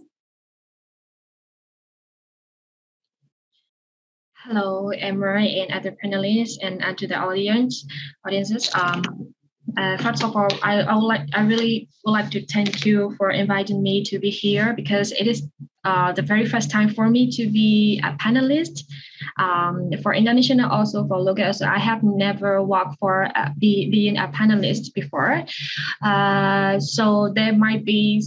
Hello, 4.44 4.90
Emma 4.90 5.40
and 5.40 5.72
other 5.72 5.96
panelists 6.02 6.58
and, 6.62 6.80
and 6.84 6.96
to 6.96 7.08
the 7.08 7.16
audience, 7.16 7.84
audiences. 8.24 8.72
Um, 8.72 9.34
uh, 9.78 9.96
first 9.98 10.24
of 10.24 10.34
all, 10.34 10.48
I, 10.62 10.80
I 10.80 10.94
would 10.94 11.04
like 11.06 11.28
I 11.32 11.42
really 11.42 11.88
would 12.04 12.12
like 12.12 12.30
to 12.32 12.44
thank 12.46 12.84
you 12.84 13.14
for 13.16 13.30
inviting 13.30 13.82
me 13.82 14.02
to 14.04 14.18
be 14.18 14.30
here 14.30 14.74
because 14.74 15.12
it 15.12 15.26
is 15.28 15.46
uh, 15.84 16.12
the 16.12 16.22
very 16.22 16.44
first 16.44 16.70
time 16.70 16.90
for 16.90 17.08
me 17.08 17.30
to 17.30 17.48
be 17.48 18.00
a 18.04 18.12
panelist 18.14 18.82
um, 19.38 19.90
for 20.02 20.12
Indonesia 20.12 20.52
and 20.52 20.64
also 20.64 21.06
for 21.06 21.18
local. 21.18 21.52
So 21.52 21.66
I 21.66 21.78
have 21.78 22.02
never 22.02 22.62
worked 22.62 22.96
for 22.98 23.30
uh, 23.36 23.50
be, 23.58 23.88
being 23.88 24.18
a 24.18 24.26
panelist 24.28 24.92
before. 24.94 25.44
Uh, 26.02 26.80
so 26.80 27.32
there 27.34 27.52
might 27.52 27.84
be 27.84 28.22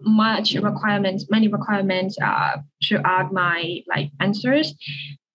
much 0.00 0.54
requirements, 0.54 1.26
many 1.30 1.48
requirements 1.48 2.16
uh, 2.22 2.58
throughout 2.84 3.32
my 3.32 3.80
like 3.88 4.10
answers. 4.20 4.74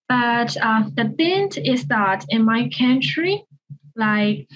But 0.08 0.56
uh, 0.62 0.84
the 0.94 1.12
thing 1.18 1.50
is 1.64 1.86
that 1.86 2.24
in 2.28 2.44
my 2.44 2.70
country, 2.78 3.44
like 3.96 4.46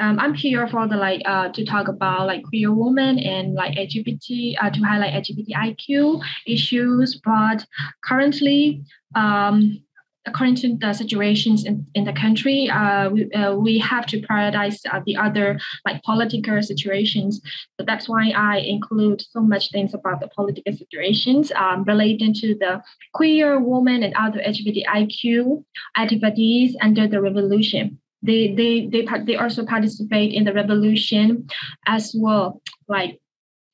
um, 0.00 0.18
I'm 0.18 0.34
here 0.34 0.66
for 0.68 0.86
the 0.86 0.96
like 0.96 1.22
uh, 1.24 1.48
to 1.50 1.64
talk 1.64 1.88
about 1.88 2.26
like 2.26 2.44
queer 2.44 2.72
women 2.72 3.18
and 3.18 3.54
like 3.54 3.76
LGBT 3.76 4.56
uh, 4.60 4.70
to 4.70 4.80
highlight 4.80 5.14
LGBTIQ 5.14 6.22
issues. 6.46 7.20
But 7.24 7.66
currently, 8.04 8.84
um, 9.14 9.82
according 10.26 10.56
to 10.56 10.76
the 10.76 10.92
situations 10.92 11.64
in, 11.64 11.86
in 11.94 12.04
the 12.04 12.12
country, 12.12 12.68
uh, 12.68 13.08
we, 13.10 13.30
uh, 13.32 13.54
we 13.54 13.78
have 13.78 14.06
to 14.06 14.20
prioritize 14.20 14.78
uh, 14.90 15.00
the 15.06 15.16
other 15.16 15.58
like 15.86 16.02
political 16.02 16.62
situations. 16.62 17.40
So 17.78 17.84
that's 17.86 18.08
why 18.08 18.30
I 18.36 18.58
include 18.58 19.22
so 19.22 19.40
much 19.40 19.70
things 19.70 19.94
about 19.94 20.20
the 20.20 20.28
political 20.28 20.72
situations 20.72 21.50
um, 21.52 21.84
relating 21.84 22.34
to 22.34 22.54
the 22.54 22.82
queer 23.14 23.58
women 23.58 24.02
and 24.02 24.14
other 24.14 24.40
LGBTIQ 24.40 25.64
activities 25.96 26.76
under 26.80 27.08
the 27.08 27.20
revolution 27.20 27.98
they 28.22 28.54
they 28.54 28.86
they 28.86 29.06
they 29.24 29.36
also 29.36 29.64
participate 29.64 30.32
in 30.32 30.44
the 30.44 30.52
revolution 30.52 31.48
as 31.86 32.14
well. 32.16 32.60
Like 32.88 33.20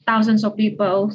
thousands 0.07 0.45
of 0.45 0.57
people 0.57 1.13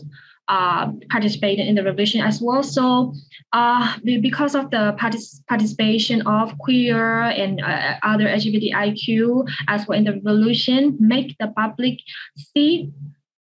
uh, 0.50 0.92
participated 1.10 1.68
in 1.68 1.76
the 1.76 1.84
revolution 1.84 2.22
as 2.22 2.42
well. 2.42 2.64
So 2.64 3.14
uh, 3.54 3.98
because 4.04 4.56
of 4.56 4.72
the 4.72 4.96
partic- 5.00 5.46
participation 5.48 6.26
of 6.26 6.58
queer 6.58 7.22
and 7.22 7.62
uh, 7.62 7.96
other 8.04 8.26
lgbtiq 8.26 9.50
as 9.68 9.88
well 9.88 9.98
in 9.98 10.06
the 10.06 10.14
revolution 10.14 10.98
make 11.00 11.36
the 11.40 11.48
public 11.56 12.00
see 12.36 12.92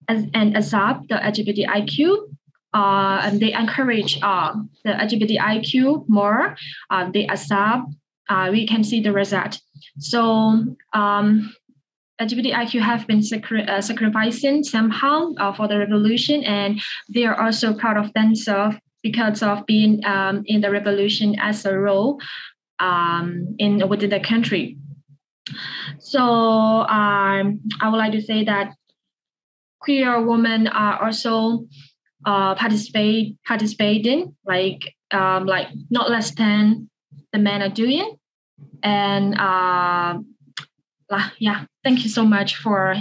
as, 0.09 0.25
and 0.35 0.57
accept 0.57 1.09
the 1.09 1.17
lgbtiq 1.17 2.17
uh, 2.75 3.21
and 3.25 3.41
they 3.41 3.53
encourage 3.53 4.19
uh, 4.23 4.55
the 4.85 4.93
lgbtiq 4.93 6.09
more 6.09 6.57
uh, 6.91 7.11
they 7.11 7.27
accept 7.27 7.89
uh, 8.29 8.49
we 8.51 8.67
can 8.67 8.85
see 8.85 9.01
the 9.01 9.13
result 9.13 9.61
so 9.99 10.65
um, 10.93 11.55
LGBTIQ 12.21 12.81
have 12.81 13.07
been 13.07 13.23
sacri- 13.23 13.67
uh, 13.67 13.81
sacrificing 13.81 14.65
somehow 14.65 15.33
uh, 15.35 15.53
for 15.53 15.69
the 15.69 15.79
revolution, 15.79 16.43
and 16.45 16.81
they 17.09 17.25
are 17.25 17.41
also 17.41 17.75
proud 17.75 17.97
of 17.97 18.13
themselves 18.15 18.77
because 19.03 19.43
of 19.43 19.65
being 19.67 20.05
um, 20.05 20.43
in 20.47 20.61
the 20.61 20.71
revolution 20.71 21.37
as 21.41 21.65
a 21.65 21.79
role 21.79 22.21
um, 22.81 23.55
in 23.59 23.89
within 23.89 24.11
the 24.11 24.21
country. 24.21 24.77
So 25.99 26.21
um, 26.23 27.61
I 27.81 27.89
would 27.89 27.97
like 27.97 28.13
to 28.13 28.23
say 28.23 28.45
that 28.45 28.75
queer 29.81 30.21
women 30.21 30.67
are 30.67 31.05
also 31.05 31.67
uh, 32.27 32.55
participate 32.57 33.37
participating 33.47 34.35
like 34.45 34.95
um, 35.13 35.47
like 35.47 35.69
not 35.91 36.11
less 36.11 36.35
than 36.35 36.91
the 37.33 37.39
men 37.39 37.63
are 37.63 37.71
doing 37.71 38.17
and 38.83 39.35
uh, 39.39 40.19
yeah, 41.39 41.65
thank 41.85 42.05
you 42.05 42.11
so 42.11 42.25
much 42.25 42.57
for 42.57 42.95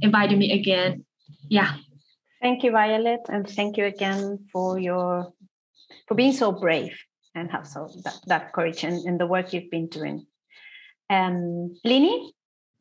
inviting 0.00 0.38
me 0.38 0.52
again. 0.52 1.04
Yeah. 1.48 1.74
Thank 2.42 2.62
you, 2.62 2.70
Violet, 2.70 3.20
and 3.28 3.48
thank 3.48 3.76
you 3.76 3.86
again 3.86 4.38
for 4.52 4.78
your 4.78 5.32
for 6.06 6.14
being 6.14 6.32
so 6.32 6.52
brave 6.52 6.96
and 7.34 7.50
have 7.50 7.66
so 7.66 7.88
that, 8.04 8.18
that 8.26 8.52
courage 8.52 8.84
and, 8.84 9.06
in 9.06 9.18
the 9.18 9.26
work 9.26 9.52
you've 9.52 9.70
been 9.70 9.88
doing. 9.88 10.26
Um, 11.10 11.76
Lini, 11.84 12.30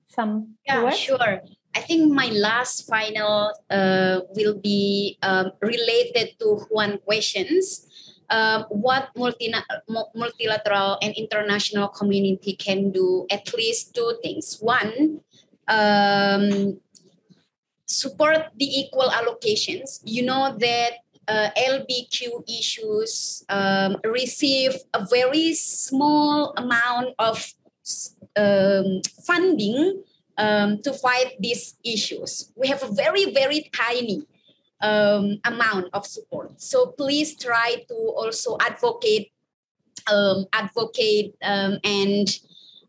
some 0.07 0.55
yeah, 0.65 0.83
words? 0.83 0.97
sure. 0.97 1.41
I 1.75 1.79
think 1.81 2.11
my 2.13 2.27
last 2.27 2.87
final 2.87 3.51
uh, 3.69 4.21
will 4.29 4.57
be 4.59 5.17
um, 5.21 5.51
related 5.61 6.39
to 6.39 6.65
one 6.69 6.99
questions 6.99 7.85
um, 8.30 8.65
what 8.69 9.10
multi, 9.15 9.53
multilateral 10.15 10.97
and 11.02 11.14
international 11.15 11.88
community 11.89 12.53
can 12.53 12.91
do 12.91 13.26
at 13.30 13.53
least 13.53 13.93
two 13.93 14.18
things. 14.23 14.57
One, 14.60 15.22
um, 15.68 16.80
support 17.85 18.52
the 18.57 18.65
equal 18.65 19.10
allocations. 19.10 20.02
You 20.03 20.23
know 20.23 20.56
that 20.57 20.91
uh, 21.27 21.49
LBQ 21.57 22.43
issues 22.47 23.43
um, 23.49 23.97
receive 24.03 24.76
a 24.93 25.06
very 25.06 25.53
small 25.53 26.53
amount 26.57 27.15
of 27.19 27.53
um, 28.35 29.02
funding 29.26 30.03
um, 30.38 30.81
to 30.81 30.93
fight 30.93 31.35
these 31.39 31.76
issues. 31.84 32.52
We 32.56 32.68
have 32.68 32.84
a 32.84 32.91
very, 32.91 33.31
very 33.31 33.69
tiny 33.73 34.27
um, 34.85 35.39
amount 35.43 35.89
of 35.93 36.05
support. 36.05 36.61
So 36.61 36.93
please 36.93 37.35
try 37.37 37.83
to 37.89 37.97
also 38.13 38.57
advocate, 38.61 39.31
um, 40.11 40.45
advocate 40.53 41.35
um, 41.41 41.79
and 41.83 42.27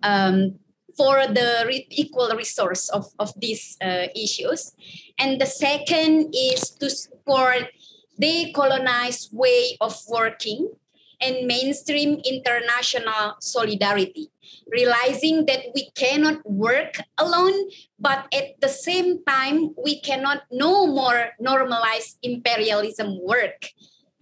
um, 0.03 0.59
for 0.97 1.27
the 1.27 1.65
re- 1.67 1.87
equal 1.91 2.29
resource 2.37 2.89
of, 2.91 3.07
of 3.19 3.33
these 3.41 3.77
uh, 3.81 4.09
issues. 4.15 4.73
And 5.19 5.41
the 5.41 5.47
second 5.47 6.35
is 6.35 6.71
to 6.81 6.91
support 6.91 7.73
decolonized 8.21 9.33
way 9.33 9.77
of 9.81 9.97
working 10.09 10.71
and 11.21 11.47
mainstream 11.47 12.21
international 12.25 13.37
solidarity, 13.41 14.31
realizing 14.71 15.47
that 15.47 15.73
we 15.75 15.91
cannot 15.95 16.45
work 16.45 16.99
alone, 17.19 17.71
but 17.99 18.27
at 18.33 18.61
the 18.61 18.69
same 18.69 19.25
time, 19.25 19.75
we 19.83 20.01
cannot 20.01 20.43
no 20.53 20.87
more 20.87 21.33
normalize 21.41 22.17
imperialism 22.23 23.19
work, 23.25 23.71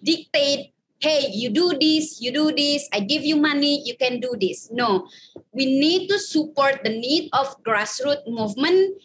dictate, 0.03 0.73
hey, 1.01 1.29
you 1.33 1.51
do 1.51 1.77
this, 1.79 2.21
you 2.21 2.33
do 2.33 2.53
this, 2.53 2.89
I 2.93 3.01
give 3.01 3.25
you 3.25 3.37
money, 3.37 3.83
you 3.85 3.97
can 3.97 4.21
do 4.21 4.35
this. 4.41 4.71
No, 4.73 5.09
we 5.53 5.67
need 5.67 6.09
to 6.09 6.19
support 6.19 6.81
the 6.83 6.91
need 6.91 7.29
of 7.33 7.63
grassroots 7.63 8.27
movement, 8.27 9.03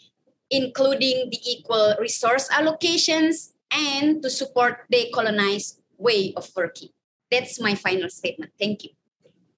including 0.49 1.29
the 1.29 1.39
equal 1.45 1.95
resource 1.99 2.47
allocations 2.49 3.51
and 3.71 4.21
to 4.23 4.29
support 4.29 4.85
the 4.89 5.11
colonized 5.13 5.81
way 5.97 6.33
of 6.35 6.49
working. 6.55 6.89
That's 7.31 7.59
my 7.61 7.75
final 7.75 8.09
statement. 8.09 8.51
Thank 8.59 8.83
you. 8.83 8.89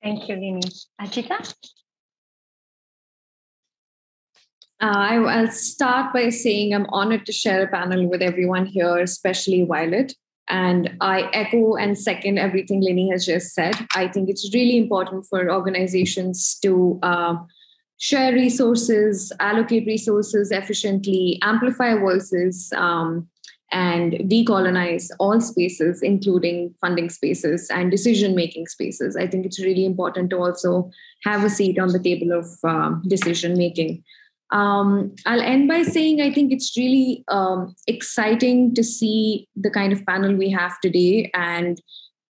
Thank 0.03 0.27
you, 0.27 0.35
Lini. 0.35 0.85
Ajita? 0.99 1.53
Uh, 4.81 4.87
I, 4.95 5.19
will 5.19 5.51
start 5.51 6.11
by 6.11 6.29
saying 6.29 6.73
I'm 6.73 6.87
honored 6.89 7.27
to 7.27 7.31
share 7.31 7.63
a 7.63 7.67
panel 7.67 8.09
with 8.09 8.23
everyone 8.23 8.65
here, 8.65 8.97
especially 8.97 9.63
Violet. 9.63 10.15
And 10.49 10.97
I 10.99 11.29
echo 11.33 11.75
and 11.75 11.97
second 11.97 12.39
everything 12.39 12.81
Lini 12.81 13.11
has 13.11 13.25
just 13.25 13.53
said. 13.53 13.75
I 13.95 14.07
think 14.07 14.27
it's 14.27 14.53
really 14.53 14.77
important 14.77 15.27
for 15.27 15.53
organizations 15.53 16.57
to 16.63 16.99
uh, 17.03 17.35
share 17.99 18.33
resources, 18.33 19.31
allocate 19.39 19.85
resources 19.85 20.49
efficiently, 20.49 21.39
amplify 21.43 21.93
voices, 21.93 22.73
um, 22.75 23.29
and 23.71 24.13
decolonize 24.29 25.09
all 25.19 25.39
spaces, 25.39 26.01
including 26.01 26.73
funding 26.81 27.09
spaces 27.09 27.69
and 27.69 27.91
decision 27.91 28.35
making 28.35 28.67
spaces. 28.67 29.15
I 29.15 29.27
think 29.27 29.45
it's 29.45 29.59
really 29.59 29.85
important 29.85 30.29
to 30.31 30.37
also 30.37 30.91
have 31.23 31.43
a 31.43 31.49
seat 31.49 31.79
on 31.79 31.89
the 31.89 31.99
table 31.99 32.31
of 32.31 32.47
uh, 32.63 32.95
decision 33.07 33.57
making. 33.57 34.03
Um, 34.51 35.15
I'll 35.25 35.41
end 35.41 35.69
by 35.69 35.83
saying 35.83 36.21
I 36.21 36.33
think 36.33 36.51
it's 36.51 36.75
really 36.75 37.23
um, 37.29 37.73
exciting 37.87 38.75
to 38.75 38.83
see 38.83 39.47
the 39.55 39.69
kind 39.69 39.93
of 39.93 40.05
panel 40.05 40.35
we 40.35 40.49
have 40.51 40.79
today. 40.81 41.31
And 41.33 41.81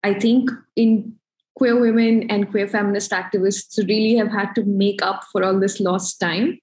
I 0.05 0.15
think 0.15 0.51
in 0.77 1.15
queer 1.57 1.81
women 1.81 2.31
and 2.31 2.51
queer 2.51 2.69
feminist 2.69 3.13
activists 3.13 3.79
really 3.89 4.17
have 4.17 4.31
had 4.31 4.55
to 4.57 4.65
make 4.65 5.01
up 5.01 5.25
for 5.33 5.43
all 5.43 5.59
this 5.59 5.81
lost 5.81 6.21
time 6.21 6.59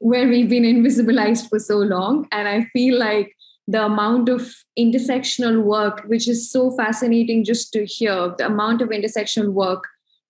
where 0.00 0.28
we've 0.28 0.50
been 0.50 0.64
invisibilized 0.64 1.48
for 1.48 1.58
so 1.58 1.78
long. 1.78 2.28
And 2.30 2.46
I 2.46 2.64
feel 2.72 2.98
like 2.98 3.34
the 3.66 3.84
amount 3.84 4.28
of 4.28 4.54
intersectional 4.78 5.62
work, 5.62 6.04
which 6.06 6.28
is 6.28 6.50
so 6.50 6.70
fascinating 6.76 7.44
just 7.44 7.72
to 7.72 7.86
hear, 7.86 8.34
the 8.36 8.46
amount 8.46 8.82
of 8.82 8.90
intersectional 8.90 9.52
work 9.52 9.84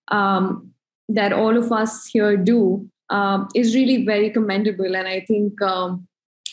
um, 0.09 0.71
that 1.09 1.33
all 1.33 1.57
of 1.57 1.71
us 1.71 2.05
here 2.05 2.37
do 2.37 2.89
um, 3.09 3.47
is 3.53 3.75
really 3.75 4.05
very 4.05 4.29
commendable. 4.29 4.95
And 4.95 5.07
I 5.07 5.19
think, 5.19 5.61
um, 5.61 6.07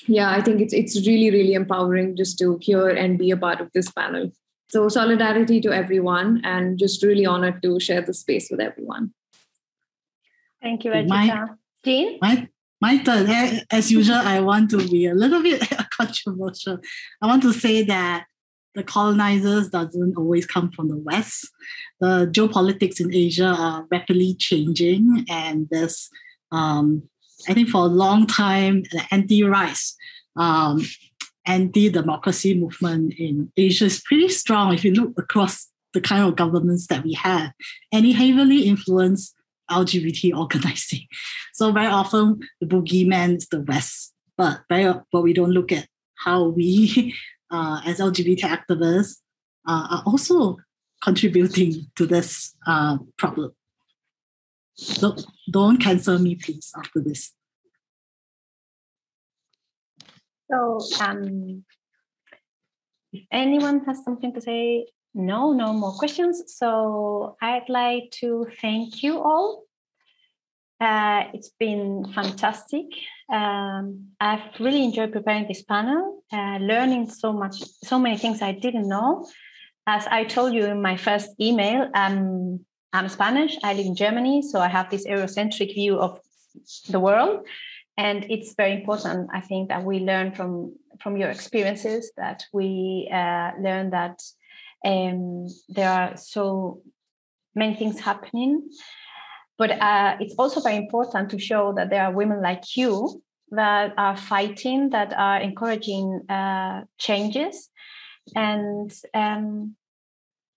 yeah, 0.06 0.30
I 0.30 0.40
think 0.40 0.60
it's 0.60 0.72
it's 0.74 1.06
really 1.06 1.30
really 1.30 1.54
empowering 1.54 2.16
just 2.16 2.38
to 2.40 2.58
hear 2.60 2.88
and 2.88 3.18
be 3.18 3.30
a 3.30 3.36
part 3.36 3.60
of 3.60 3.70
this 3.72 3.90
panel. 3.90 4.32
So 4.68 4.88
solidarity 4.88 5.60
to 5.60 5.72
everyone, 5.72 6.40
and 6.44 6.78
just 6.78 7.02
really 7.02 7.26
honored 7.26 7.62
to 7.62 7.78
share 7.78 8.00
the 8.00 8.14
space 8.14 8.48
with 8.50 8.58
everyone. 8.58 9.12
Thank 10.62 10.84
you, 10.84 10.92
Ajita. 10.92 11.58
Jean? 11.84 12.18
My, 12.22 12.48
my 12.80 12.98
turn. 12.98 13.28
As 13.70 13.90
usual, 13.90 14.16
I 14.16 14.40
want 14.40 14.70
to 14.70 14.78
be 14.88 15.06
a 15.06 15.14
little 15.14 15.42
bit 15.42 15.62
controversial. 16.06 16.78
I 17.22 17.26
want 17.26 17.42
to 17.42 17.52
say 17.52 17.82
that 17.84 18.26
the 18.74 18.82
colonizers 18.82 19.68
doesn't 19.68 20.16
always 20.16 20.46
come 20.46 20.70
from 20.72 20.88
the 20.88 20.96
West. 20.96 21.48
The 22.00 22.30
geopolitics 22.32 23.00
in 23.00 23.14
Asia 23.14 23.54
are 23.56 23.86
rapidly 23.90 24.34
changing, 24.38 25.26
and 25.28 25.68
there's, 25.70 26.08
um, 26.50 27.02
I 27.48 27.54
think, 27.54 27.68
for 27.68 27.82
a 27.82 27.86
long 27.86 28.26
time, 28.26 28.82
the 28.84 29.02
anti-rights, 29.10 29.94
um, 30.36 30.82
anti-democracy 31.44 32.54
movement 32.54 33.14
in 33.18 33.52
Asia 33.56 33.86
is 33.86 34.00
pretty 34.00 34.28
strong. 34.28 34.72
If 34.72 34.84
you 34.84 34.94
look 34.94 35.12
across 35.18 35.68
the 35.92 36.00
kind 36.00 36.26
of 36.26 36.36
governments 36.36 36.86
that 36.86 37.04
we 37.04 37.12
have, 37.14 37.52
and 37.92 38.06
it 38.06 38.14
heavily 38.14 38.62
influenced 38.62 39.34
LGBT 39.70 40.36
organizing. 40.36 41.06
So 41.52 41.72
very 41.72 41.86
often 41.86 42.40
the 42.60 42.66
boogeyman 42.66 43.36
is 43.36 43.48
the 43.48 43.60
West, 43.60 44.12
but 44.36 44.62
very 44.68 44.92
but 45.12 45.22
we 45.22 45.32
don't 45.32 45.50
look 45.50 45.72
at 45.72 45.86
how 46.24 46.48
we 46.48 47.14
uh, 47.50 47.80
as 47.84 47.98
LGBT 47.98 48.40
activists 48.40 49.18
uh, 49.66 49.86
are 49.90 50.02
also 50.06 50.56
contributing 51.02 51.86
to 51.96 52.06
this 52.06 52.54
uh, 52.66 52.98
problem. 53.18 53.52
So 54.74 55.16
don't 55.50 55.78
cancel 55.78 56.18
me, 56.18 56.36
please, 56.36 56.72
after 56.76 57.00
this. 57.00 57.32
So, 60.50 60.80
um, 61.00 61.64
if 63.12 63.24
anyone 63.32 63.84
has 63.84 64.04
something 64.04 64.32
to 64.34 64.40
say, 64.40 64.86
no, 65.14 65.52
no 65.52 65.72
more 65.72 65.92
questions. 65.92 66.42
So, 66.46 67.36
I'd 67.40 67.68
like 67.68 68.10
to 68.20 68.46
thank 68.60 69.02
you 69.02 69.20
all. 69.20 69.64
Uh, 70.82 71.28
it's 71.32 71.50
been 71.60 72.04
fantastic. 72.12 72.86
Um, 73.32 74.08
I've 74.18 74.40
really 74.58 74.82
enjoyed 74.82 75.12
preparing 75.12 75.46
this 75.46 75.62
panel, 75.62 76.24
uh, 76.32 76.58
learning 76.58 77.08
so 77.08 77.32
much, 77.32 77.62
so 77.84 78.00
many 78.00 78.18
things 78.18 78.42
I 78.42 78.50
didn't 78.50 78.88
know. 78.88 79.24
As 79.86 80.08
I 80.08 80.24
told 80.24 80.54
you 80.54 80.64
in 80.64 80.82
my 80.82 80.96
first 80.96 81.30
email, 81.40 81.88
um, 81.94 82.64
I'm 82.92 83.08
Spanish. 83.08 83.56
I 83.62 83.74
live 83.74 83.86
in 83.86 83.94
Germany, 83.94 84.42
so 84.42 84.58
I 84.58 84.66
have 84.66 84.90
this 84.90 85.06
Eurocentric 85.06 85.72
view 85.72 86.00
of 86.00 86.18
the 86.88 86.98
world, 86.98 87.46
and 87.96 88.26
it's 88.28 88.54
very 88.56 88.72
important. 88.72 89.30
I 89.32 89.40
think 89.40 89.68
that 89.68 89.84
we 89.84 90.00
learn 90.00 90.32
from 90.32 90.74
from 91.00 91.16
your 91.16 91.30
experiences. 91.30 92.10
That 92.16 92.42
we 92.52 93.08
uh, 93.12 93.52
learn 93.60 93.90
that 93.90 94.20
um, 94.84 95.46
there 95.68 95.90
are 95.90 96.16
so 96.16 96.82
many 97.54 97.76
things 97.76 98.00
happening 98.00 98.68
but 99.58 99.70
uh, 99.70 100.16
it's 100.20 100.34
also 100.38 100.60
very 100.60 100.76
important 100.76 101.30
to 101.30 101.38
show 101.38 101.72
that 101.74 101.90
there 101.90 102.02
are 102.04 102.12
women 102.12 102.42
like 102.42 102.76
you 102.76 103.22
that 103.50 103.92
are 103.98 104.16
fighting, 104.16 104.90
that 104.90 105.12
are 105.12 105.40
encouraging 105.40 106.22
uh, 106.28 106.82
changes, 106.98 107.68
and 108.34 108.92
um, 109.14 109.76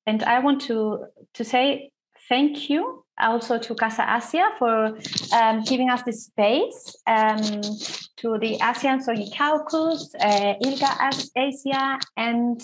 and 0.06 0.24
I 0.24 0.40
want 0.40 0.62
to 0.62 1.06
to 1.34 1.44
say 1.44 1.92
thank 2.30 2.70
you 2.70 3.06
also 3.20 3.58
to 3.58 3.76
Casa 3.76 4.04
Asia 4.04 4.50
for 4.60 4.98
um, 5.34 5.64
giving 5.64 5.90
us 5.90 6.04
this 6.04 6.26
space, 6.26 6.96
um, 7.08 7.62
to 8.18 8.38
the 8.40 8.58
ASEAN 8.62 9.02
SOGI 9.06 9.36
Caucus, 9.38 10.14
uh, 10.20 10.54
ILGA 10.64 11.30
Asia, 11.36 12.00
and 12.18 12.62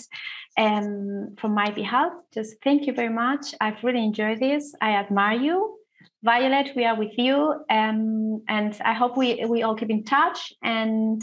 um, 0.58 1.34
from 1.38 1.54
my 1.54 1.70
behalf, 1.70 2.12
just 2.32 2.56
thank 2.62 2.86
you 2.86 2.92
very 2.92 3.12
much. 3.12 3.54
I've 3.60 3.82
really 3.82 4.04
enjoyed 4.04 4.40
this. 4.40 4.74
I 4.80 4.92
admire 4.92 5.38
you. 5.38 5.78
Violet, 6.24 6.70
we 6.76 6.84
are 6.84 6.96
with 6.96 7.18
you, 7.18 7.36
um, 7.68 8.42
and 8.46 8.80
I 8.84 8.92
hope 8.92 9.16
we 9.16 9.44
we 9.44 9.64
all 9.64 9.74
keep 9.74 9.90
in 9.90 10.04
touch. 10.04 10.52
And 10.62 11.20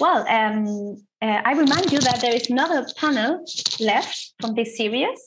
well, 0.00 0.26
um, 0.28 0.96
uh, 1.22 1.40
I 1.44 1.52
remind 1.52 1.92
you 1.92 2.00
that 2.00 2.20
there 2.20 2.34
is 2.34 2.50
another 2.50 2.84
panel 2.96 3.44
left 3.78 4.32
from 4.40 4.54
this 4.54 4.76
series. 4.76 5.20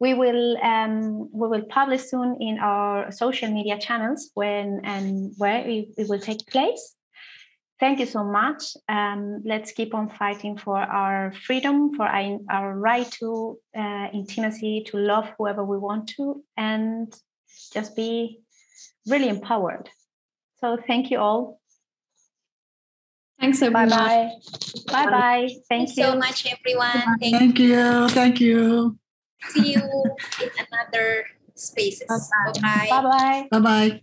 We 0.00 0.14
will 0.14 0.56
um, 0.62 1.28
we 1.30 1.46
will 1.46 1.64
publish 1.64 2.04
soon 2.04 2.38
in 2.40 2.58
our 2.58 3.12
social 3.12 3.50
media 3.50 3.78
channels 3.78 4.30
when 4.32 4.80
and 4.82 5.34
where 5.36 5.58
it, 5.68 5.88
it 5.98 6.08
will 6.08 6.20
take 6.20 6.46
place. 6.46 6.96
Thank 7.80 7.98
you 8.00 8.06
so 8.06 8.24
much. 8.24 8.62
Um, 8.88 9.42
let's 9.44 9.72
keep 9.72 9.94
on 9.94 10.08
fighting 10.08 10.56
for 10.56 10.78
our 10.78 11.34
freedom, 11.46 11.92
for 11.92 12.06
our, 12.06 12.38
our 12.48 12.78
right 12.78 13.10
to 13.20 13.58
uh, 13.76 14.08
intimacy, 14.14 14.84
to 14.86 14.96
love 14.96 15.30
whoever 15.36 15.64
we 15.64 15.76
want 15.76 16.08
to, 16.16 16.42
and 16.56 17.12
just 17.72 17.94
be 17.96 18.40
really 19.06 19.28
empowered. 19.28 19.88
So 20.60 20.78
thank 20.86 21.10
you 21.10 21.18
all. 21.18 21.60
Thanks, 23.40 23.60
everyone. 23.60 23.90
Bye 23.90 23.96
bye. 23.96 24.30
Bye 24.92 25.10
bye. 25.10 25.48
Thank 25.68 25.68
Thanks 25.68 25.96
you 25.96 26.04
so 26.04 26.16
much, 26.16 26.46
everyone. 26.46 27.18
Thank, 27.20 27.36
Thank 27.36 27.58
you. 27.58 28.08
Thank 28.08 28.40
you. 28.40 28.98
See 29.50 29.74
you 29.74 29.82
in 30.40 30.50
another 30.70 31.26
spaces. 31.54 32.08
Bye 32.08 32.52
bye. 32.62 32.86
Bye 32.90 33.02
bye. 33.02 33.48
Bye 33.50 33.60
bye. 33.60 34.00